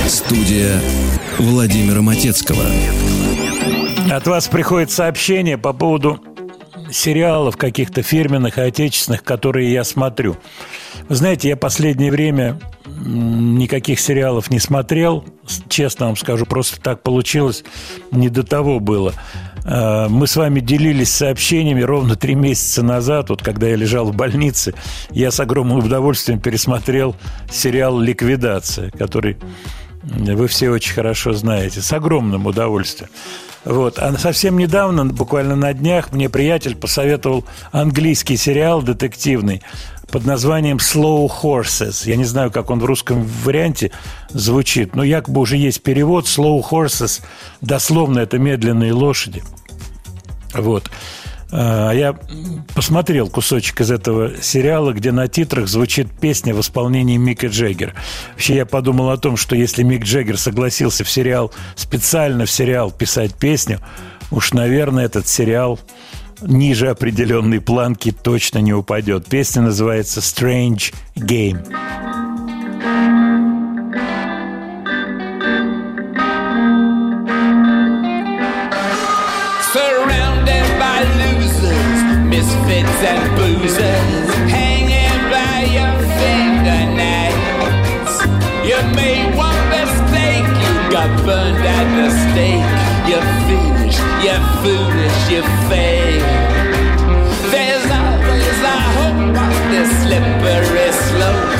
Студия 0.06 0.78
Владимира 1.38 2.02
Матецкого. 2.02 2.66
От 4.10 4.26
вас 4.26 4.48
приходит 4.48 4.90
сообщение 4.90 5.58
по 5.58 5.72
поводу 5.72 6.20
сериалов 6.90 7.58
каких-то 7.58 8.02
фирменных 8.02 8.56
и 8.56 8.62
отечественных, 8.62 9.22
которые 9.22 9.70
я 9.70 9.84
смотрю. 9.84 10.36
Вы 11.08 11.14
знаете, 11.14 11.48
я 11.48 11.56
последнее 11.56 12.10
время 12.10 12.58
никаких 12.86 14.00
сериалов 14.00 14.50
не 14.50 14.58
смотрел. 14.58 15.24
Честно 15.68 16.06
вам 16.06 16.16
скажу, 16.16 16.46
просто 16.46 16.80
так 16.80 17.02
получилось. 17.02 17.64
Не 18.10 18.30
до 18.30 18.44
того 18.44 18.80
было. 18.80 19.12
Э, 19.64 20.06
мы 20.08 20.26
с 20.26 20.36
вами 20.36 20.60
делились 20.60 21.10
сообщениями 21.10 21.82
ровно 21.82 22.16
три 22.16 22.34
месяца 22.34 22.82
назад, 22.82 23.28
вот 23.28 23.42
когда 23.42 23.68
я 23.68 23.76
лежал 23.76 24.06
в 24.06 24.16
больнице, 24.16 24.74
я 25.10 25.30
с 25.30 25.38
огромным 25.40 25.78
удовольствием 25.78 26.40
пересмотрел 26.40 27.14
сериал 27.50 27.98
«Ликвидация», 27.98 28.90
который 28.90 29.36
вы 30.02 30.46
все 30.48 30.70
очень 30.70 30.94
хорошо 30.94 31.34
знаете, 31.34 31.82
с 31.82 31.92
огромным 31.92 32.46
удовольствием. 32.46 33.10
Вот. 33.64 33.98
А 33.98 34.16
совсем 34.18 34.58
недавно, 34.58 35.04
буквально 35.06 35.56
на 35.56 35.72
днях, 35.72 36.12
мне 36.12 36.28
приятель 36.28 36.76
посоветовал 36.76 37.44
английский 37.72 38.36
сериал 38.36 38.82
детективный 38.82 39.62
под 40.10 40.24
названием 40.24 40.78
Slow 40.78 41.28
Horses. 41.42 42.08
Я 42.08 42.16
не 42.16 42.24
знаю, 42.24 42.50
как 42.50 42.70
он 42.70 42.80
в 42.80 42.84
русском 42.84 43.24
варианте 43.24 43.90
звучит, 44.30 44.94
но 44.96 45.04
якобы 45.04 45.40
уже 45.40 45.56
есть 45.56 45.82
перевод 45.82 46.26
Slow 46.26 46.62
Horses. 46.68 47.22
Дословно 47.60 48.20
это 48.20 48.38
медленные 48.38 48.92
лошади. 48.92 49.42
Вот. 50.54 50.90
А 51.50 51.92
я 51.92 52.14
посмотрел 52.74 53.28
кусочек 53.28 53.80
из 53.80 53.90
этого 53.90 54.32
сериала, 54.40 54.92
где 54.92 55.12
на 55.12 55.28
титрах 55.28 55.68
звучит 55.68 56.08
песня 56.10 56.54
в 56.54 56.60
исполнении 56.60 57.16
Мика 57.16 57.46
Джеггера. 57.46 57.94
Вообще 58.32 58.56
я 58.56 58.66
подумал 58.66 59.10
о 59.10 59.16
том, 59.16 59.36
что 59.36 59.56
если 59.56 59.82
Мик 59.82 60.04
Джеггер 60.04 60.36
согласился 60.38 61.04
в 61.04 61.10
сериал, 61.10 61.52
специально 61.74 62.44
в 62.44 62.50
сериал 62.50 62.90
писать 62.90 63.34
песню, 63.34 63.80
уж, 64.30 64.52
наверное, 64.52 65.06
этот 65.06 65.26
сериал 65.26 65.78
ниже 66.40 66.88
определенной 66.90 67.60
планки 67.60 68.12
точно 68.12 68.58
не 68.58 68.74
упадет. 68.74 69.26
Песня 69.26 69.62
называется 69.62 70.20
«Strange 70.20 70.94
Game». 71.16 71.64
And 83.00 83.36
boozers, 83.38 84.28
hanging 84.50 85.22
by 85.30 85.62
your 85.70 85.94
fingernails. 86.18 88.14
You 88.66 88.78
made 88.98 89.30
one 89.36 89.62
mistake, 89.70 90.46
you 90.62 90.72
got 90.90 91.10
burned 91.24 91.62
at 91.62 91.86
the 91.94 92.10
stake. 92.26 92.66
You're 93.06 93.30
finished, 93.46 94.02
you're 94.24 94.44
foolish, 94.62 95.20
you 95.30 95.42
fail. 95.70 96.26
There's 97.52 97.86
always 97.86 98.58
a 98.66 98.78
hope 98.96 99.36
on 99.46 99.54
this 99.70 99.90
slippery 100.02 100.90
slope. 101.06 101.54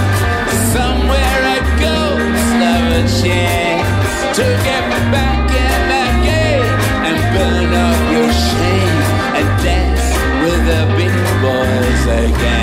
Somewhere 0.75 1.41
a 1.55 1.59
ghost 1.79 2.59
of 2.73 2.83
a 2.99 3.03
chance 3.23 4.37
to 4.37 4.45
get 4.65 4.85
back 5.13 5.38
again. 12.09 12.58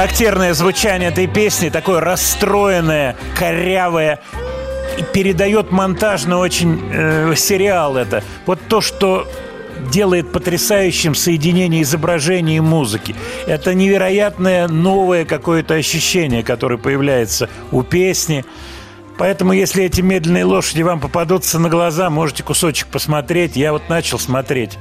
Характерное 0.00 0.54
звучание 0.54 1.10
этой 1.10 1.26
песни, 1.26 1.68
такое 1.68 2.00
расстроенное, 2.00 3.18
корявое, 3.36 4.20
передает 5.12 5.72
монтажно 5.72 6.38
очень 6.38 6.80
э, 6.90 7.34
сериал 7.36 7.98
это. 7.98 8.24
Вот 8.46 8.60
то, 8.66 8.80
что 8.80 9.28
делает 9.92 10.32
потрясающим 10.32 11.14
соединение 11.14 11.82
изображения 11.82 12.56
и 12.56 12.60
музыки. 12.60 13.14
Это 13.46 13.74
невероятное 13.74 14.68
новое 14.68 15.26
какое-то 15.26 15.74
ощущение, 15.74 16.42
которое 16.42 16.78
появляется 16.78 17.50
у 17.70 17.82
песни. 17.82 18.46
Поэтому, 19.20 19.52
если 19.52 19.84
эти 19.84 20.00
медленные 20.00 20.46
лошади 20.46 20.80
вам 20.80 20.98
попадутся 20.98 21.58
на 21.58 21.68
глаза, 21.68 22.08
можете 22.08 22.42
кусочек 22.42 22.88
посмотреть. 22.88 23.54
Я 23.54 23.72
вот 23.72 23.90
начал 23.90 24.18
смотреть. 24.18 24.78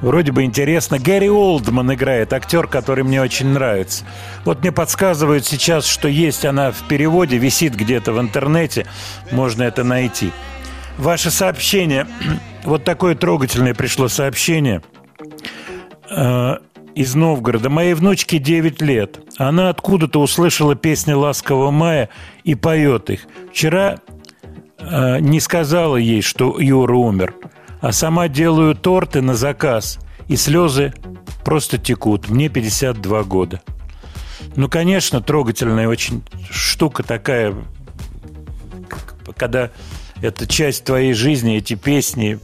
Вроде 0.00 0.30
бы 0.30 0.44
интересно. 0.44 1.00
Гэри 1.00 1.28
Олдман 1.28 1.92
играет, 1.92 2.32
актер, 2.32 2.68
который 2.68 3.02
мне 3.02 3.20
очень 3.20 3.48
нравится. 3.48 4.04
Вот 4.44 4.60
мне 4.60 4.70
подсказывают 4.70 5.44
сейчас, 5.46 5.84
что 5.84 6.06
есть 6.06 6.44
она 6.44 6.70
в 6.70 6.86
переводе, 6.86 7.38
висит 7.38 7.74
где-то 7.74 8.12
в 8.12 8.20
интернете. 8.20 8.86
Можно 9.32 9.64
это 9.64 9.82
найти. 9.82 10.30
Ваше 10.96 11.32
сообщение. 11.32 12.06
Вот 12.62 12.84
такое 12.84 13.16
трогательное 13.16 13.74
пришло 13.74 14.06
сообщение 14.06 14.82
э, 16.08 16.56
из 16.94 17.14
Новгорода. 17.14 17.70
Моей 17.70 17.94
внучке 17.94 18.38
9 18.38 18.82
лет. 18.82 19.20
Она 19.38 19.68
откуда-то 19.68 20.20
услышала 20.20 20.74
песни 20.74 21.12
«Ласкового 21.12 21.70
мая» 21.70 22.08
и 22.44 22.54
поет 22.54 23.10
их. 23.10 23.26
Вчера 23.50 23.98
э, 24.78 25.18
не 25.20 25.40
сказала 25.40 25.96
ей, 25.96 26.22
что 26.22 26.58
Юра 26.60 26.94
умер, 26.94 27.34
а 27.80 27.92
сама 27.92 28.28
делаю 28.28 28.74
торты 28.74 29.22
на 29.22 29.34
заказ, 29.34 29.98
и 30.28 30.36
слезы 30.36 30.94
просто 31.44 31.78
текут. 31.78 32.28
Мне 32.28 32.48
52 32.48 33.22
года. 33.24 33.62
Ну, 34.56 34.68
конечно, 34.68 35.20
трогательная 35.20 35.88
очень 35.88 36.22
штука 36.50 37.02
такая, 37.02 37.54
когда 39.36 39.70
это 40.20 40.46
часть 40.46 40.84
твоей 40.84 41.14
жизни, 41.14 41.56
эти 41.56 41.74
песни. 41.74 42.38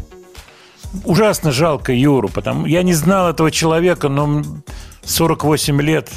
Ужасно 1.05 1.53
жалко 1.53 1.93
Юру, 1.93 2.29
потому 2.29 2.67
я 2.67 2.83
не 2.83 2.95
знал 2.95 3.29
этого 3.29 3.51
человека, 3.51 4.09
но 4.09 4.43
48 5.05 5.81
лет. 5.83 6.11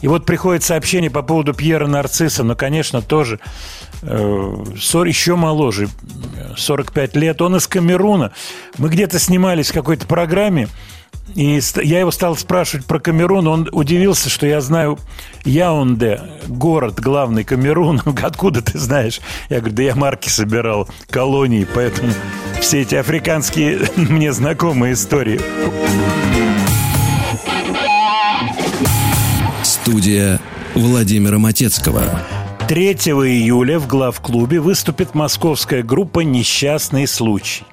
И 0.00 0.08
вот 0.08 0.24
приходит 0.24 0.62
сообщение 0.62 1.10
по 1.10 1.22
поводу 1.22 1.52
Пьера 1.52 1.86
Нарцисса, 1.86 2.42
но, 2.42 2.56
конечно, 2.56 3.02
тоже 3.02 3.38
э, 4.02 4.64
40, 4.78 5.08
еще 5.08 5.36
моложе, 5.36 5.88
45 6.56 7.16
лет. 7.16 7.42
Он 7.42 7.56
из 7.56 7.66
Камеруна. 7.66 8.32
Мы 8.78 8.88
где-то 8.88 9.18
снимались 9.18 9.70
в 9.70 9.74
какой-то 9.74 10.06
программе, 10.06 10.68
и 11.34 11.60
я 11.82 12.00
его 12.00 12.10
стал 12.10 12.36
спрашивать 12.36 12.86
про 12.86 12.98
Камерун. 12.98 13.46
Он 13.46 13.68
удивился, 13.72 14.28
что 14.28 14.46
я 14.46 14.60
знаю 14.60 14.98
Яунде, 15.44 16.20
город 16.48 16.98
главный 17.00 17.44
Камеруна. 17.44 18.02
Откуда 18.22 18.62
ты 18.62 18.78
знаешь? 18.78 19.20
Я 19.48 19.60
говорю, 19.60 19.76
да 19.76 19.82
я 19.84 19.94
марки 19.94 20.28
собирал, 20.28 20.88
колонии, 21.08 21.66
поэтому 21.72 22.12
все 22.60 22.82
эти 22.82 22.96
африканские 22.96 23.80
мне 23.96 24.32
знакомые 24.32 24.94
истории. 24.94 25.40
Студия 29.62 30.40
Владимира 30.74 31.38
Матецкого. 31.38 32.02
3 32.68 32.92
июля 32.92 33.78
в 33.78 33.88
главклубе 33.88 34.60
выступит 34.60 35.14
московская 35.14 35.82
группа 35.82 36.20
«Несчастный 36.20 37.06
случай». 37.06 37.64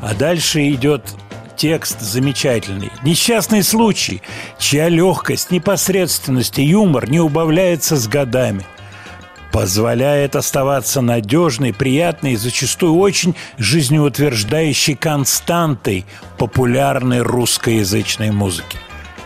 А 0.00 0.14
дальше 0.14 0.68
идет 0.70 1.16
текст 1.56 2.00
замечательный. 2.00 2.90
Несчастный 3.02 3.62
случай, 3.62 4.22
чья 4.58 4.88
легкость, 4.88 5.50
непосредственность 5.50 6.58
и 6.58 6.64
юмор 6.64 7.08
не 7.08 7.20
убавляется 7.20 7.96
с 7.96 8.08
годами 8.08 8.64
позволяет 9.52 10.34
оставаться 10.34 11.02
надежной, 11.02 11.74
приятной 11.74 12.32
и 12.32 12.36
зачастую 12.36 12.96
очень 12.96 13.36
жизнеутверждающей 13.58 14.96
константой 14.96 16.06
популярной 16.38 17.20
русскоязычной 17.20 18.32
музыки. 18.32 18.78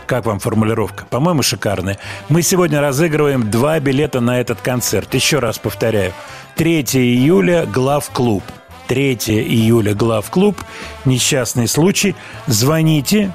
Как 0.05 0.25
вам 0.25 0.39
формулировка? 0.39 1.05
По-моему, 1.09 1.43
шикарная. 1.43 1.97
Мы 2.29 2.41
сегодня 2.41 2.79
разыгрываем 2.79 3.49
два 3.49 3.79
билета 3.79 4.21
на 4.21 4.39
этот 4.39 4.61
концерт. 4.61 5.13
Еще 5.13 5.39
раз 5.39 5.59
повторяю. 5.59 6.13
3 6.55 6.81
июля 6.93 7.65
главклуб. 7.65 8.43
3 8.87 9.13
июля 9.13 9.93
главклуб. 9.93 10.57
Несчастный 11.05 11.67
случай. 11.67 12.15
Звоните. 12.47 13.31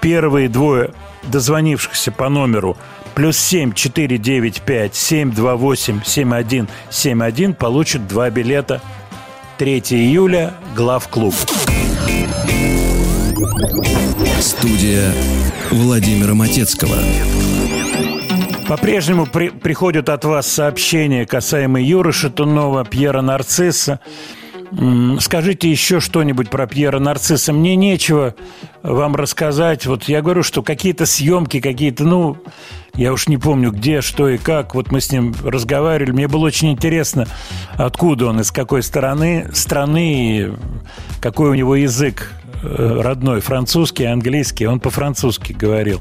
Первые 0.00 0.48
двое 0.48 0.90
дозвонившихся 1.24 2.12
по 2.12 2.28
номеру 2.28 2.76
плюс 3.14 3.38
7 3.38 3.72
495 3.72 4.94
728 4.94 6.02
7171 6.04 7.54
получат 7.54 8.06
два 8.06 8.30
билета 8.30 8.82
3 9.58 9.78
июля 9.90 10.54
главклуб. 10.76 11.34
Студия 14.40 15.12
Владимира 15.70 16.34
Матецкого. 16.34 16.96
По-прежнему 18.68 19.26
при, 19.26 19.48
приходят 19.48 20.08
от 20.08 20.24
вас 20.24 20.46
сообщения 20.46 21.24
касаемо 21.24 21.80
Юры 21.80 22.12
Шатунова, 22.12 22.84
Пьера 22.84 23.22
Нарцисса. 23.22 24.00
Скажите 25.20 25.70
еще 25.70 26.00
что-нибудь 26.00 26.50
про 26.50 26.66
Пьера 26.66 26.98
Нарцисса. 26.98 27.52
Мне 27.52 27.76
нечего 27.76 28.34
вам 28.82 29.14
рассказать. 29.14 29.86
Вот 29.86 30.04
я 30.04 30.22
говорю, 30.22 30.42
что 30.42 30.62
какие-то 30.62 31.06
съемки, 31.06 31.60
какие-то, 31.60 32.04
ну, 32.04 32.36
я 32.94 33.12
уж 33.12 33.28
не 33.28 33.36
помню, 33.36 33.70
где, 33.70 34.00
что 34.00 34.28
и 34.28 34.38
как. 34.38 34.74
Вот 34.74 34.90
мы 34.90 35.00
с 35.00 35.12
ним 35.12 35.34
разговаривали. 35.44 36.12
Мне 36.12 36.28
было 36.28 36.46
очень 36.46 36.72
интересно, 36.72 37.26
откуда 37.76 38.26
он, 38.26 38.40
из 38.40 38.50
какой 38.50 38.82
стороны, 38.82 39.48
страны, 39.52 40.52
какой 41.20 41.50
у 41.50 41.54
него 41.54 41.76
язык 41.76 42.32
э, 42.62 43.00
родной, 43.00 43.40
французский, 43.40 44.04
английский. 44.04 44.66
Он 44.66 44.80
по-французски 44.80 45.52
говорил. 45.52 46.00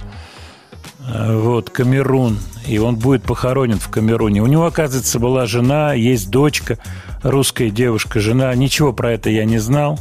Э, 1.07 1.37
вот, 1.37 1.69
Камерун. 1.69 2.39
И 2.67 2.79
он 2.79 2.95
будет 2.95 3.23
похоронен 3.23 3.77
в 3.77 3.89
Камеруне. 3.89 4.41
У 4.41 4.47
него, 4.47 4.65
оказывается, 4.65 5.19
была 5.19 5.45
жена, 5.45 5.93
есть 5.93 6.31
дочка, 6.31 6.79
русская 7.25 7.69
девушка, 7.69 8.19
жена. 8.19 8.53
Ничего 8.55 8.93
про 8.93 9.13
это 9.13 9.29
я 9.29 9.45
не 9.45 9.57
знал. 9.57 9.99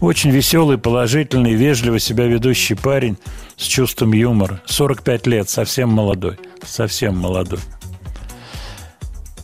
Очень 0.00 0.30
веселый, 0.30 0.78
положительный, 0.78 1.52
вежливо 1.52 1.98
себя 1.98 2.26
ведущий 2.26 2.74
парень 2.74 3.18
с 3.56 3.64
чувством 3.64 4.12
юмора. 4.12 4.62
45 4.64 5.26
лет, 5.26 5.50
совсем 5.50 5.90
молодой. 5.90 6.38
Совсем 6.64 7.18
молодой. 7.18 7.58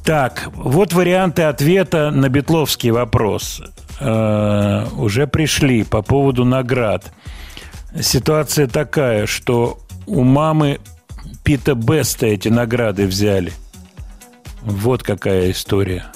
Так, 0.04 0.48
вот 0.54 0.92
варианты 0.92 1.42
ответа 1.42 2.10
на 2.10 2.28
Бетловский 2.28 2.90
вопрос. 2.90 3.60
Э, 3.98 4.86
уже 4.96 5.26
пришли 5.26 5.82
по 5.84 6.00
поводу 6.00 6.44
наград. 6.44 7.12
Ситуация 8.00 8.68
такая, 8.68 9.26
что 9.26 9.78
у 10.06 10.22
мамы 10.22 10.78
Пита 11.42 11.74
Беста 11.74 12.26
эти 12.26 12.48
награды 12.48 13.06
взяли. 13.06 13.52
Вот 14.62 15.02
какая 15.02 15.50
история. 15.50 16.06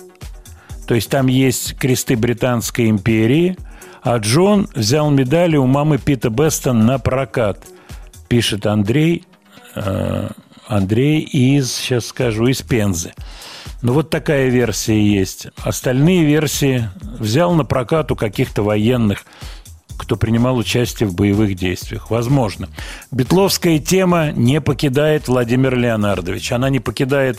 То 0.91 0.97
есть 0.97 1.09
там 1.09 1.29
есть 1.29 1.79
кресты 1.79 2.17
Британской 2.17 2.91
империи– 2.91 3.57
а 4.03 4.17
Джон 4.17 4.69
взял 4.75 5.11
медали 5.11 5.57
у 5.57 5.67
мамы 5.67 5.99
Пита 5.99 6.31
Беста 6.31 6.73
на 6.73 6.99
прокат, 6.99 7.67
пишет 8.29 8.67
Андрей. 8.67 9.27
Э, 9.75 10.31
Андрей 10.67 11.21
из, 11.21 11.73
сейчас 11.73 12.07
скажу, 12.07 12.47
из 12.47 12.63
Пензы. 12.63 13.13
Ну, 13.83 13.93
вот 13.93 14.09
такая 14.09 14.49
версия 14.49 15.01
есть. 15.03 15.49
Остальные 15.59 16.25
версии 16.25 16.89
взял 17.19 17.53
на 17.55 17.65
прокат 17.65 18.11
у 18.11 18.17
каких-то 18.17 18.63
военных, 18.63 19.25
кто 19.99 20.17
принимал 20.17 20.57
участие 20.57 21.09
в 21.09 21.15
боевых 21.15 21.55
действиях. 21.57 22.11
Возможно. 22.11 22.69
Бетловская 23.11 23.79
тема 23.81 24.31
не 24.33 24.61
покидает 24.61 25.29
Владимир 25.29 25.77
Леонардович. 25.77 26.53
Она 26.53 26.71
не 26.71 26.81
покидает 26.81 27.39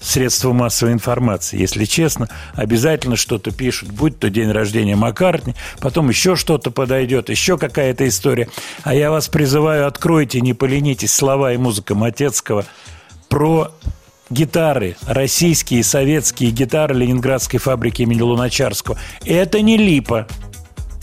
средства 0.00 0.52
массовой 0.52 0.92
информации. 0.92 1.58
Если 1.58 1.84
честно, 1.84 2.28
обязательно 2.54 3.16
что-то 3.16 3.50
пишут, 3.50 3.90
будь 3.90 4.18
то 4.18 4.30
день 4.30 4.50
рождения 4.50 4.96
Маккартни, 4.96 5.54
потом 5.80 6.08
еще 6.08 6.36
что-то 6.36 6.70
подойдет, 6.70 7.28
еще 7.28 7.58
какая-то 7.58 8.06
история. 8.08 8.48
А 8.84 8.94
я 8.94 9.10
вас 9.10 9.28
призываю, 9.28 9.86
откройте, 9.86 10.40
не 10.40 10.54
поленитесь, 10.54 11.12
слова 11.12 11.52
и 11.52 11.56
музыка 11.56 11.94
Матецкого 11.94 12.64
про 13.28 13.72
гитары, 14.30 14.96
российские 15.06 15.82
советские 15.82 16.50
гитары 16.50 16.94
Ленинградской 16.94 17.58
фабрики 17.58 18.02
имени 18.02 18.20
Луначарского. 18.20 18.98
Это 19.24 19.60
не 19.60 19.76
липа. 19.76 20.26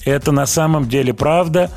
Это 0.05 0.31
на 0.31 0.45
самом 0.45 0.87
деле 0.87 1.13
правда. 1.13 1.71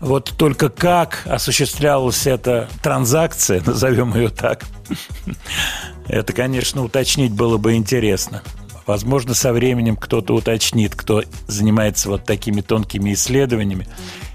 Вот 0.00 0.34
только 0.36 0.68
как 0.68 1.22
осуществлялась 1.26 2.26
эта 2.26 2.68
транзакция, 2.82 3.62
назовем 3.66 4.14
ее 4.14 4.28
так, 4.28 4.64
это, 6.08 6.32
конечно, 6.32 6.84
уточнить 6.84 7.32
было 7.32 7.58
бы 7.58 7.74
интересно. 7.74 8.42
Возможно, 8.86 9.34
со 9.34 9.52
временем 9.52 9.96
кто-то 9.96 10.34
уточнит, 10.34 10.94
кто 10.94 11.22
занимается 11.46 12.08
вот 12.08 12.24
такими 12.24 12.60
тонкими 12.60 13.12
исследованиями. 13.12 13.86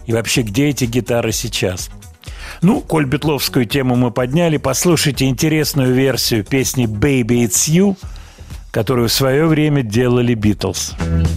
И 0.06 0.14
вообще, 0.14 0.42
где 0.42 0.70
эти 0.70 0.86
гитары 0.86 1.34
сейчас? 1.34 1.90
Ну, 2.62 2.82
коль 2.82 3.06
Бетловскую 3.06 3.66
тему 3.66 3.96
мы 3.96 4.12
подняли, 4.12 4.58
послушайте 4.58 5.26
интересную 5.26 5.94
версию 5.94 6.44
песни 6.44 6.86
«Baby, 6.86 7.46
it's 7.46 7.70
you», 7.70 7.98
которую 8.72 9.10
в 9.10 9.14
свое 9.14 9.46
время 9.46 9.84
делали 9.84 10.34
«Битлз». 10.34 10.94
Baby, 10.98 11.28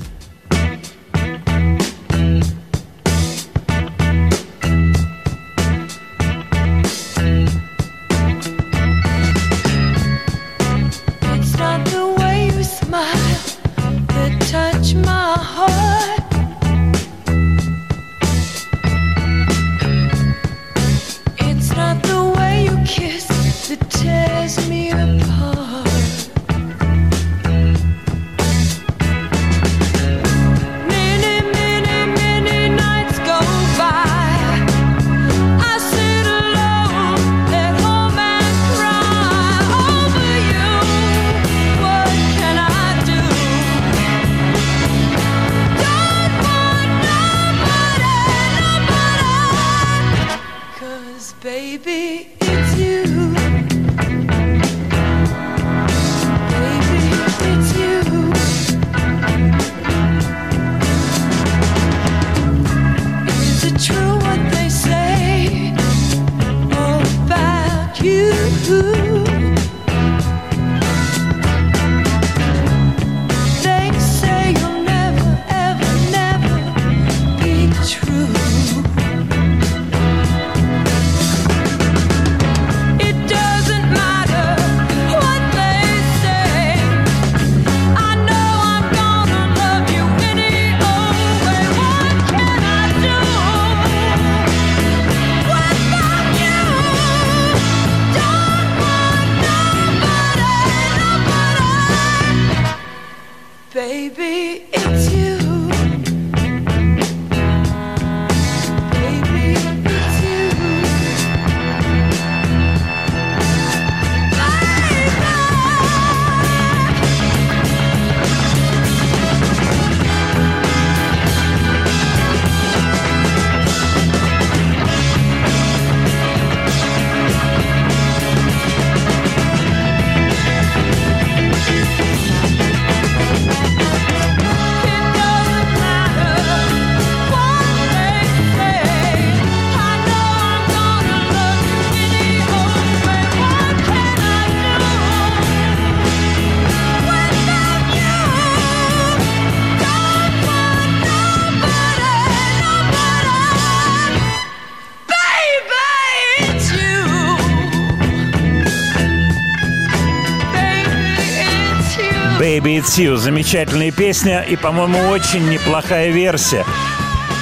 Baby 162.60 162.80
It's 162.80 162.98
You. 162.98 163.16
Замечательная 163.16 163.90
песня 163.90 164.42
и, 164.42 164.54
по-моему, 164.54 165.08
очень 165.08 165.48
неплохая 165.48 166.10
версия. 166.10 166.66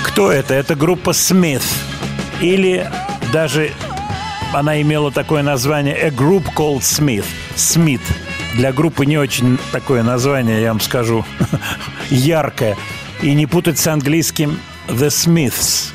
Кто 0.04 0.30
это? 0.30 0.54
Это 0.54 0.76
группа 0.76 1.10
Smith. 1.10 1.64
Или 2.40 2.88
даже 3.32 3.72
она 4.54 4.80
имела 4.80 5.10
такое 5.10 5.42
название 5.42 5.96
A 5.96 6.10
Group 6.10 6.54
Called 6.54 6.82
Smith. 6.82 7.24
Смит. 7.56 8.00
Для 8.54 8.72
группы 8.72 9.06
не 9.06 9.18
очень 9.18 9.58
такое 9.72 10.04
название, 10.04 10.62
я 10.62 10.68
вам 10.68 10.80
скажу, 10.80 11.24
яркое. 12.10 12.76
И 13.20 13.34
не 13.34 13.46
путать 13.46 13.78
с 13.80 13.88
английским 13.88 14.56
The 14.86 15.08
Smiths 15.08 15.92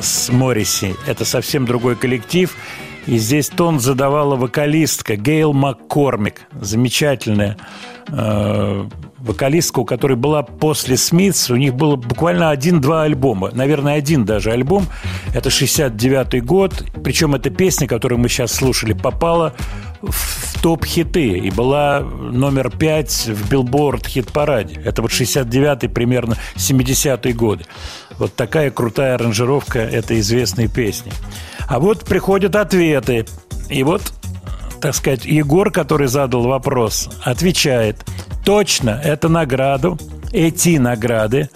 с 0.00 0.28
Морриси. 0.30 0.96
Это 1.06 1.24
совсем 1.24 1.66
другой 1.66 1.94
коллектив. 1.94 2.52
И 3.06 3.18
здесь 3.18 3.48
тон 3.48 3.80
задавала 3.80 4.36
вокалистка 4.36 5.16
Гейл 5.16 5.52
Маккормик. 5.52 6.42
Замечательная 6.58 7.58
э, 8.08 8.88
вокалистка, 9.18 9.80
у 9.80 9.84
которой 9.84 10.16
была 10.16 10.42
после 10.42 10.96
Смитс. 10.96 11.50
У 11.50 11.56
них 11.56 11.74
было 11.74 11.96
буквально 11.96 12.50
один-два 12.50 13.02
альбома. 13.02 13.50
Наверное, 13.52 13.94
один 13.94 14.24
даже 14.24 14.52
альбом. 14.52 14.86
Это 15.34 15.50
69-й 15.50 16.40
год. 16.40 16.84
Причем 17.02 17.34
эта 17.34 17.50
песня, 17.50 17.86
которую 17.86 18.18
мы 18.18 18.28
сейчас 18.28 18.52
слушали, 18.52 18.94
попала 18.94 19.54
в 20.00 20.60
топ-хиты 20.62 21.28
и 21.38 21.50
была 21.50 22.00
номер 22.00 22.70
пять 22.70 23.26
в 23.26 23.50
Билборд 23.50 24.06
хит-параде. 24.06 24.80
Это 24.82 25.02
вот 25.02 25.10
69-й, 25.10 25.88
примерно 25.88 26.36
70-е 26.56 27.34
годы. 27.34 27.64
Вот 28.18 28.34
такая 28.34 28.70
крутая 28.70 29.16
аранжировка 29.16 29.80
этой 29.80 30.20
известной 30.20 30.68
песни. 30.68 31.12
А 31.68 31.78
вот 31.78 32.04
приходят 32.04 32.56
ответы. 32.56 33.26
И 33.68 33.82
вот, 33.82 34.02
так 34.80 34.94
сказать, 34.94 35.24
Егор, 35.24 35.70
который 35.70 36.08
задал 36.08 36.42
вопрос, 36.42 37.08
отвечает. 37.22 38.04
Точно, 38.44 39.00
эту 39.02 39.28
награду, 39.28 39.98
эти 40.32 40.76
награды 40.76 41.48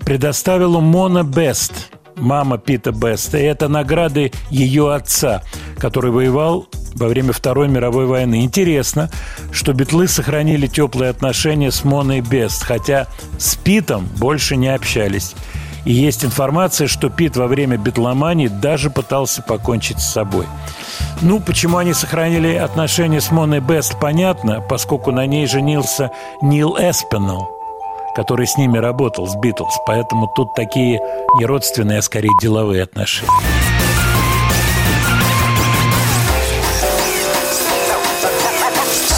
предоставила 0.00 0.80
Мона 0.80 1.24
Бест, 1.24 1.90
мама 2.16 2.58
Пита 2.58 2.92
Беста. 2.92 3.38
И 3.38 3.42
это 3.42 3.68
награды 3.68 4.32
ее 4.50 4.94
отца, 4.94 5.42
который 5.78 6.10
воевал 6.10 6.68
во 6.94 7.08
время 7.08 7.32
Второй 7.32 7.68
мировой 7.68 8.06
войны. 8.06 8.44
Интересно, 8.44 9.10
что 9.52 9.72
битлы 9.72 10.08
сохранили 10.08 10.66
теплые 10.66 11.10
отношения 11.10 11.70
с 11.70 11.84
Моной 11.84 12.20
Бест, 12.20 12.62
хотя 12.62 13.06
с 13.38 13.56
Питом 13.56 14.08
больше 14.18 14.56
не 14.56 14.68
общались. 14.68 15.34
И 15.84 15.92
есть 15.92 16.24
информация, 16.24 16.86
что 16.86 17.08
Пит 17.08 17.36
во 17.36 17.46
время 17.46 17.76
битломании 17.76 18.48
даже 18.48 18.90
пытался 18.90 19.42
покончить 19.42 20.00
с 20.00 20.12
собой. 20.12 20.46
Ну, 21.22 21.40
почему 21.40 21.78
они 21.78 21.92
сохранили 21.92 22.54
отношения 22.54 23.20
с 23.20 23.30
Моной 23.30 23.60
Бест, 23.60 23.98
понятно, 24.00 24.60
поскольку 24.60 25.10
на 25.10 25.26
ней 25.26 25.46
женился 25.46 26.10
Нил 26.42 26.76
Эспинал, 26.78 27.50
который 28.14 28.46
с 28.46 28.56
ними 28.56 28.78
работал, 28.78 29.26
с 29.26 29.34
Битлз. 29.36 29.74
Поэтому 29.86 30.30
тут 30.34 30.54
такие 30.54 31.00
не 31.38 31.46
родственные, 31.46 31.98
а 31.98 32.02
скорее 32.02 32.32
деловые 32.40 32.82
отношения. 32.82 33.30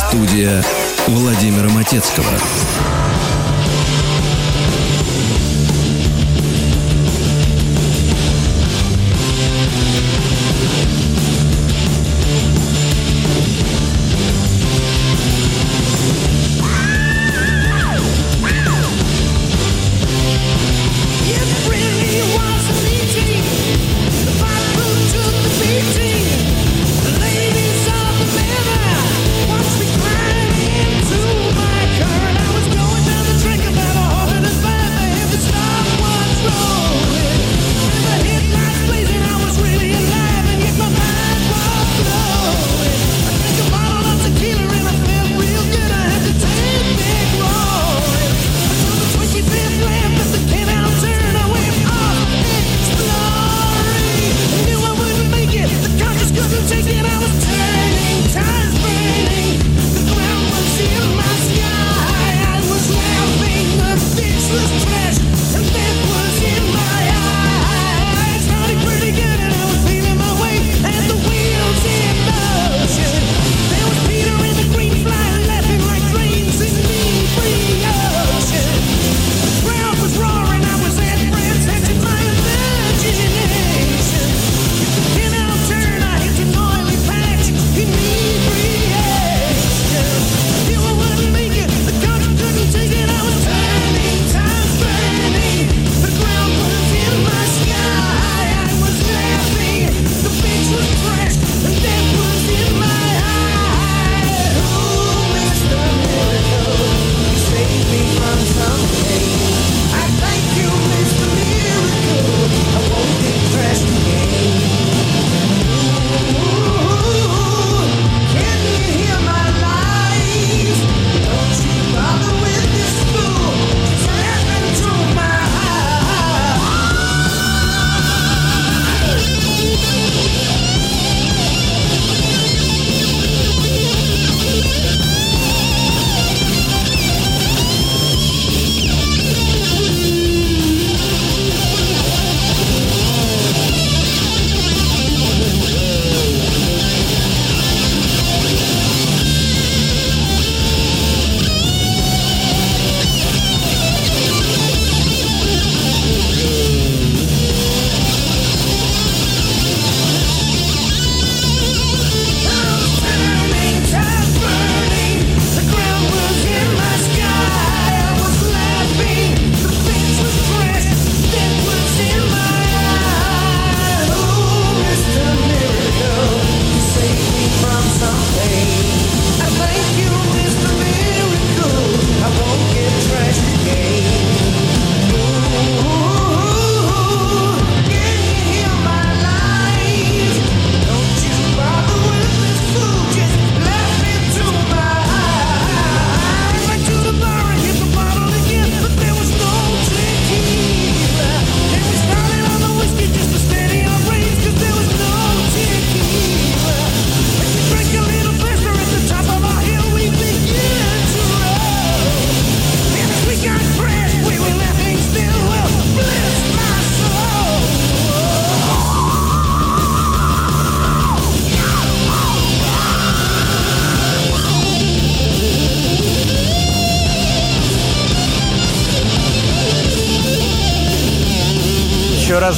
Студия 0.08 0.62
Владимира 1.08 1.68
Матецкого. 1.70 2.26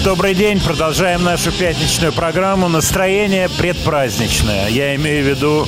Добрый 0.05 0.35
день. 0.35 0.61
Продолжаем 0.61 1.25
нашу 1.25 1.51
пятничную 1.51 2.13
программу. 2.13 2.69
Настроение 2.69 3.49
предпраздничное. 3.49 4.69
Я 4.69 4.95
имею 4.97 5.25
в 5.25 5.29
виду 5.29 5.67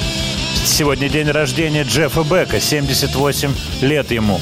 сегодня 0.62 1.08
день 1.08 1.30
рождения 1.30 1.84
Джеффа 1.84 2.22
Бека, 2.22 2.60
78 2.60 3.54
лет 3.80 4.10
ему. 4.10 4.38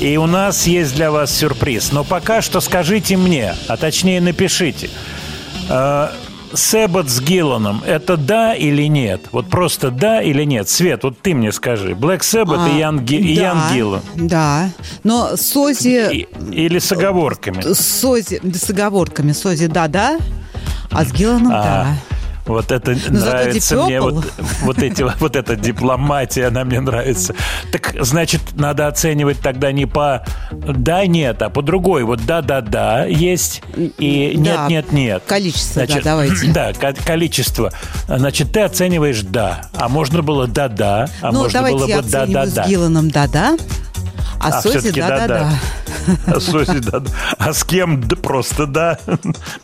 И 0.00 0.16
у 0.16 0.26
нас 0.26 0.66
есть 0.66 0.94
для 0.94 1.10
вас 1.10 1.36
сюрприз. 1.36 1.92
Но 1.92 2.02
пока 2.02 2.40
что 2.40 2.60
скажите 2.60 3.18
мне, 3.18 3.54
а 3.68 3.76
точнее 3.76 4.22
напишите. 4.22 4.88
Сэббот 6.56 7.08
с 7.08 7.20
Гилланом– 7.20 7.82
это 7.86 8.16
да 8.16 8.54
или 8.54 8.84
нет? 8.88 9.22
Вот 9.32 9.48
просто 9.48 9.90
да 9.90 10.22
или 10.22 10.44
нет? 10.44 10.68
Свет, 10.68 11.04
вот 11.04 11.18
ты 11.20 11.34
мне 11.34 11.52
скажи. 11.52 11.94
Блэк 11.94 12.22
Сэббот 12.22 12.68
и 12.74 12.78
Ян, 12.78 13.00
Ги- 13.00 13.36
да, 13.36 13.42
Ян 13.42 13.58
Гиллан. 13.72 14.02
Да, 14.16 14.70
но 15.04 15.36
Сози... 15.36 16.26
Или 16.52 16.78
с 16.78 16.90
оговорками? 16.92 17.60
Сози, 17.74 18.40
да, 18.42 18.58
с 18.58 18.70
оговорками. 18.70 19.32
Сози 19.32 19.66
да-да, 19.66 20.18
а 20.90 21.04
с 21.04 21.12
Гилланом 21.12 21.52
А, 21.52 21.62
да. 21.62 21.86
Вот 22.46 22.70
это 22.70 22.96
Но 23.08 23.20
нравится 23.26 23.82
мне. 23.82 24.00
Вот, 24.00 24.24
вот, 24.62 24.78
эти, 24.82 25.02
вот 25.20 25.36
эта 25.36 25.56
дипломатия, 25.56 26.46
она 26.46 26.64
мне 26.64 26.80
нравится. 26.80 27.34
Так, 27.72 27.94
значит, 28.00 28.40
надо 28.54 28.86
оценивать 28.86 29.40
тогда 29.40 29.72
не 29.72 29.86
по 29.86 30.24
да-нет, 30.52 31.42
а 31.42 31.50
по 31.50 31.62
другой. 31.62 32.04
Вот 32.04 32.24
да-да-да 32.24 33.04
есть 33.04 33.62
и 33.76 34.34
Да, 34.36 34.68
нет-нет-нет. 34.68 35.22
количество, 35.26 35.82
да, 35.82 35.86
Значит, 35.86 36.04
давайте. 36.04 36.46
Да, 36.56 36.72
ко- 36.72 36.94
количество. 36.94 37.72
Значит, 38.06 38.52
ты 38.52 38.60
оцениваешь 38.60 39.22
да. 39.22 39.62
А 39.74 39.88
можно 39.88 40.22
было 40.22 40.46
да-да, 40.46 41.08
а 41.20 41.32
ну, 41.32 41.40
можно 41.40 41.58
давайте 41.58 41.78
было 41.78 41.86
я 41.88 42.02
бы 42.02 42.08
да-да-да. 42.08 42.64
с 42.64 42.68
Гилланом 42.68 43.10
да-да, 43.10 43.56
а, 44.40 44.48
А, 44.48 44.62
Сози 44.62 44.90
да-да-да. 44.92 45.50
А 46.26 46.40
Соси, 46.40 46.78
да. 46.80 47.02
А 47.38 47.52
с 47.52 47.64
кем 47.64 48.00
да, 48.06 48.16
просто 48.16 48.66
да? 48.66 48.98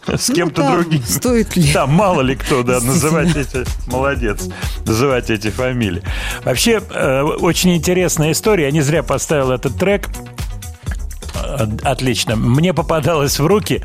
С 0.07 0.33
кем-то 0.33 0.63
Ну 0.63 0.73
другим. 0.75 1.03
стоит 1.05 1.57
ли? 1.57 1.73
Да, 1.73 1.87
мало 1.87 2.21
ли 2.23 2.35
кто, 2.37 2.63
да, 2.63 2.81
называть 2.81 3.37
эти... 3.37 3.65
Молодец. 3.91 4.49
Называть 4.85 5.31
эти 5.31 5.51
фамилии. 5.51 6.03
Вообще, 6.45 6.83
э, 6.91 7.23
очень 7.23 7.75
интересная 7.77 8.33
история. 8.33 8.65
Я 8.67 8.71
не 8.71 8.81
зря 8.81 9.03
поставил 9.03 9.51
этот 9.51 9.77
трек. 9.77 10.09
Отлично. 11.83 12.37
Мне 12.37 12.73
попадалась 12.75 13.39
в 13.39 13.47
руки 13.47 13.83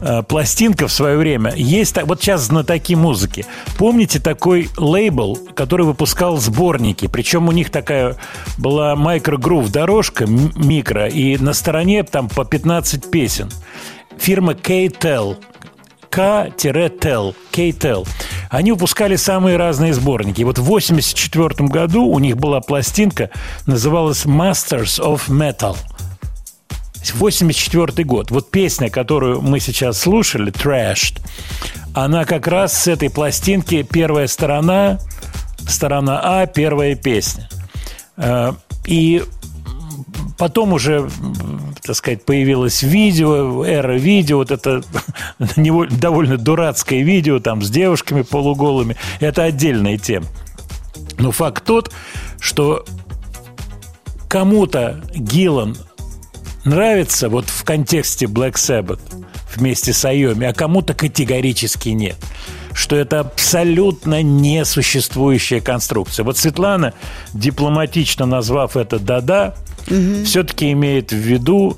э, 0.00 0.22
пластинка 0.22 0.88
в 0.88 0.92
свое 0.92 1.16
время. 1.16 1.52
Есть 1.56 1.94
так, 1.94 2.06
вот 2.06 2.20
сейчас 2.20 2.42
знатоки 2.42 2.94
музыки. 2.94 3.46
Помните 3.78 4.18
такой 4.18 4.68
лейбл, 4.76 5.38
который 5.54 5.86
выпускал 5.86 6.38
сборники? 6.38 7.06
Причем 7.06 7.48
у 7.48 7.52
них 7.52 7.70
такая 7.70 8.16
была 8.58 8.94
микрогрув 8.94 9.70
дорожка, 9.70 10.26
микро, 10.26 11.08
и 11.08 11.36
на 11.38 11.52
стороне 11.52 12.02
там 12.02 12.28
по 12.28 12.44
15 12.44 13.10
песен. 13.10 13.50
Фирма 14.18 14.54
K-Tel. 14.54 15.36
K-Tel, 16.12 17.34
K-Tel. 17.50 18.06
Они 18.50 18.70
выпускали 18.70 19.16
самые 19.16 19.56
разные 19.56 19.94
сборники. 19.94 20.42
И 20.42 20.44
вот 20.44 20.58
в 20.58 20.64
84 20.64 21.68
году 21.68 22.04
у 22.04 22.18
них 22.18 22.36
была 22.36 22.60
пластинка, 22.60 23.30
называлась 23.66 24.26
Masters 24.26 25.00
of 25.00 25.30
Metal. 25.30 25.74
84 27.10 28.04
год. 28.04 28.30
Вот 28.30 28.50
песня, 28.50 28.90
которую 28.90 29.42
мы 29.42 29.60
сейчас 29.60 29.98
слушали, 29.98 30.52
Trashed, 30.52 31.20
она 31.94 32.24
как 32.24 32.46
раз 32.46 32.72
с 32.72 32.86
этой 32.86 33.10
пластинки 33.10 33.82
первая 33.82 34.26
сторона, 34.26 34.98
сторона 35.68 36.20
А, 36.22 36.46
первая 36.46 36.94
песня. 36.94 37.48
Э, 38.16 38.52
И 38.86 39.22
потом 40.38 40.72
уже, 40.72 41.08
так 41.82 41.96
сказать, 41.96 42.24
появилось 42.24 42.82
видео, 42.82 43.64
эра 43.64 43.96
видео, 43.96 44.38
вот 44.38 44.50
это 44.50 44.82
довольно 45.58 46.36
дурацкое 46.36 47.02
видео 47.02 47.38
там 47.38 47.62
с 47.62 47.70
девушками 47.70 48.22
полуголыми. 48.22 48.96
Это 49.20 49.44
отдельная 49.44 49.98
тема. 49.98 50.26
Но 51.18 51.30
факт 51.30 51.64
тот, 51.64 51.92
что 52.40 52.84
кому-то 54.28 55.00
Гиллан 55.14 55.76
нравится 56.64 57.28
вот 57.28 57.48
в 57.48 57.64
контексте 57.64 58.26
Black 58.26 58.54
Sabbath 58.54 59.00
вместе 59.54 59.92
с 59.92 60.04
Айоми, 60.04 60.46
а 60.46 60.52
кому-то 60.52 60.94
категорически 60.94 61.90
нет. 61.90 62.16
Что 62.74 62.96
это 62.96 63.20
абсолютно 63.20 64.22
несуществующая 64.22 65.60
конструкция. 65.60 66.24
Вот 66.24 66.38
Светлана, 66.38 66.94
дипломатично 67.34 68.24
назвав 68.24 68.76
это 68.76 68.98
«да-да», 68.98 69.54
все-таки 70.24 70.72
имеет 70.72 71.12
в 71.12 71.16
виду, 71.16 71.76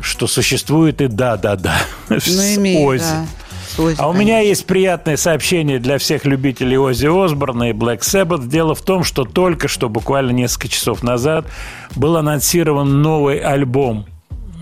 что 0.00 0.26
существует 0.26 1.00
и 1.02 1.08
«да-да-да» 1.08 1.74
Ну, 2.08 2.18
с 2.18 2.56
имеет, 2.56 2.86
Оззи. 2.88 3.04
да. 3.04 3.82
Оззи, 3.82 3.96
А 3.98 4.08
у 4.08 4.12
меня 4.12 4.40
есть 4.40 4.64
приятное 4.66 5.16
сообщение 5.16 5.78
для 5.78 5.98
всех 5.98 6.24
любителей 6.24 6.78
Оззи 6.78 7.24
Осборна 7.24 7.70
и 7.70 7.72
Black 7.72 8.00
Sabbath. 8.00 8.46
Дело 8.48 8.74
в 8.74 8.82
том, 8.82 9.04
что 9.04 9.24
только 9.24 9.68
что, 9.68 9.88
буквально 9.88 10.30
несколько 10.30 10.68
часов 10.68 11.02
назад, 11.02 11.46
был 11.94 12.16
анонсирован 12.16 13.02
новый 13.02 13.38
альбом 13.38 14.06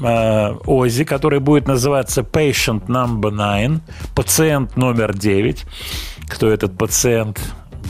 э, 0.02 0.54
Оззи, 0.66 1.04
который 1.04 1.40
будет 1.40 1.68
называться 1.68 2.22
Patient 2.22 2.86
Number 2.86 3.30
9, 3.30 3.80
пациент 4.14 4.76
номер 4.76 5.16
9. 5.16 5.64
Кто 6.28 6.48
этот 6.48 6.76
пациент? 6.76 7.40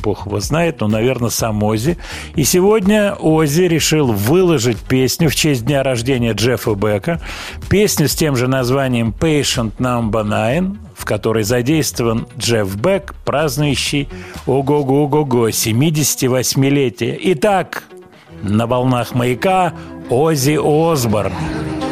Бог 0.03 0.27
его 0.27 0.41
знает, 0.41 0.81
но, 0.81 0.89
наверное, 0.89 1.31
сам 1.31 1.63
Оззи. 1.63 1.99
И 2.35 2.45
сегодня 2.45 3.15
Оззи 3.15 3.63
решил 3.63 4.13
выложить 4.13 4.79
песню 4.79 5.29
в 5.29 5.35
честь 5.35 5.65
дня 5.65 5.83
рождения 5.83 6.33
Джеффа 6.33 6.75
Бека. 6.75 7.21
Песню 7.69 8.09
с 8.09 8.15
тем 8.15 8.37
же 8.37 8.49
названием 8.49 9.15
Patient 9.19 9.73
Number 9.79 10.25
9, 10.25 10.79
в 10.97 11.05
которой 11.05 11.45
задействован 11.45 12.27
Джефф 12.39 12.77
Бек, 12.77 13.15
празднующий 13.25 14.09
ого-го-го-го 14.47 15.49
78-летие. 15.49 17.19
Итак, 17.23 17.85
на 18.43 18.67
волнах 18.67 19.15
маяка 19.15 19.75
Оззи 20.09 20.59
Осборн. 20.63 21.33
Thank 21.33 21.90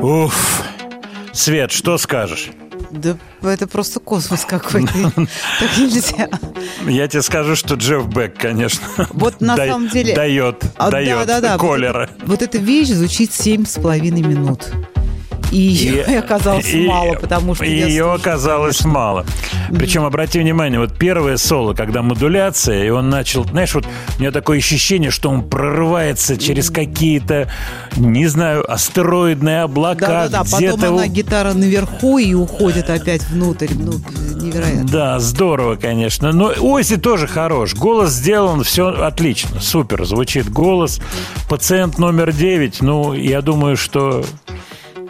Уф. 0.00 0.62
Свет, 1.32 1.70
что 1.72 1.98
скажешь? 1.98 2.48
Да 2.90 3.16
это 3.42 3.66
просто 3.66 4.00
космос 4.00 4.44
какой-то. 4.44 4.92
Так 5.14 5.76
нельзя. 5.78 6.28
Я 6.86 7.06
тебе 7.08 7.22
скажу, 7.22 7.54
что 7.54 7.74
Джефф 7.74 8.06
Бек, 8.08 8.38
конечно, 8.38 8.86
Вот 9.10 9.40
на 9.40 9.56
дай- 9.56 9.68
самом 9.68 9.88
деле... 9.88 10.14
дает, 10.14 10.62
А, 10.76 10.90
дает 10.90 11.26
да, 11.26 11.40
да, 11.40 11.52
да. 11.52 11.58
колера. 11.58 12.08
Вот, 12.20 12.28
вот 12.28 12.42
эта 12.42 12.58
вещь 12.58 12.88
звучит 12.88 13.32
семь 13.32 13.66
с 13.66 13.74
половиной 13.74 14.22
минут. 14.22 14.68
И 15.50 15.56
ее 15.56 16.04
оказалось 16.18 16.72
и- 16.72 16.86
мало, 16.86 17.14
потому 17.14 17.54
что 17.54 17.64
ее 17.64 17.86
слушала, 17.88 18.14
оказалось 18.14 18.84
мало. 18.84 19.24
Причем, 19.70 20.04
обрати 20.04 20.38
внимание, 20.38 20.80
вот 20.80 20.96
первое 20.98 21.36
соло, 21.36 21.74
когда 21.74 22.02
модуляция, 22.02 22.84
и 22.84 22.90
он 22.90 23.10
начал, 23.10 23.44
знаешь, 23.44 23.74
вот 23.74 23.86
у 24.16 24.20
меня 24.20 24.30
такое 24.30 24.58
ощущение, 24.58 25.10
что 25.10 25.28
он 25.30 25.48
прорывается 25.48 26.36
через 26.36 26.70
какие-то, 26.70 27.48
не 27.96 28.26
знаю, 28.26 28.70
астероидные 28.70 29.62
облака, 29.62 30.28
Да-да-да, 30.28 30.44
потом 30.50 30.94
она 30.96 31.06
гитара 31.08 31.52
наверху 31.52 32.18
и 32.18 32.34
уходит 32.34 32.90
опять 32.90 33.22
внутрь. 33.28 33.68
Ну, 33.74 33.92
невероятно. 34.40 34.84
Да, 34.88 35.18
здорово, 35.18 35.76
конечно. 35.76 36.32
Но 36.32 36.52
Ози 36.60 36.96
тоже 36.96 37.26
хорош. 37.26 37.74
Голос 37.74 38.10
сделан, 38.12 38.62
все 38.64 38.88
отлично, 38.88 39.60
супер. 39.60 40.04
Звучит 40.04 40.50
голос. 40.50 41.00
Пациент 41.48 41.98
номер 41.98 42.32
9, 42.32 42.80
ну, 42.82 43.12
я 43.14 43.42
думаю, 43.42 43.76
что 43.76 44.24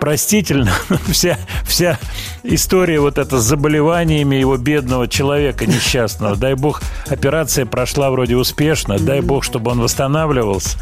простительно 0.01 0.73
вся, 1.09 1.39
вся 1.65 1.99
история 2.43 3.01
вот 3.01 3.19
эта 3.19 3.39
с 3.39 3.45
заболеваниями 3.45 4.37
его 4.37 4.57
бедного 4.57 5.09
человека 5.09 5.67
несчастного. 5.67 6.37
Дай 6.37 6.55
бог, 6.55 6.83
операция 7.09 7.67
прошла 7.67 8.11
вроде 8.11 8.37
успешно. 8.37 8.99
Дай 8.99 9.21
бог, 9.21 9.45
чтобы 9.45 9.71
он 9.71 9.81
восстанавливался. 9.81 10.79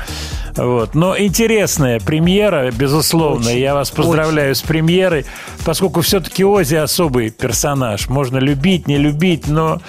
Вот. 0.56 0.94
Но 0.94 1.18
интересная 1.18 2.00
премьера, 2.00 2.70
безусловно. 2.70 3.48
Я 3.48 3.74
вас 3.74 3.90
поздравляю 3.90 4.54
с 4.54 4.62
премьерой, 4.62 5.26
поскольку 5.64 6.00
все-таки 6.00 6.44
Ози 6.44 6.76
особый 6.76 7.30
персонаж. 7.30 8.08
Можно 8.08 8.38
любить, 8.38 8.88
не 8.88 8.96
любить, 8.96 9.48
но 9.48 9.80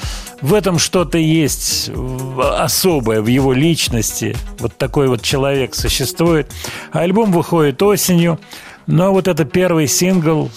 в 0.42 0.54
этом 0.54 0.78
что-то 0.78 1.18
есть 1.18 1.90
особое 2.38 3.22
в 3.22 3.28
его 3.28 3.54
личности. 3.54 4.36
Вот 4.60 4.76
такой 4.78 5.08
вот 5.08 5.22
человек 5.22 5.74
существует. 5.74 6.52
А 6.92 7.00
альбом 7.00 7.32
выходит 7.32 7.82
осенью. 7.82 8.40
Но 8.88 9.12
вот 9.12 9.28
это 9.28 9.46
первый 9.46 9.88
сингл 9.88 10.50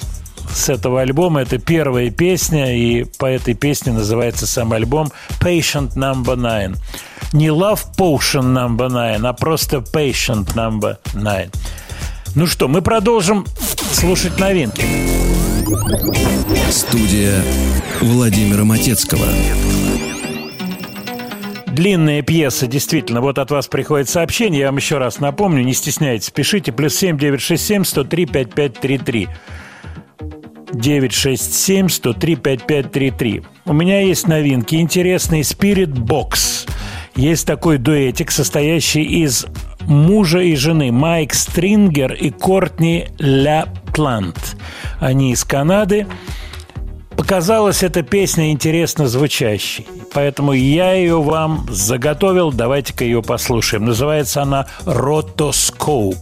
с 0.55 0.69
этого 0.69 1.02
альбома. 1.02 1.43
Это 1.43 1.59
первая 1.59 2.11
песня, 2.11 2.77
и 2.77 3.05
по 3.05 3.27
этой 3.27 3.55
песне 3.55 3.93
называется 3.93 4.47
сам 4.47 4.73
альбом 4.73 5.11
Patient 5.40 5.94
Number 5.94 6.36
Nine. 6.36 6.77
Не 7.32 7.48
Love 7.48 7.81
Potion 7.97 8.55
Number 8.55 8.89
Nine, 8.89 9.27
а 9.27 9.32
просто 9.32 9.78
Patient 9.78 10.55
Number 10.55 10.97
Nine. 11.15 11.52
Ну 12.35 12.47
что, 12.47 12.69
мы 12.69 12.82
продолжим 12.82 13.44
слушать 13.93 14.39
новинки. 14.39 14.85
Студия 16.70 17.43
Владимира 18.01 18.65
Матецкого. 18.65 19.27
Длинная 21.70 22.22
пьеса, 22.22 22.66
действительно. 22.66 23.20
Вот 23.20 23.38
от 23.38 23.51
вас 23.51 23.68
приходит 23.68 24.09
сообщение. 24.09 24.60
Я 24.60 24.66
вам 24.66 24.76
еще 24.76 24.98
раз 24.98 25.20
напомню, 25.20 25.62
не 25.62 25.72
стесняйтесь, 25.72 26.30
пишите. 26.30 26.72
Плюс 26.72 26.94
семь 26.94 27.18
девять 27.18 27.40
шесть 27.40 27.66
семь 27.66 27.84
сто 27.84 28.05
три 28.05 28.26
пять 28.26 28.52
пять 28.52 28.78
три 28.78 28.98
три. 28.98 29.28
967 30.72 31.88
103 31.88 32.36
5533. 32.36 33.42
У 33.66 33.72
меня 33.72 34.01
есть 34.02 34.26
новинки. 34.26 34.76
Интересный 34.76 35.40
Spirit 35.40 35.92
Box. 35.92 36.68
Есть 37.16 37.47
такой 37.47 37.78
дуэтик, 37.78 38.30
состоящий 38.30 39.02
из 39.02 39.47
мужа 39.80 40.40
и 40.40 40.55
жены 40.55 40.92
Майк 40.92 41.34
Стрингер 41.34 42.12
и 42.14 42.30
Кортни 42.30 43.09
Ля 43.18 43.66
Плант. 43.94 44.56
Они 45.01 45.32
из 45.32 45.44
Канады. 45.44 46.06
Показалась 47.16 47.82
эта 47.82 48.02
песня 48.02 48.50
интересно 48.50 49.06
звучащей. 49.06 49.86
Поэтому 50.12 50.52
я 50.52 50.92
ее 50.92 51.20
вам 51.20 51.66
заготовил. 51.70 52.52
Давайте-ка 52.52 53.04
ее 53.04 53.22
послушаем. 53.22 53.84
Называется 53.84 54.42
она 54.42 54.66
«Ротоскоп». 54.84 56.16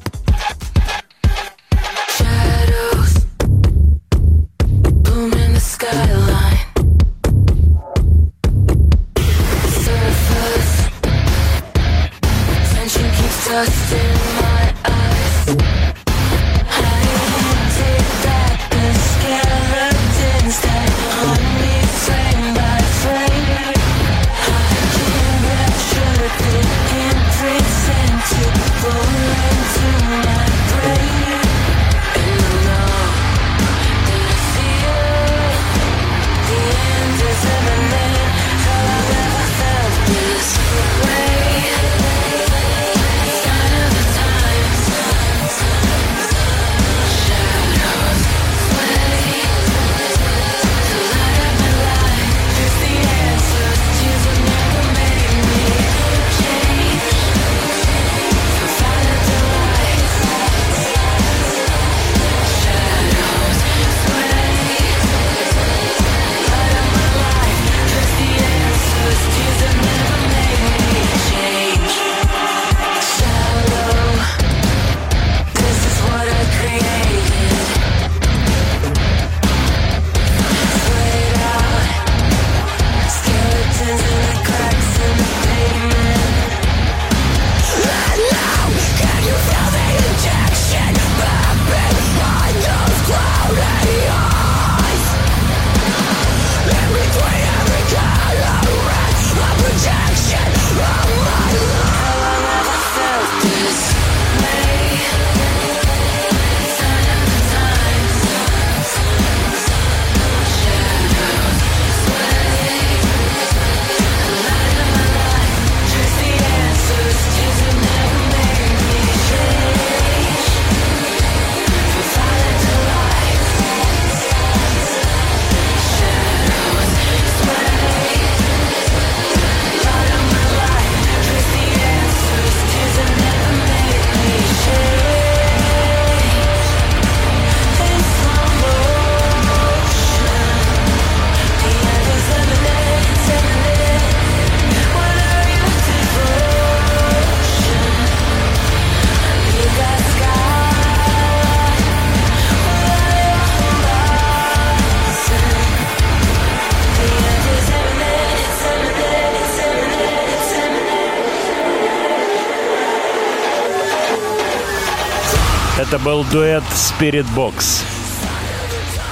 Был 166.18 166.24
дуэт 166.32 166.64
Spirit 166.74 167.26
Box. 167.36 167.84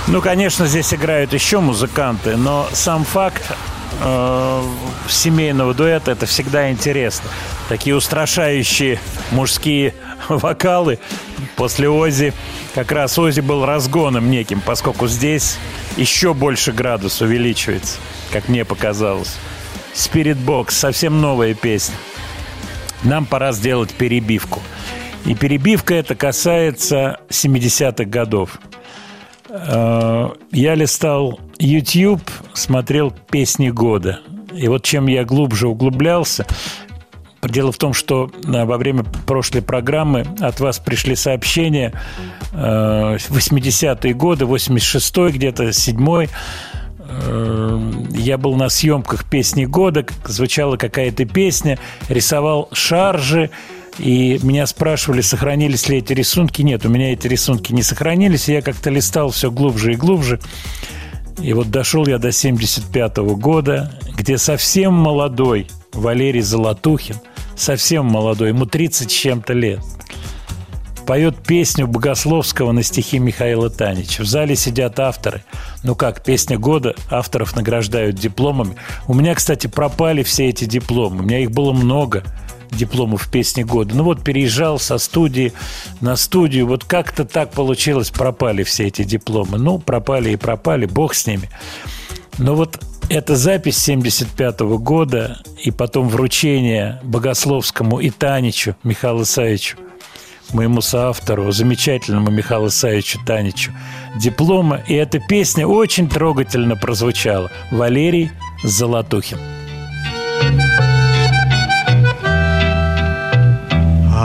Ну, 0.08 0.20
конечно, 0.20 0.66
здесь 0.66 0.92
играют 0.92 1.32
еще 1.32 1.60
музыканты, 1.60 2.36
но 2.36 2.68
сам 2.72 3.04
факт 3.04 3.44
э, 4.00 4.62
семейного 5.08 5.72
дуэта 5.72 6.10
это 6.10 6.26
всегда 6.26 6.70
интересно. 6.70 7.30
Такие 7.68 7.94
устрашающие 7.94 8.98
мужские 9.30 9.94
вокалы 10.28 10.98
после 11.54 11.88
Ози. 11.88 12.32
Как 12.74 12.90
раз 12.90 13.16
Ози 13.18 13.40
был 13.40 13.64
разгоном 13.64 14.28
неким, 14.28 14.60
поскольку 14.60 15.06
здесь 15.06 15.58
еще 15.96 16.34
больше 16.34 16.72
градус 16.72 17.20
увеличивается, 17.20 17.98
как 18.32 18.48
мне 18.48 18.64
показалось. 18.64 19.36
Spirit 19.94 20.44
Box, 20.44 20.72
совсем 20.72 21.20
новая 21.20 21.54
песня. 21.54 21.94
Нам 23.04 23.26
пора 23.26 23.52
сделать 23.52 23.94
перебивку. 23.94 24.60
И 25.26 25.34
перебивка 25.34 25.94
это 25.94 26.14
касается 26.14 27.18
70-х 27.28 28.04
годов. 28.04 28.58
Э, 29.48 30.28
Я 30.52 30.74
листал 30.74 31.40
YouTube, 31.58 32.22
смотрел 32.54 33.12
песни 33.30 33.70
года. 33.70 34.20
И 34.54 34.68
вот 34.68 34.84
чем 34.84 35.06
я 35.06 35.24
глубже 35.24 35.68
углублялся, 35.68 36.46
Дело 37.42 37.70
в 37.70 37.76
том, 37.76 37.92
что 37.92 38.30
э, 38.44 38.64
во 38.64 38.76
время 38.76 39.04
прошлой 39.26 39.62
программы 39.62 40.26
от 40.40 40.58
вас 40.60 40.78
пришли 40.78 41.14
сообщения 41.14 41.92
э, 42.52 43.16
80-е 43.16 44.14
годы, 44.14 44.44
86-й 44.46 45.32
где-то, 45.32 45.64
7-й. 45.68 46.28
Э, 46.98 47.92
Я 48.10 48.38
был 48.38 48.56
на 48.56 48.68
съемках 48.68 49.28
песни 49.28 49.64
года, 49.64 50.04
звучала 50.24 50.76
какая-то 50.76 51.24
песня, 51.24 51.78
рисовал 52.08 52.68
шаржи, 52.72 53.50
и 53.98 54.38
меня 54.42 54.66
спрашивали, 54.66 55.20
сохранились 55.20 55.88
ли 55.88 55.98
эти 55.98 56.12
рисунки. 56.12 56.62
Нет, 56.62 56.84
у 56.84 56.88
меня 56.88 57.12
эти 57.12 57.26
рисунки 57.28 57.72
не 57.72 57.82
сохранились, 57.82 58.48
и 58.48 58.52
я 58.52 58.62
как-то 58.62 58.90
листал 58.90 59.30
все 59.30 59.50
глубже 59.50 59.92
и 59.92 59.96
глубже. 59.96 60.40
И 61.40 61.52
вот 61.52 61.70
дошел 61.70 62.06
я 62.06 62.18
до 62.18 62.32
75 62.32 63.16
года, 63.18 63.92
где 64.16 64.38
совсем 64.38 64.94
молодой 64.94 65.68
Валерий 65.92 66.40
Золотухин, 66.40 67.16
совсем 67.56 68.06
молодой, 68.06 68.48
ему 68.48 68.66
30 68.66 69.10
с 69.10 69.14
чем-то 69.14 69.52
лет, 69.52 69.80
поет 71.06 71.36
песню 71.46 71.86
Богословского 71.86 72.72
на 72.72 72.82
стихи 72.82 73.18
Михаила 73.18 73.70
Танича. 73.70 74.22
В 74.22 74.26
зале 74.26 74.56
сидят 74.56 74.98
авторы. 74.98 75.44
Ну 75.84 75.94
как, 75.94 76.24
песня 76.24 76.58
года, 76.58 76.94
авторов 77.10 77.54
награждают 77.54 78.16
дипломами. 78.16 78.76
У 79.06 79.14
меня, 79.14 79.34
кстати, 79.34 79.66
пропали 79.66 80.22
все 80.22 80.48
эти 80.48 80.64
дипломы. 80.64 81.20
У 81.20 81.22
меня 81.22 81.38
их 81.38 81.50
было 81.50 81.72
много 81.72 82.24
дипломов 82.70 83.30
песни 83.30 83.62
года. 83.62 83.94
Ну 83.94 84.04
вот 84.04 84.22
переезжал 84.22 84.78
со 84.78 84.98
студии 84.98 85.52
на 86.00 86.16
студию, 86.16 86.66
вот 86.66 86.84
как-то 86.84 87.24
так 87.24 87.52
получилось, 87.52 88.10
пропали 88.10 88.62
все 88.62 88.86
эти 88.86 89.04
дипломы. 89.04 89.58
Ну, 89.58 89.78
пропали 89.78 90.30
и 90.30 90.36
пропали, 90.36 90.86
бог 90.86 91.14
с 91.14 91.26
ними. 91.26 91.48
Но 92.38 92.54
вот 92.54 92.78
эта 93.08 93.36
запись 93.36 93.78
75 93.78 94.60
года 94.60 95.38
и 95.62 95.70
потом 95.70 96.08
вручение 96.08 97.00
Богословскому 97.04 98.00
и 98.00 98.10
Таничу 98.10 98.76
Михаилу 98.82 99.22
Исаевичу, 99.22 99.78
моему 100.52 100.80
соавтору, 100.80 101.50
замечательному 101.52 102.30
Михаилу 102.30 102.68
Исаевичу 102.68 103.20
Таничу, 103.24 103.72
диплома. 104.16 104.80
И 104.88 104.94
эта 104.94 105.20
песня 105.20 105.66
очень 105.66 106.08
трогательно 106.08 106.76
прозвучала. 106.76 107.50
Валерий 107.70 108.30
Золотухин. 108.64 109.55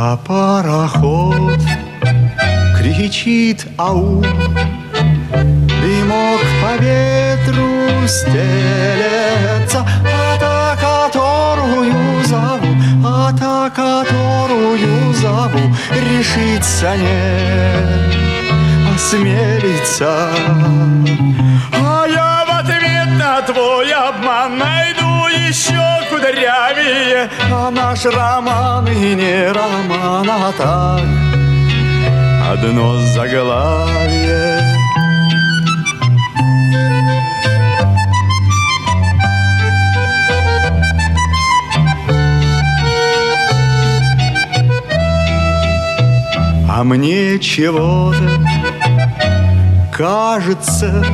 А 0.04 0.18
пароход. 0.18 1.62
Кричит 2.76 3.68
ау 3.78 4.24
Дымок 5.80 6.42
по 6.60 6.76
ветру 6.84 8.08
стелется. 8.08 9.86
А 10.04 10.38
та, 10.40 10.76
которую 10.88 12.26
зову, 12.26 12.76
а 13.06 13.32
та, 13.40 13.70
которую 13.70 15.14
зову 15.14 15.76
Решиться 15.92 16.98
не 16.98 17.76
осмелится 18.96 20.32
А 21.74 22.08
я 22.08 22.44
в 22.48 22.50
ответ 22.60 23.10
на 23.20 23.42
твой 23.44 23.94
обман 23.94 24.58
найду 24.58 25.11
еще 25.48 25.82
кудрявее 26.10 27.30
А 27.52 27.72
наш 27.72 28.06
роман 28.06 28.88
и 28.88 29.16
не 29.16 29.52
роман, 29.52 30.30
а 30.30 30.52
так 30.58 31.22
Одно 32.52 32.98
заглавие. 33.14 34.62
А 46.68 46.84
мне 46.84 47.40
чего-то 47.40 48.18
кажется, 49.94 51.06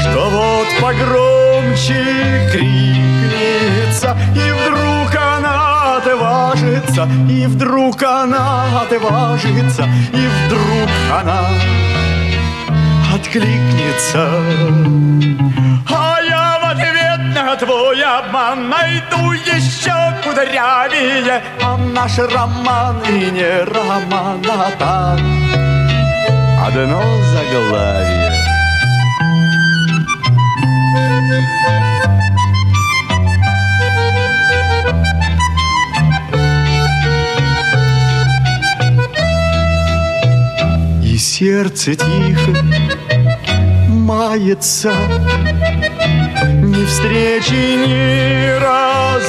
что 0.00 0.30
вот 0.30 0.66
погромче 1.78 2.48
крикнется, 2.52 4.16
и 4.34 4.50
вдруг 4.52 5.14
она 5.14 5.96
отважится, 5.96 7.08
и 7.28 7.46
вдруг 7.46 8.02
она 8.02 8.82
отважится, 8.82 9.88
и 10.12 10.28
вдруг 10.28 10.88
она 11.12 11.48
откликнется. 13.14 14.28
А 15.90 16.18
я 16.22 16.58
в 16.62 16.70
ответ 16.72 17.34
на 17.34 17.56
твой 17.56 18.02
обман 18.02 18.68
найду 18.68 19.32
еще 19.32 20.14
кудрявее, 20.24 21.42
а 21.62 21.76
наш 21.76 22.18
роман 22.18 22.96
и 23.08 23.30
не 23.30 23.64
роман, 23.64 24.42
а 24.48 24.70
так 24.78 25.20
одно 26.66 27.02
заглавие. 27.32 28.37
И 41.02 41.16
сердце 41.18 41.94
тихо 41.94 42.52
мается. 43.88 44.92
Ни 46.44 46.84
встречи, 46.84 47.52
ни 47.52 48.58
разлукою 48.58 49.28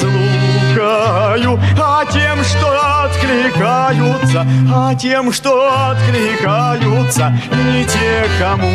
А 1.78 2.04
тем, 2.06 2.42
что 2.44 2.68
откликаются 3.04 4.46
А 4.74 4.94
тем, 4.94 5.32
что 5.32 5.90
откликаются 5.90 7.32
Не 7.52 7.84
те, 7.84 8.26
кому 8.38 8.70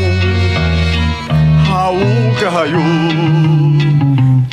аукаю 1.85 2.83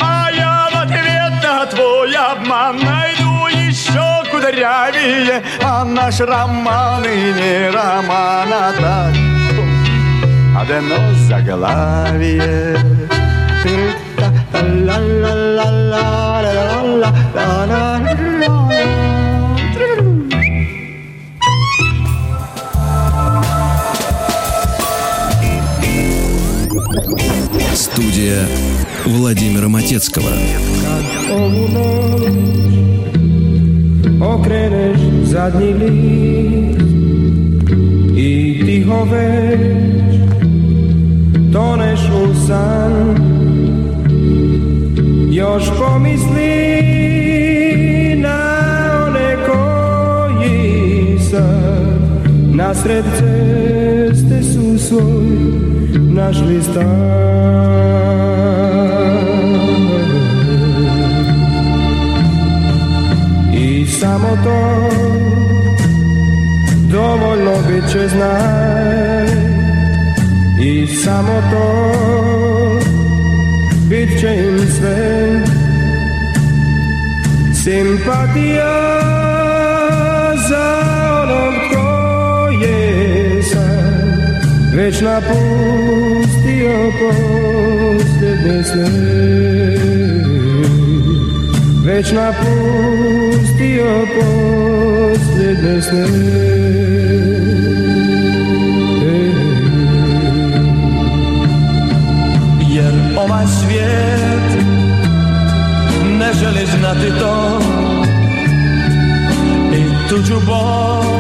А 0.01 0.29
я 0.31 0.69
в 0.73 0.77
ответ 0.83 1.33
на 1.43 1.67
твой 1.67 2.15
обман 2.15 2.77
Найду 2.77 3.47
еще 3.69 4.31
кудрявее. 4.31 5.43
А 5.63 5.85
наш 5.85 6.21
роман 6.21 7.05
и 7.05 7.33
не 7.33 7.71
роман, 7.71 8.53
а 8.53 8.73
так 8.81 9.15
Одно 10.55 10.97
заглавие 11.29 12.77
Студия 27.93 28.49
Владимира 29.05 29.69
Матецкого. 29.69 30.31
list 35.79 36.81
i 38.17 38.63
tiho 38.65 39.05
već 39.05 40.17
toneš 41.53 42.01
u 42.01 42.47
san 42.47 43.17
još 45.31 45.65
pomisli 45.79 46.53
na 48.17 48.41
one 49.07 49.37
koji 49.47 51.19
sad 51.31 52.01
nasred 52.55 53.05
ceste 53.05 53.23
su 53.23 53.33
svoj 53.33 53.72
našli 56.15 56.63
stan 56.63 57.23
I 63.55 63.87
samo 63.87 64.29
to 64.45 64.89
dovoljno 66.93 67.53
byče 67.69 68.09
znaj. 68.09 69.27
I 70.61 70.87
samo 70.87 71.43
to 71.51 71.93
Bit 73.89 74.21
će 74.21 74.27
im 74.27 74.59
sve. 74.79 75.43
Simpatija 77.65 79.02
napustio 85.03 86.93
posljednje 87.01 88.63
sve 88.65 88.89
Već 91.85 92.13
napustio 92.13 92.47
posljednje 94.15 95.83
sne 95.83 96.07
Jer 102.69 102.93
ovaj 103.17 103.47
svijet 103.47 104.23
ne 106.19 106.33
želi 106.33 106.67
znati 106.79 107.19
to. 107.19 107.61
I 109.73 110.09
tuđu 110.09 110.41
bol 110.47 111.12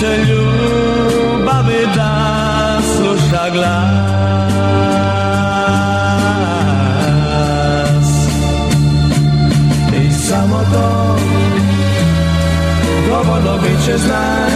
Neće 0.00 0.16
ljubavi 0.16 1.86
da 1.96 2.78
sluša 2.82 3.50
glas. 3.52 3.98
I 9.94 10.12
samo 10.12 10.60
to 10.72 11.16
dovoljno 13.08 13.58
bit 13.62 13.84
će 13.86 13.98
znaj 13.98 14.50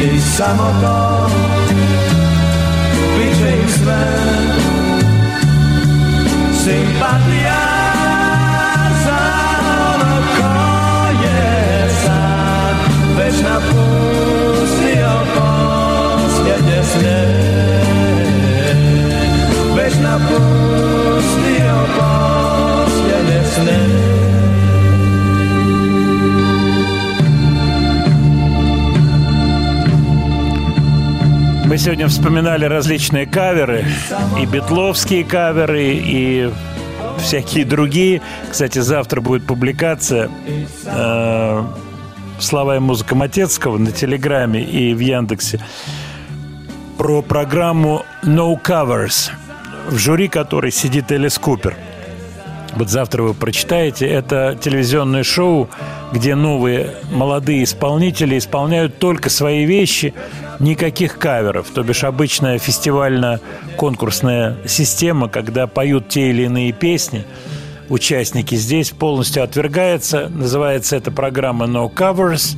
I 0.00 0.20
samo 0.20 0.74
to 0.82 1.28
bit 3.18 3.38
će 3.38 3.48
im 3.48 3.68
sve. 3.68 4.04
Simpatija 6.64 7.63
Мы 31.74 31.78
сегодня 31.78 32.06
вспоминали 32.06 32.66
различные 32.66 33.26
каверы, 33.26 33.84
и 34.40 34.46
битловские 34.46 35.24
каверы, 35.24 35.94
и 35.96 36.48
всякие 37.18 37.64
другие. 37.64 38.22
Кстати, 38.48 38.78
завтра 38.78 39.20
будет 39.20 39.44
публикация 39.44 40.30
э, 40.84 41.64
«Слова 42.38 42.76
и 42.76 42.78
музыка 42.78 43.16
Матецкого» 43.16 43.78
на 43.78 43.90
Телеграме 43.90 44.62
и 44.62 44.94
в 44.94 45.00
Яндексе 45.00 45.58
про 46.96 47.22
программу 47.22 48.04
«No 48.22 48.60
Covers», 48.60 49.30
в 49.88 49.98
жюри 49.98 50.28
которой 50.28 50.70
сидит 50.70 51.10
Элис 51.10 51.38
Купер. 51.38 51.76
Вот 52.76 52.88
завтра 52.88 53.22
вы 53.22 53.34
прочитаете. 53.34 54.06
Это 54.06 54.58
телевизионное 54.60 55.22
шоу, 55.22 55.68
где 56.12 56.34
новые 56.34 56.94
молодые 57.12 57.64
исполнители 57.64 58.36
исполняют 58.36 58.98
только 58.98 59.30
свои 59.30 59.64
вещи, 59.64 60.12
никаких 60.58 61.18
каверов. 61.18 61.68
То 61.70 61.82
бишь 61.82 62.02
обычная 62.04 62.58
фестивально-конкурсная 62.58 64.56
система, 64.66 65.28
когда 65.28 65.66
поют 65.66 66.08
те 66.08 66.30
или 66.30 66.44
иные 66.44 66.72
песни, 66.72 67.24
участники 67.88 68.56
здесь 68.56 68.90
полностью 68.90 69.44
отвергается. 69.44 70.28
Называется 70.28 70.96
эта 70.96 71.10
программа 71.10 71.66
«No 71.66 71.92
Covers». 71.92 72.56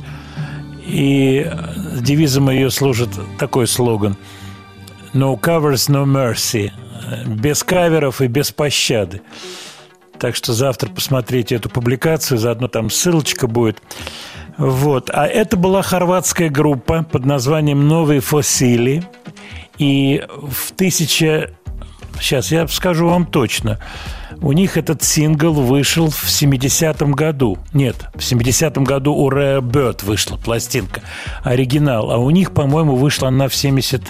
И 0.87 1.51
девизом 1.99 2.49
ее 2.49 2.71
служит 2.71 3.09
такой 3.37 3.67
слоган 3.67 4.15
«No 5.13 5.39
covers, 5.39 5.89
no 5.89 6.05
mercy». 6.05 6.71
Без 7.25 7.63
каверов 7.63 8.21
и 8.21 8.27
без 8.27 8.51
пощады. 8.51 9.21
Так 10.19 10.35
что 10.35 10.53
завтра 10.53 10.89
посмотрите 10.89 11.55
эту 11.55 11.69
публикацию, 11.69 12.37
заодно 12.37 12.67
там 12.67 12.89
ссылочка 12.89 13.47
будет. 13.47 13.81
Вот. 14.57 15.09
А 15.13 15.27
это 15.27 15.57
была 15.57 15.81
хорватская 15.81 16.49
группа 16.49 17.03
под 17.03 17.25
названием 17.25 17.87
«Новые 17.87 18.21
фосили». 18.21 19.03
И 19.77 20.25
в 20.27 20.71
тысяча... 20.71 21.51
Сейчас 22.19 22.51
я 22.51 22.67
скажу 22.67 23.07
вам 23.07 23.25
точно. 23.25 23.79
У 24.41 24.51
них 24.51 24.77
этот 24.77 25.03
сингл 25.03 25.53
вышел 25.53 26.09
в 26.09 26.25
70-м 26.25 27.11
году. 27.13 27.57
Нет, 27.73 27.95
в 28.13 28.19
70-м 28.19 28.83
году 28.83 29.13
у 29.13 29.29
Rare 29.29 29.61
Bird 29.61 30.05
вышла 30.05 30.37
пластинка, 30.37 31.01
оригинал. 31.43 32.11
А 32.11 32.17
у 32.17 32.29
них, 32.29 32.53
по-моему, 32.53 32.95
вышла 32.95 33.29
она 33.29 33.47
в 33.47 33.55
70 33.55 34.01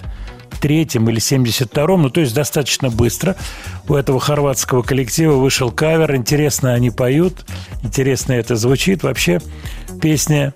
73-м 0.60 1.10
или 1.10 1.20
72-м, 1.20 2.02
ну, 2.02 2.10
то 2.10 2.22
есть 2.22 2.34
достаточно 2.34 2.90
быстро. 2.90 3.36
У 3.88 3.96
этого 3.96 4.20
хорватского 4.20 4.82
коллектива 4.82 5.34
вышел 5.34 5.72
кавер. 5.72 6.16
Интересно 6.16 6.74
они 6.74 6.90
поют, 6.90 7.46
интересно 7.84 8.34
это 8.34 8.56
звучит. 8.56 9.04
Вообще 9.04 9.40
песня 10.02 10.54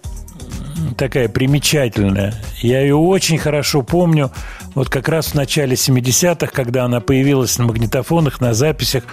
такая 0.98 1.30
примечательная. 1.30 2.34
Я 2.62 2.82
ее 2.82 2.96
очень 2.96 3.38
хорошо 3.38 3.82
помню. 3.82 4.32
Вот 4.74 4.90
как 4.90 5.10
раз 5.10 5.28
в 5.28 5.34
начале 5.36 5.76
70-х, 5.76 6.48
когда 6.48 6.86
она 6.86 7.02
появилась 7.02 7.58
на 7.58 7.66
магнитофонах, 7.66 8.40
на 8.42 8.54
записях, 8.54 9.04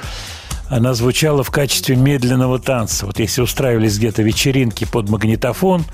она 0.69 0.95
звучала 0.95 1.43
в 1.43 1.51
качестве 1.51 1.97
медленного 1.97 2.59
танца. 2.59 3.07
Вот 3.07 3.19
если 3.19 3.43
устраивались 3.43 3.99
где-то 3.99 4.23
вечеринки 4.23 4.85
под 4.85 5.09
магнитофон, 5.09 5.85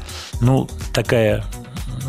ну, 0.41 0.69
такая 0.93 1.45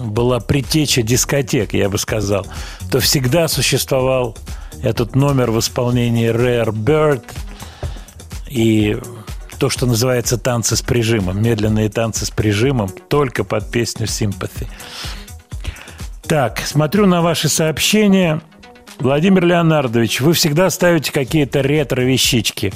была 0.03 0.39
предтеча 0.39 1.01
дискотек, 1.01 1.73
я 1.73 1.89
бы 1.89 1.97
сказал, 1.97 2.45
то 2.91 2.99
всегда 2.99 3.47
существовал 3.47 4.37
этот 4.81 5.15
номер 5.15 5.51
в 5.51 5.59
исполнении 5.59 6.29
Rare 6.31 6.71
Bird 6.71 7.23
и 8.49 8.97
то, 9.57 9.69
что 9.69 9.85
называется 9.85 10.37
танцы 10.37 10.75
с 10.75 10.81
прижимом, 10.81 11.41
медленные 11.41 11.89
танцы 11.89 12.25
с 12.25 12.31
прижимом, 12.31 12.89
только 13.09 13.43
под 13.43 13.71
песню 13.71 14.05
Sympathy. 14.05 14.67
Так, 16.27 16.59
смотрю 16.59 17.05
на 17.05 17.21
ваши 17.21 17.49
сообщения. 17.49 18.41
Владимир 18.99 19.45
Леонардович, 19.45 20.22
вы 20.22 20.34
всегда 20.34 20.69
ставите 20.69 21.11
какие-то 21.11 21.61
ретро-вещички. 21.61 22.73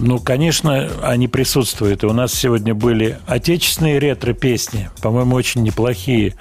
Ну, 0.00 0.18
конечно, 0.18 0.90
они 1.02 1.28
присутствуют. 1.28 2.02
И 2.02 2.06
у 2.06 2.12
нас 2.12 2.32
сегодня 2.34 2.74
были 2.74 3.18
отечественные 3.26 3.98
ретро-песни, 3.98 4.90
по-моему, 5.02 5.36
очень 5.36 5.62
неплохие. 5.62 6.34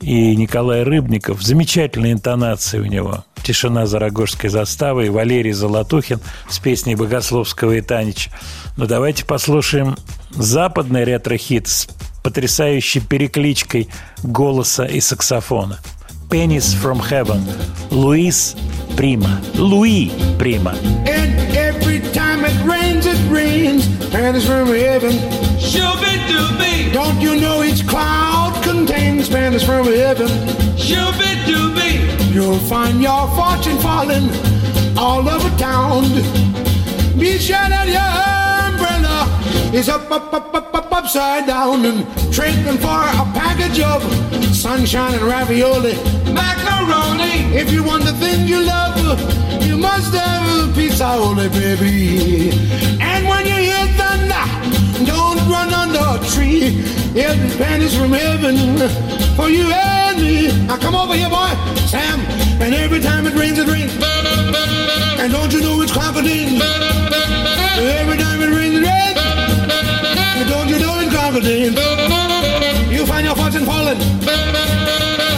И 0.00 0.36
Николай 0.36 0.84
Рыбников, 0.84 1.42
замечательные 1.42 2.12
интонации 2.12 2.78
у 2.78 2.84
него. 2.84 3.24
«Тишина 3.42 3.86
за 3.86 3.98
Рогожской 3.98 4.50
заставой», 4.50 5.06
и 5.06 5.10
Валерий 5.10 5.52
Золотухин 5.52 6.20
с 6.48 6.58
песней 6.58 6.94
Богословского 6.94 7.72
и 7.72 7.80
Танича. 7.80 8.30
Но 8.76 8.86
давайте 8.86 9.24
послушаем 9.24 9.96
западный 10.30 11.04
ретро-хит 11.04 11.66
с 11.66 11.88
потрясающей 12.22 13.00
перекличкой 13.00 13.88
голоса 14.22 14.84
и 14.84 15.00
саксофона. 15.00 15.78
Penis 16.30 16.74
from 16.74 16.98
Heaven, 16.98 17.42
Luis 17.90 18.54
Prima. 18.96 19.40
Luis 19.54 20.12
Prima. 20.36 20.72
And 21.06 21.56
every 21.56 22.00
time 22.12 22.44
it 22.44 22.64
rains, 22.64 23.06
it 23.06 23.18
rains. 23.30 23.86
Penis 24.10 24.46
from 24.46 24.68
heaven. 24.68 25.12
Shooby 25.56 26.14
dooby. 26.28 26.92
Don't 26.92 27.18
you 27.22 27.40
know 27.40 27.62
each 27.62 27.86
cloud 27.88 28.60
contains 28.62 29.30
penis 29.30 29.64
from 29.64 29.86
heaven? 29.86 30.28
Shooby 30.76 31.32
dooby. 31.46 32.34
You'll 32.34 32.58
find 32.58 33.00
your 33.00 33.26
fortune 33.34 33.78
falling 33.78 34.28
all 34.98 35.26
over 35.26 35.48
town. 35.56 36.02
Be 37.18 37.38
sure 37.38 37.56
that 37.56 37.86
you 37.88 38.47
is 39.74 39.88
up, 39.88 40.10
up, 40.10 40.32
up, 40.32 40.54
up, 40.54 40.74
up, 40.74 40.92
upside 40.92 41.46
down 41.46 41.84
and 41.84 42.06
trading 42.32 42.78
for 42.78 43.00
a 43.22 43.24
package 43.32 43.80
of 43.80 44.02
sunshine 44.54 45.14
and 45.14 45.22
ravioli. 45.22 45.94
Macaroni. 46.32 47.54
If 47.54 47.72
you 47.72 47.82
want 47.84 48.04
the 48.04 48.12
thing 48.14 48.46
you 48.46 48.62
love, 48.62 48.98
you 49.62 49.76
must 49.76 50.14
have 50.14 50.70
a 50.70 50.72
pizza 50.74 51.06
only, 51.06 51.48
baby. 51.48 52.50
And 53.00 53.26
when 53.26 53.46
you 53.46 53.56
hear 53.68 53.86
thunder, 53.98 54.44
don't 55.04 55.38
run 55.48 55.72
under 55.72 55.98
a 55.98 56.18
tree. 56.32 56.82
Every 57.16 57.50
penny's 57.56 57.96
from 57.96 58.12
heaven 58.12 58.56
for 59.36 59.48
you 59.48 59.70
and 59.72 60.20
me. 60.20 60.66
Now 60.66 60.76
come 60.76 60.94
over 60.94 61.14
here, 61.14 61.30
boy. 61.30 61.52
Sam, 61.86 62.20
And 62.60 62.74
every 62.74 63.00
time 63.00 63.26
it 63.26 63.34
rains, 63.34 63.58
it 63.58 63.66
rains. 63.66 63.92
And 65.20 65.32
don't 65.32 65.52
you 65.52 65.60
know 65.60 65.80
it's 65.82 65.92
crocodile? 65.92 66.62
Every 67.80 68.18
time 68.18 68.42
it 68.42 68.50
rains, 68.50 68.74
it 68.76 68.82
rains. 68.82 69.07
Don't, 70.46 70.68
you 70.68 70.78
don't 70.78 71.02
in 71.02 71.10
Crocodile. 71.10 71.72
You 72.92 73.06
find 73.06 73.24
your 73.26 73.36
fortune 73.36 73.64
falling. 73.64 73.98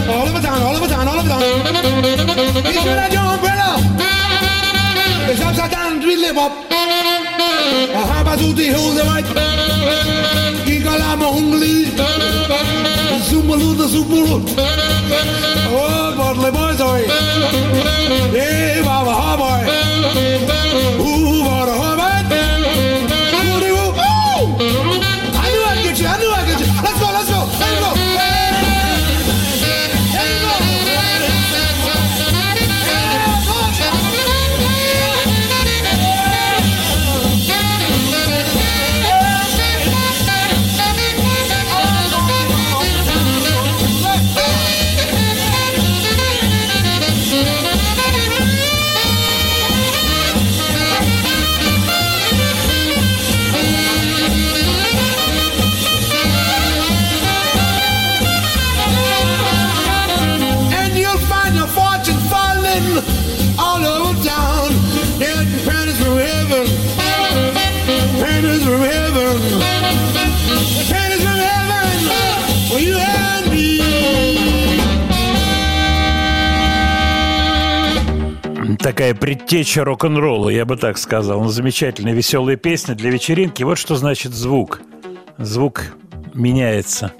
All 0.09 0.29
over 0.29 0.41
town, 0.41 0.63
all 0.63 0.77
over 0.77 0.89
town, 0.89 1.09
all 1.09 1.19
over 1.19 1.29
town. 1.29 1.43
You 2.67 2.73
should 2.73 2.99
have 2.99 3.13
your 3.13 3.23
umbrella. 3.23 3.71
It's 5.31 5.41
upside 5.41 5.71
down, 5.71 6.01
we 6.01 6.17
live 6.17 6.37
up. 6.37 6.53
A 6.71 8.25
bazuti, 8.27 8.67
who's 8.75 8.95
the 8.97 9.05
right? 9.05 9.25
Gigala, 10.67 11.17
mahungli. 11.17 11.75
Zumbalu, 13.29 13.77
the 13.79 13.87
Zumbalu. 13.87 14.37
Oh, 15.73 16.15
Bartley 16.17 16.51
boy, 16.51 16.75
sorry. 16.77 17.05
Yeah, 18.35 18.83
Baba, 18.83 19.13
ha 19.21 19.37
boy. 19.41 19.63
Ooh, 21.03 21.45
Baba, 21.45 21.73
ha 21.73 21.91
boy. 21.97 22.20
Такая 79.11 79.35
предтеча 79.35 79.83
рок-н-ролла, 79.83 80.51
я 80.51 80.65
бы 80.65 80.77
так 80.77 80.97
сказал. 80.97 81.43
Ну, 81.43 81.49
замечательная, 81.49 82.13
веселая 82.13 82.55
песня 82.55 82.95
для 82.95 83.11
вечеринки. 83.11 83.65
Вот 83.65 83.77
что 83.77 83.97
значит 83.97 84.33
звук. 84.33 84.83
Звук 85.37 85.97
меняется. 86.33 87.13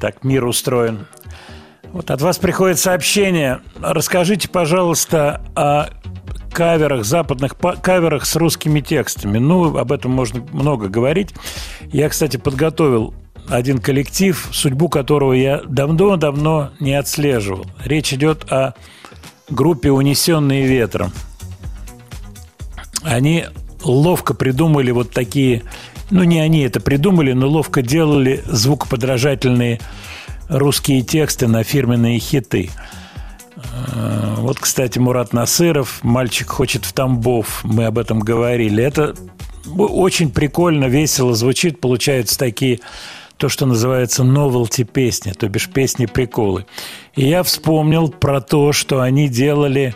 Так 0.00 0.24
мир 0.24 0.44
устроен. 0.44 1.06
Вот 1.92 2.10
от 2.10 2.20
вас 2.20 2.38
приходит 2.38 2.80
сообщение. 2.80 3.60
Расскажите, 3.80 4.48
пожалуйста, 4.48 5.40
о 5.54 5.90
каверах, 6.52 7.04
западных 7.04 7.54
па- 7.54 7.76
каверах 7.76 8.26
с 8.26 8.34
русскими 8.34 8.80
текстами. 8.80 9.38
Ну, 9.38 9.76
об 9.76 9.92
этом 9.92 10.10
можно 10.10 10.44
много 10.52 10.88
говорить. 10.88 11.32
Я, 11.92 12.08
кстати, 12.08 12.38
подготовил 12.38 13.14
один 13.48 13.78
коллектив, 13.78 14.48
судьбу 14.50 14.88
которого 14.88 15.32
я 15.32 15.62
давно-давно 15.64 16.70
не 16.80 16.94
отслеживал. 16.94 17.66
Речь 17.84 18.12
идет 18.12 18.50
о 18.50 18.74
группе 19.50 19.90
«Унесенные 19.90 20.66
ветром». 20.66 21.12
Они 23.02 23.46
ловко 23.82 24.34
придумали 24.34 24.90
вот 24.90 25.10
такие... 25.10 25.62
Ну, 26.10 26.24
не 26.24 26.40
они 26.40 26.60
это 26.60 26.80
придумали, 26.80 27.32
но 27.32 27.48
ловко 27.48 27.82
делали 27.82 28.42
звукоподражательные 28.46 29.80
русские 30.48 31.02
тексты 31.02 31.46
на 31.46 31.62
фирменные 31.62 32.18
хиты. 32.18 32.70
Э, 33.56 34.34
Вот, 34.38 34.58
кстати, 34.58 34.98
Мурат 34.98 35.32
Насыров 35.32 36.02
«Мальчик 36.02 36.48
хочет 36.48 36.84
в 36.84 36.92
Тамбов». 36.92 37.60
Мы 37.64 37.84
об 37.84 37.98
этом 37.98 38.20
говорили. 38.20 38.82
Это 38.82 39.14
очень 39.76 40.30
прикольно, 40.30 40.86
весело 40.86 41.34
звучит. 41.34 41.80
Получаются 41.80 42.38
такие 42.38 42.80
то, 43.38 43.48
что 43.48 43.66
называется 43.66 44.24
новелти 44.24 44.82
песни, 44.82 45.32
то 45.32 45.48
бишь 45.48 45.68
песни-приколы. 45.68 46.66
И 47.14 47.26
я 47.26 47.42
вспомнил 47.44 48.08
про 48.08 48.40
то, 48.40 48.72
что 48.72 49.00
они 49.00 49.28
делали 49.28 49.94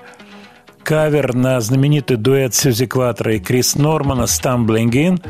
кавер 0.85 1.35
на 1.35 1.60
знаменитый 1.60 2.16
дуэт 2.16 2.55
Сьюзи 2.55 2.86
Кватро 2.86 3.35
и 3.35 3.40
Крис 3.40 3.74
Нормана 3.74 4.23
«Stumbling 4.23 4.90
In». 4.90 5.24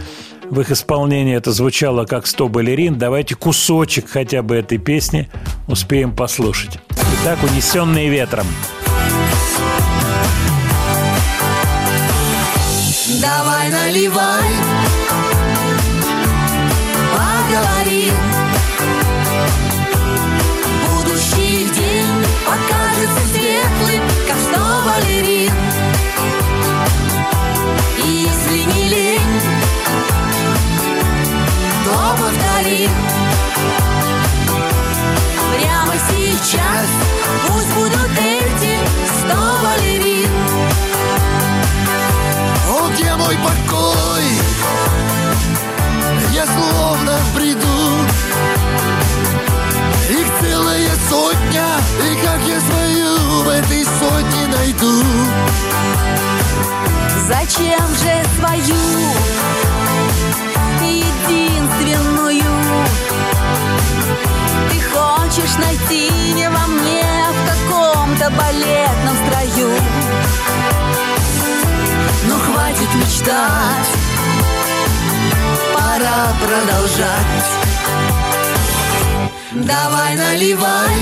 В 0.51 0.61
их 0.61 0.71
исполнении 0.71 1.35
это 1.35 1.53
звучало 1.53 2.05
как 2.05 2.27
«100 2.27 2.49
балерин». 2.49 2.99
Давайте 2.99 3.35
кусочек 3.35 4.11
хотя 4.11 4.43
бы 4.43 4.57
этой 4.57 4.77
песни 4.77 5.31
успеем 5.67 6.15
послушать. 6.15 6.79
Итак, 7.23 7.39
«Унесенные 7.43 8.11
ветром». 8.11 8.47
Давай 13.21 13.71
наливай 13.71 14.72
Поговорим. 17.53 18.15
Будущий 20.87 21.69
день 21.69 22.25
покажется 22.47 23.27
светлым 23.31 24.03
Как 24.27 24.39
сто 24.39 24.63
балерин 24.87 25.53
И 27.99 28.09
если 28.09 28.63
не 28.73 28.89
лень 28.89 29.41
То 31.85 32.17
повторим 32.19 32.91
Прямо 35.55 35.95
сейчас 36.09 36.89
Пусть 37.49 37.75
будут 37.75 38.13
эти 38.19 38.79
сто 39.19 39.59
балерин 39.63 40.31
О, 42.71 42.89
где 42.95 43.15
мой 43.15 43.37
покой? 43.37 44.23
Я 46.33 46.47
словно 46.47 47.12
как 52.33 52.49
я 52.49 52.61
свою 52.61 53.43
в 53.45 53.49
этой 53.49 53.85
сотне 53.85 54.47
найду. 54.47 55.03
Зачем 57.29 57.89
же 58.03 58.25
свою 58.39 58.77
единственную? 60.81 62.53
Ты 64.71 64.81
хочешь 64.81 65.57
найти 65.59 66.11
не 66.33 66.49
во 66.49 66.67
мне, 66.69 67.05
а 67.05 67.33
в 67.33 67.41
каком-то 67.51 68.31
балетном 68.31 69.17
строю? 69.27 69.71
Ну 72.29 72.35
хватит 72.39 72.95
мечтать, 72.95 73.91
пора 75.75 76.33
продолжать. 76.41 77.63
Давай 79.53 80.17
наливай, 80.17 80.97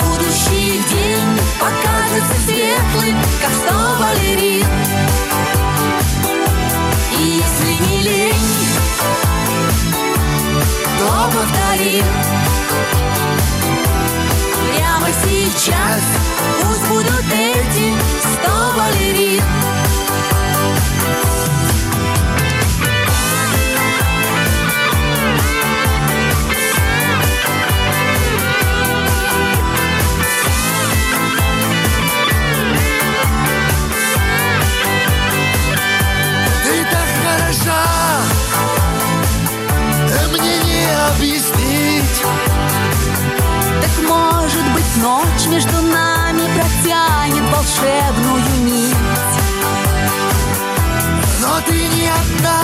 Будущий 0.00 0.80
день 0.90 1.38
покажется 1.58 2.34
светлым, 2.44 3.16
как 3.42 3.52
сто 3.52 3.74
балерин. 3.98 4.66
И 7.18 7.22
если 7.22 7.72
не 7.84 8.02
лень, 8.02 8.34
то 10.98 11.30
повторим 11.34 12.06
Прямо 14.68 15.08
сейчас 15.24 16.02
пусть 16.62 16.86
будут 16.88 17.24
эти 17.32 17.92
сто 18.20 18.72
балерин 18.76 19.42
Мне 40.32 40.58
не 40.58 40.86
объяснить. 41.08 42.22
Так 43.82 44.08
может 44.08 44.72
быть 44.74 44.96
ночь 44.96 45.46
между 45.48 45.82
нами 45.82 46.42
протянет 46.54 47.44
волшебную 47.52 48.64
нить. 48.64 48.96
Но 51.40 51.60
ты 51.66 51.88
не 51.88 52.08
одна. 52.08 52.62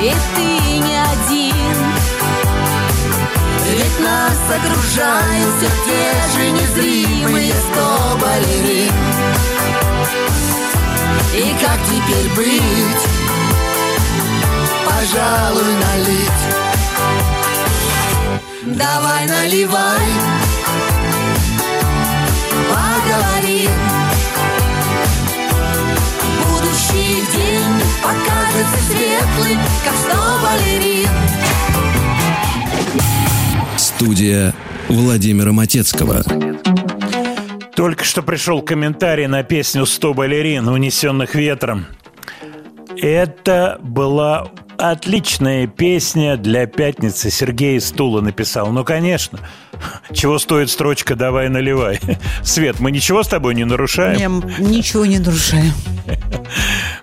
И 0.00 0.14
ты 0.34 0.78
не 0.78 0.96
один. 0.96 1.60
Нас 4.00 4.38
окружают 4.48 5.56
все 5.58 5.68
те 5.84 6.38
же 6.38 6.50
незримые 6.52 7.52
сто 7.52 8.18
балерин 8.18 8.92
И 11.34 11.54
как 11.62 11.78
теперь 11.84 12.30
быть? 12.34 13.29
Пожалуй, 14.90 15.74
налить 15.74 16.42
Давай 18.76 19.26
наливай 19.26 20.00
Поговорим 22.68 23.70
Будущий 26.44 27.22
день 27.32 27.80
покажется 28.02 28.78
светлым, 28.88 29.60
как 29.84 29.94
сто 29.94 30.18
балерин 30.42 31.08
Студия 33.76 34.54
Владимира 34.88 35.52
Матецкого. 35.52 36.22
Только 37.76 38.04
что 38.04 38.22
пришел 38.22 38.60
комментарий 38.62 39.26
на 39.26 39.42
песню 39.42 39.82
«100 39.82 40.14
балерин, 40.14 40.68
унесенных 40.68 41.34
ветром». 41.34 41.86
Это 42.96 43.78
была 43.82 44.50
отличная 44.80 45.66
песня 45.66 46.36
для 46.36 46.66
пятницы. 46.66 47.30
Сергей 47.30 47.80
Стула 47.80 48.20
написал. 48.20 48.68
Ну, 48.72 48.84
конечно. 48.84 49.38
Чего 50.12 50.38
стоит 50.38 50.70
строчка 50.70 51.14
«Давай 51.14 51.48
наливай». 51.48 52.00
Свет, 52.42 52.80
мы 52.80 52.90
ничего 52.90 53.22
с 53.22 53.28
тобой 53.28 53.54
не 53.54 53.64
нарушаем? 53.64 54.18
Я 54.18 54.64
ничего 54.66 55.06
не 55.06 55.18
нарушаю. 55.18 55.72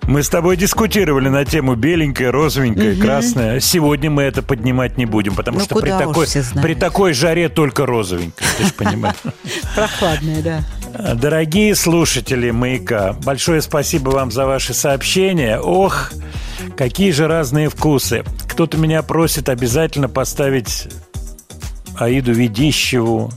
Мы 0.03 0.23
с 0.23 0.29
тобой 0.29 0.57
дискутировали 0.57 1.29
на 1.29 1.43
тему 1.45 1.75
беленькая, 1.75 2.31
розовенькая, 2.31 2.93
Мгм. 2.93 3.01
красная. 3.01 3.59
Сегодня 3.59 4.09
мы 4.09 4.23
это 4.23 4.41
поднимать 4.41 4.97
не 4.97 5.05
будем, 5.05 5.35
потому 5.35 5.59
Ну, 5.59 5.65
что 5.65 5.75
при 5.75 5.89
такой, 5.89 6.27
при 6.61 6.75
такой 6.75 7.13
жаре 7.13 7.49
только 7.49 7.85
розовенькая, 7.85 8.47
ты 8.57 8.65
же 8.65 8.73
понимаешь. 8.73 9.15
Прохладная, 9.75 10.41
да. 10.41 11.13
Дорогие 11.15 11.75
слушатели 11.75 12.51
«Маяка», 12.51 13.13
большое 13.23 13.61
спасибо 13.61 14.09
вам 14.09 14.31
за 14.31 14.45
ваши 14.45 14.73
сообщения. 14.73 15.59
Ох, 15.59 16.11
какие 16.75 17.11
же 17.11 17.27
разные 17.27 17.69
вкусы. 17.69 18.23
Кто-то 18.47 18.77
меня 18.77 19.01
просит 19.03 19.49
обязательно 19.49 20.09
поставить 20.09 20.87
Аиду 21.97 22.33
Ведищеву 22.33 23.31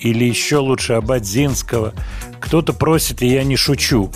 или 0.00 0.24
еще 0.24 0.58
лучше 0.58 0.94
Абадзинского. 0.94 1.92
Кто-то 2.40 2.72
просит, 2.72 3.22
и 3.22 3.26
я 3.26 3.44
не 3.44 3.56
шучу, 3.56 4.10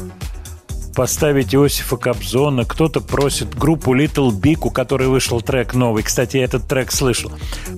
поставить 0.94 1.54
Иосифа 1.54 1.96
Кобзона. 1.96 2.64
Кто-то 2.64 3.00
просит 3.00 3.54
группу 3.54 3.94
Little 3.94 4.30
Big, 4.30 4.60
у 4.62 4.70
которой 4.70 5.08
вышел 5.08 5.40
трек 5.40 5.74
новый. 5.74 6.02
Кстати, 6.02 6.38
я 6.38 6.44
этот 6.44 6.66
трек 6.66 6.92
слышал. 6.92 7.32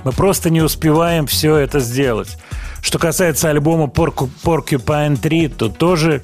Мы 0.05 0.13
просто 0.13 0.51
не 0.51 0.63
успеваем 0.63 1.27
все 1.27 1.57
это 1.57 1.81
сделать. 1.81 2.39
Что 2.81 2.99
касается 2.99 3.51
альбома 3.51 3.87
Porcu- 3.87 4.31
Porcupine 4.45 5.17
3, 5.17 5.49
то 5.49 5.69
тоже 5.69 6.23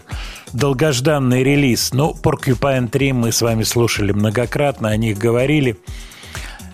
долгожданный 0.52 1.42
релиз. 1.42 1.92
Ну, 1.92 2.16
Porcupine 2.22 2.88
3 2.88 3.12
мы 3.12 3.32
с 3.32 3.42
вами 3.42 3.62
слушали 3.62 4.12
многократно, 4.12 4.88
о 4.88 4.96
них 4.96 5.18
говорили. 5.18 5.78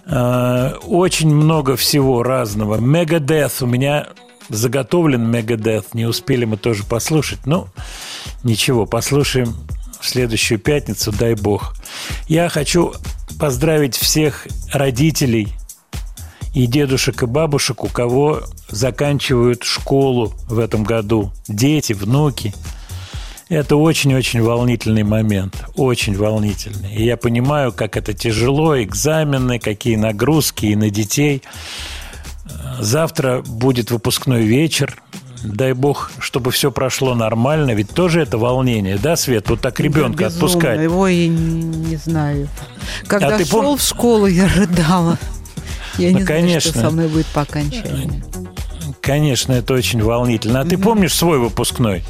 Э, 0.07 0.75
Очень 0.85 1.35
много 1.35 1.77
всего 1.77 2.23
разного. 2.23 2.79
Megadeth 2.79 3.63
у 3.63 3.67
меня 3.67 4.09
заготовлен 4.49 5.35
Megadeth. 5.35 5.87
Не 5.93 6.07
успели 6.07 6.45
мы 6.45 6.57
тоже 6.57 6.85
послушать. 6.85 7.47
Ну, 7.47 7.69
ничего, 8.43 8.87
послушаем 8.87 9.55
в 10.01 10.07
следующую 10.09 10.59
пятницу, 10.59 11.13
дай 11.13 11.35
бог. 11.35 11.75
Я 12.29 12.49
хочу 12.49 12.95
поздравить 13.39 13.97
всех 13.97 14.47
родителей 14.73 15.49
и 16.55 16.67
дедушек 16.67 17.23
и 17.23 17.27
бабушек, 17.27 17.85
у 17.85 17.89
кого 17.89 18.43
заканчивают 18.69 19.65
школу 19.65 20.35
в 20.49 20.59
этом 20.59 20.85
году. 20.85 21.33
Дети, 21.47 21.93
внуки. 21.93 22.55
Это 23.49 23.77
очень-очень 23.77 24.43
волнительный 24.43 25.05
момент. 25.05 25.65
Очень 25.75 26.17
волнительный. 26.17 26.93
И 26.95 27.05
я 27.05 27.17
понимаю, 27.17 27.73
как 27.73 27.97
это 27.97 28.13
тяжело, 28.13 28.81
экзамены, 28.83 29.59
какие 29.59 29.97
нагрузки 29.97 30.67
и 30.67 30.77
на 30.77 30.91
детей. 30.91 31.43
Завтра 32.79 33.41
будет 33.43 33.91
выпускной 33.91 34.43
вечер. 34.43 35.01
Дай 35.43 35.73
бог, 35.73 36.11
чтобы 36.19 36.51
все 36.51 36.71
прошло 36.71 37.15
нормально. 37.15 37.71
Ведь 37.71 37.91
тоже 37.91 38.21
это 38.21 38.37
волнение, 38.39 38.99
да, 38.99 39.17
Свет? 39.17 39.49
Вот 39.49 39.61
так 39.61 39.81
ребенка 39.81 40.19
Да, 40.19 40.25
безумно. 40.27 40.47
отпускать. 40.47 40.81
Его 40.83 41.07
и 41.09 41.29
не, 41.29 41.97
знаю. 41.97 42.49
Когда 43.07 43.29
А 43.37 43.39
ты 43.39 43.45
шел 43.47 43.75
пом- 43.75 43.77
в 43.79 43.83
школу, 43.83 44.27
я 44.27 44.49
рыдала. 44.49 45.17
Я 45.97 46.11
Ну, 46.11 46.19
не 46.19 46.25
знаю, 46.25 46.61
что 46.61 46.73
со 46.79 46.91
мной 46.91 47.09
будет 47.09 47.27
по 47.27 47.43
окончании. 47.43 48.23
Конечно, 49.01 49.53
это 49.53 49.75
очень 49.75 50.03
волнительно. 50.03 50.61
А 50.61 50.65
ты 50.65 50.77
помнишь 50.77 51.15
свой 51.15 51.39
выпускной? 51.39 52.05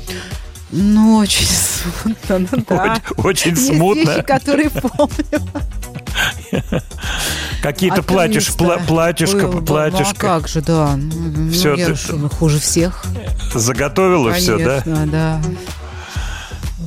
Ну, 0.71 1.17
очень 1.17 1.47
смутно, 1.47 2.39
ну 2.53 2.65
да. 2.69 3.01
Очень 3.17 3.53
Есть 3.53 3.69
смутно. 3.69 4.11
вещи, 4.11 4.23
которые 4.23 4.71
помню. 4.71 5.25
Какие-то 7.63 8.01
А 8.01 8.03
триста 8.03 8.65
пла- 8.65 8.87
платьюшка, 8.87 9.47
было, 9.49 9.61
да. 9.61 9.67
платьюшка. 9.67 10.27
Ну, 10.27 10.33
а 10.33 10.39
как 10.41 10.49
же, 10.49 10.61
да. 10.61 10.97
Ну, 10.97 11.51
Всё, 11.51 11.75
я 11.75 11.87
ты- 11.87 11.95
что, 11.97 12.17
ну, 12.17 12.29
хуже 12.29 12.59
всех. 12.61 13.05
Заготовила 13.55 14.33
все, 14.33 14.59
да? 14.59 14.81
Конечно, 14.83 15.07
да. 15.07 15.41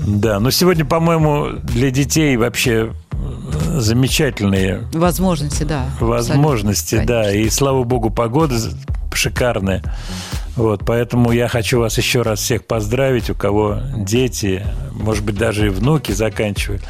Да, 0.05 0.39
но 0.39 0.51
сегодня, 0.51 0.85
по-моему, 0.85 1.49
для 1.63 1.91
детей 1.91 2.35
вообще 2.37 2.93
э, 3.11 3.79
замечательные 3.79 4.83
Возможности, 4.93 5.63
да. 5.63 5.85
возможности, 5.99 6.95
абсолютно, 6.95 7.23
да. 7.23 7.31
И 7.33 7.49
слава 7.49 7.83
богу, 7.83 8.09
погода 8.09 8.55
шикарная. 9.13 9.83
Вот, 10.55 10.83
поэтому 10.85 11.31
я 11.31 11.47
хочу 11.47 11.79
вас 11.79 11.97
еще 11.97 12.23
раз 12.23 12.39
всех 12.39 12.65
поздравить, 12.65 13.29
у 13.29 13.35
кого 13.35 13.79
дети, 13.95 14.65
может 14.91 15.23
быть, 15.23 15.37
даже 15.37 15.67
и 15.67 15.69
внуки 15.69 16.11
заканчивают. 16.11 16.83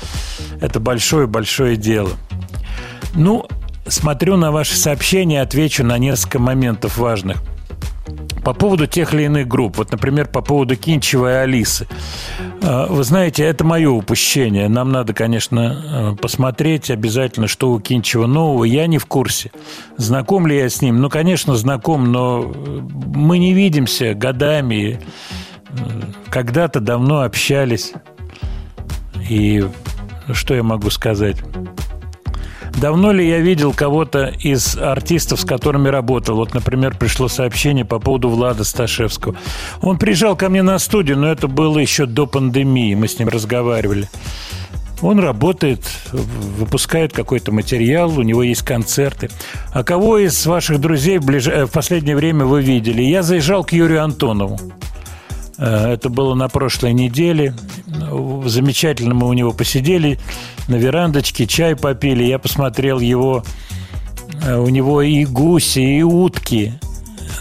Это 0.61 0.79
большое-большое 0.79 1.75
дело. 1.75 2.11
Ну, 3.13 3.45
смотрю 3.87 4.37
на 4.37 4.51
ваши 4.51 4.75
сообщения, 4.75 5.41
отвечу 5.41 5.83
на 5.83 5.97
несколько 5.97 6.39
моментов 6.39 6.97
важных. 6.97 7.43
По 8.43 8.53
поводу 8.53 8.87
тех 8.87 9.13
или 9.13 9.23
иных 9.23 9.47
групп, 9.47 9.77
вот, 9.77 9.91
например, 9.91 10.27
по 10.27 10.41
поводу 10.41 10.75
Кинчева 10.75 11.31
и 11.31 11.35
Алисы. 11.43 11.87
Э, 12.61 12.87
Вы 12.89 13.03
знаете, 13.03 13.43
это 13.43 13.63
мое 13.63 13.89
упущение. 13.89 14.67
Нам 14.67 14.91
надо, 14.91 15.13
конечно, 15.13 16.13
э, 16.15 16.15
посмотреть 16.19 16.89
обязательно, 16.89 17.47
что 17.47 17.71
у 17.71 17.79
Кинчева 17.79 18.25
нового. 18.25 18.63
Я 18.63 18.87
не 18.87 18.97
в 18.97 19.05
курсе. 19.05 19.51
Знаком 19.97 20.47
ли 20.47 20.57
я 20.57 20.69
с 20.69 20.81
ним? 20.81 21.01
Ну, 21.01 21.09
конечно, 21.09 21.55
знаком, 21.55 22.11
но 22.11 22.51
э, 22.53 22.79
мы 23.15 23.37
не 23.37 23.53
видимся 23.53 24.13
годами. 24.13 24.99
Когда-то 26.29 26.79
давно 26.79 27.21
общались. 27.21 27.93
И 29.29 29.63
что 30.33 30.55
я 30.55 30.63
могу 30.63 30.89
сказать? 30.89 31.37
Давно 32.79 33.11
ли 33.11 33.27
я 33.27 33.39
видел 33.39 33.73
кого-то 33.73 34.33
из 34.39 34.77
артистов, 34.77 35.41
с 35.41 35.45
которыми 35.45 35.89
работал? 35.89 36.35
Вот, 36.35 36.53
например, 36.53 36.95
пришло 36.97 37.27
сообщение 37.27 37.85
по 37.85 37.99
поводу 37.99 38.29
Влада 38.29 38.63
Сташевского. 38.63 39.35
Он 39.81 39.97
приезжал 39.97 40.35
ко 40.35 40.49
мне 40.49 40.63
на 40.63 40.79
студию, 40.79 41.17
но 41.17 41.31
это 41.31 41.47
было 41.47 41.77
еще 41.79 42.05
до 42.05 42.25
пандемии. 42.25 42.95
Мы 42.95 43.07
с 43.07 43.19
ним 43.19 43.27
разговаривали. 43.29 44.09
Он 45.01 45.19
работает, 45.19 45.83
выпускает 46.11 47.11
какой-то 47.11 47.51
материал, 47.51 48.17
у 48.17 48.21
него 48.21 48.43
есть 48.43 48.61
концерты. 48.61 49.29
А 49.73 49.83
кого 49.83 50.19
из 50.19 50.45
ваших 50.45 50.79
друзей 50.79 51.17
в, 51.17 51.25
ближ- 51.25 51.51
э, 51.51 51.65
в 51.65 51.71
последнее 51.71 52.15
время 52.15 52.45
вы 52.45 52.61
видели? 52.61 53.01
Я 53.01 53.23
заезжал 53.23 53.63
к 53.63 53.73
Юрию 53.73 54.03
Антонову. 54.03 54.59
Э, 55.57 55.93
Это 55.93 56.09
было 56.09 56.35
на 56.35 56.49
прошлой 56.49 56.93
неделе. 56.93 57.55
Замечательно 58.45 59.13
мы 59.13 59.27
у 59.27 59.33
него 59.33 59.53
посидели 59.53 60.19
на 60.67 60.75
верандочке, 60.75 61.47
чай 61.47 61.75
попили. 61.75 62.23
Я 62.23 62.39
посмотрел 62.39 62.99
его. 62.99 63.43
Э, 64.43 64.57
У 64.57 64.69
него 64.69 65.01
и 65.01 65.25
гуси, 65.25 65.79
и 65.79 66.01
утки. 66.03 66.73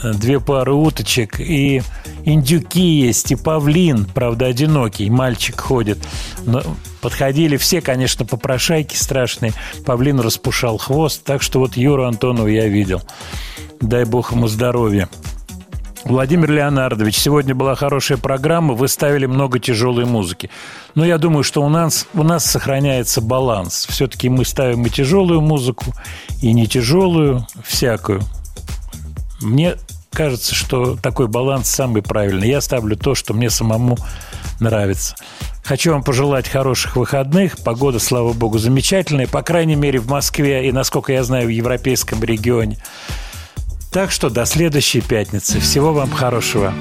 Э, 0.02 0.12
Две 0.12 0.40
пары 0.40 0.72
уточек. 0.72 1.40
И 1.40 1.82
индюки 2.24 2.80
есть, 2.80 3.32
и 3.32 3.36
павлин. 3.36 4.04
Правда, 4.14 4.46
одинокий. 4.46 5.10
Мальчик 5.10 5.60
ходит. 5.60 5.98
Но 6.44 6.62
подходили 7.00 7.56
все, 7.56 7.80
конечно, 7.80 8.24
попрошайки 8.24 8.94
страшные. 8.94 9.52
Павлин 9.84 10.20
распушал 10.20 10.78
хвост. 10.78 11.24
Так 11.24 11.42
что 11.42 11.58
вот 11.60 11.76
Юру 11.76 12.04
Антонова 12.06 12.46
я 12.48 12.68
видел. 12.68 13.02
Дай 13.80 14.04
бог 14.04 14.32
ему 14.32 14.46
здоровья. 14.46 15.08
Владимир 16.04 16.50
Леонардович, 16.50 17.16
сегодня 17.16 17.54
была 17.54 17.74
хорошая 17.74 18.16
программа, 18.16 18.74
вы 18.74 18.88
ставили 18.88 19.26
много 19.26 19.58
тяжелой 19.58 20.06
музыки. 20.06 20.50
Но 20.94 21.04
я 21.04 21.18
думаю, 21.18 21.44
что 21.44 21.62
у 21.62 21.68
нас, 21.68 22.06
у 22.14 22.22
нас 22.22 22.44
сохраняется 22.44 23.20
баланс. 23.20 23.86
Все-таки 23.88 24.28
мы 24.28 24.44
ставим 24.44 24.84
и 24.86 24.90
тяжелую 24.90 25.40
музыку, 25.40 25.92
и 26.40 26.52
не 26.52 26.66
тяжелую, 26.66 27.46
всякую. 27.64 28.22
Мне 29.40 29.76
кажется, 30.10 30.54
что 30.54 30.96
такой 30.96 31.28
баланс 31.28 31.68
самый 31.68 32.02
правильный. 32.02 32.48
Я 32.48 32.60
ставлю 32.60 32.96
то, 32.96 33.14
что 33.14 33.34
мне 33.34 33.50
самому 33.50 33.96
нравится. 34.58 35.14
Хочу 35.62 35.92
вам 35.92 36.02
пожелать 36.02 36.48
хороших 36.48 36.96
выходных. 36.96 37.58
Погода, 37.58 37.98
слава 37.98 38.32
богу, 38.32 38.58
замечательная. 38.58 39.26
По 39.26 39.42
крайней 39.42 39.76
мере, 39.76 40.00
в 40.00 40.08
Москве 40.08 40.66
и, 40.66 40.72
насколько 40.72 41.12
я 41.12 41.22
знаю, 41.22 41.46
в 41.46 41.50
европейском 41.50 42.24
регионе. 42.24 42.78
Так 43.90 44.12
что 44.12 44.30
до 44.30 44.46
следующей 44.46 45.00
пятницы. 45.00 45.58
Всего 45.58 45.92
вам 45.92 46.10
хорошего. 46.10 46.72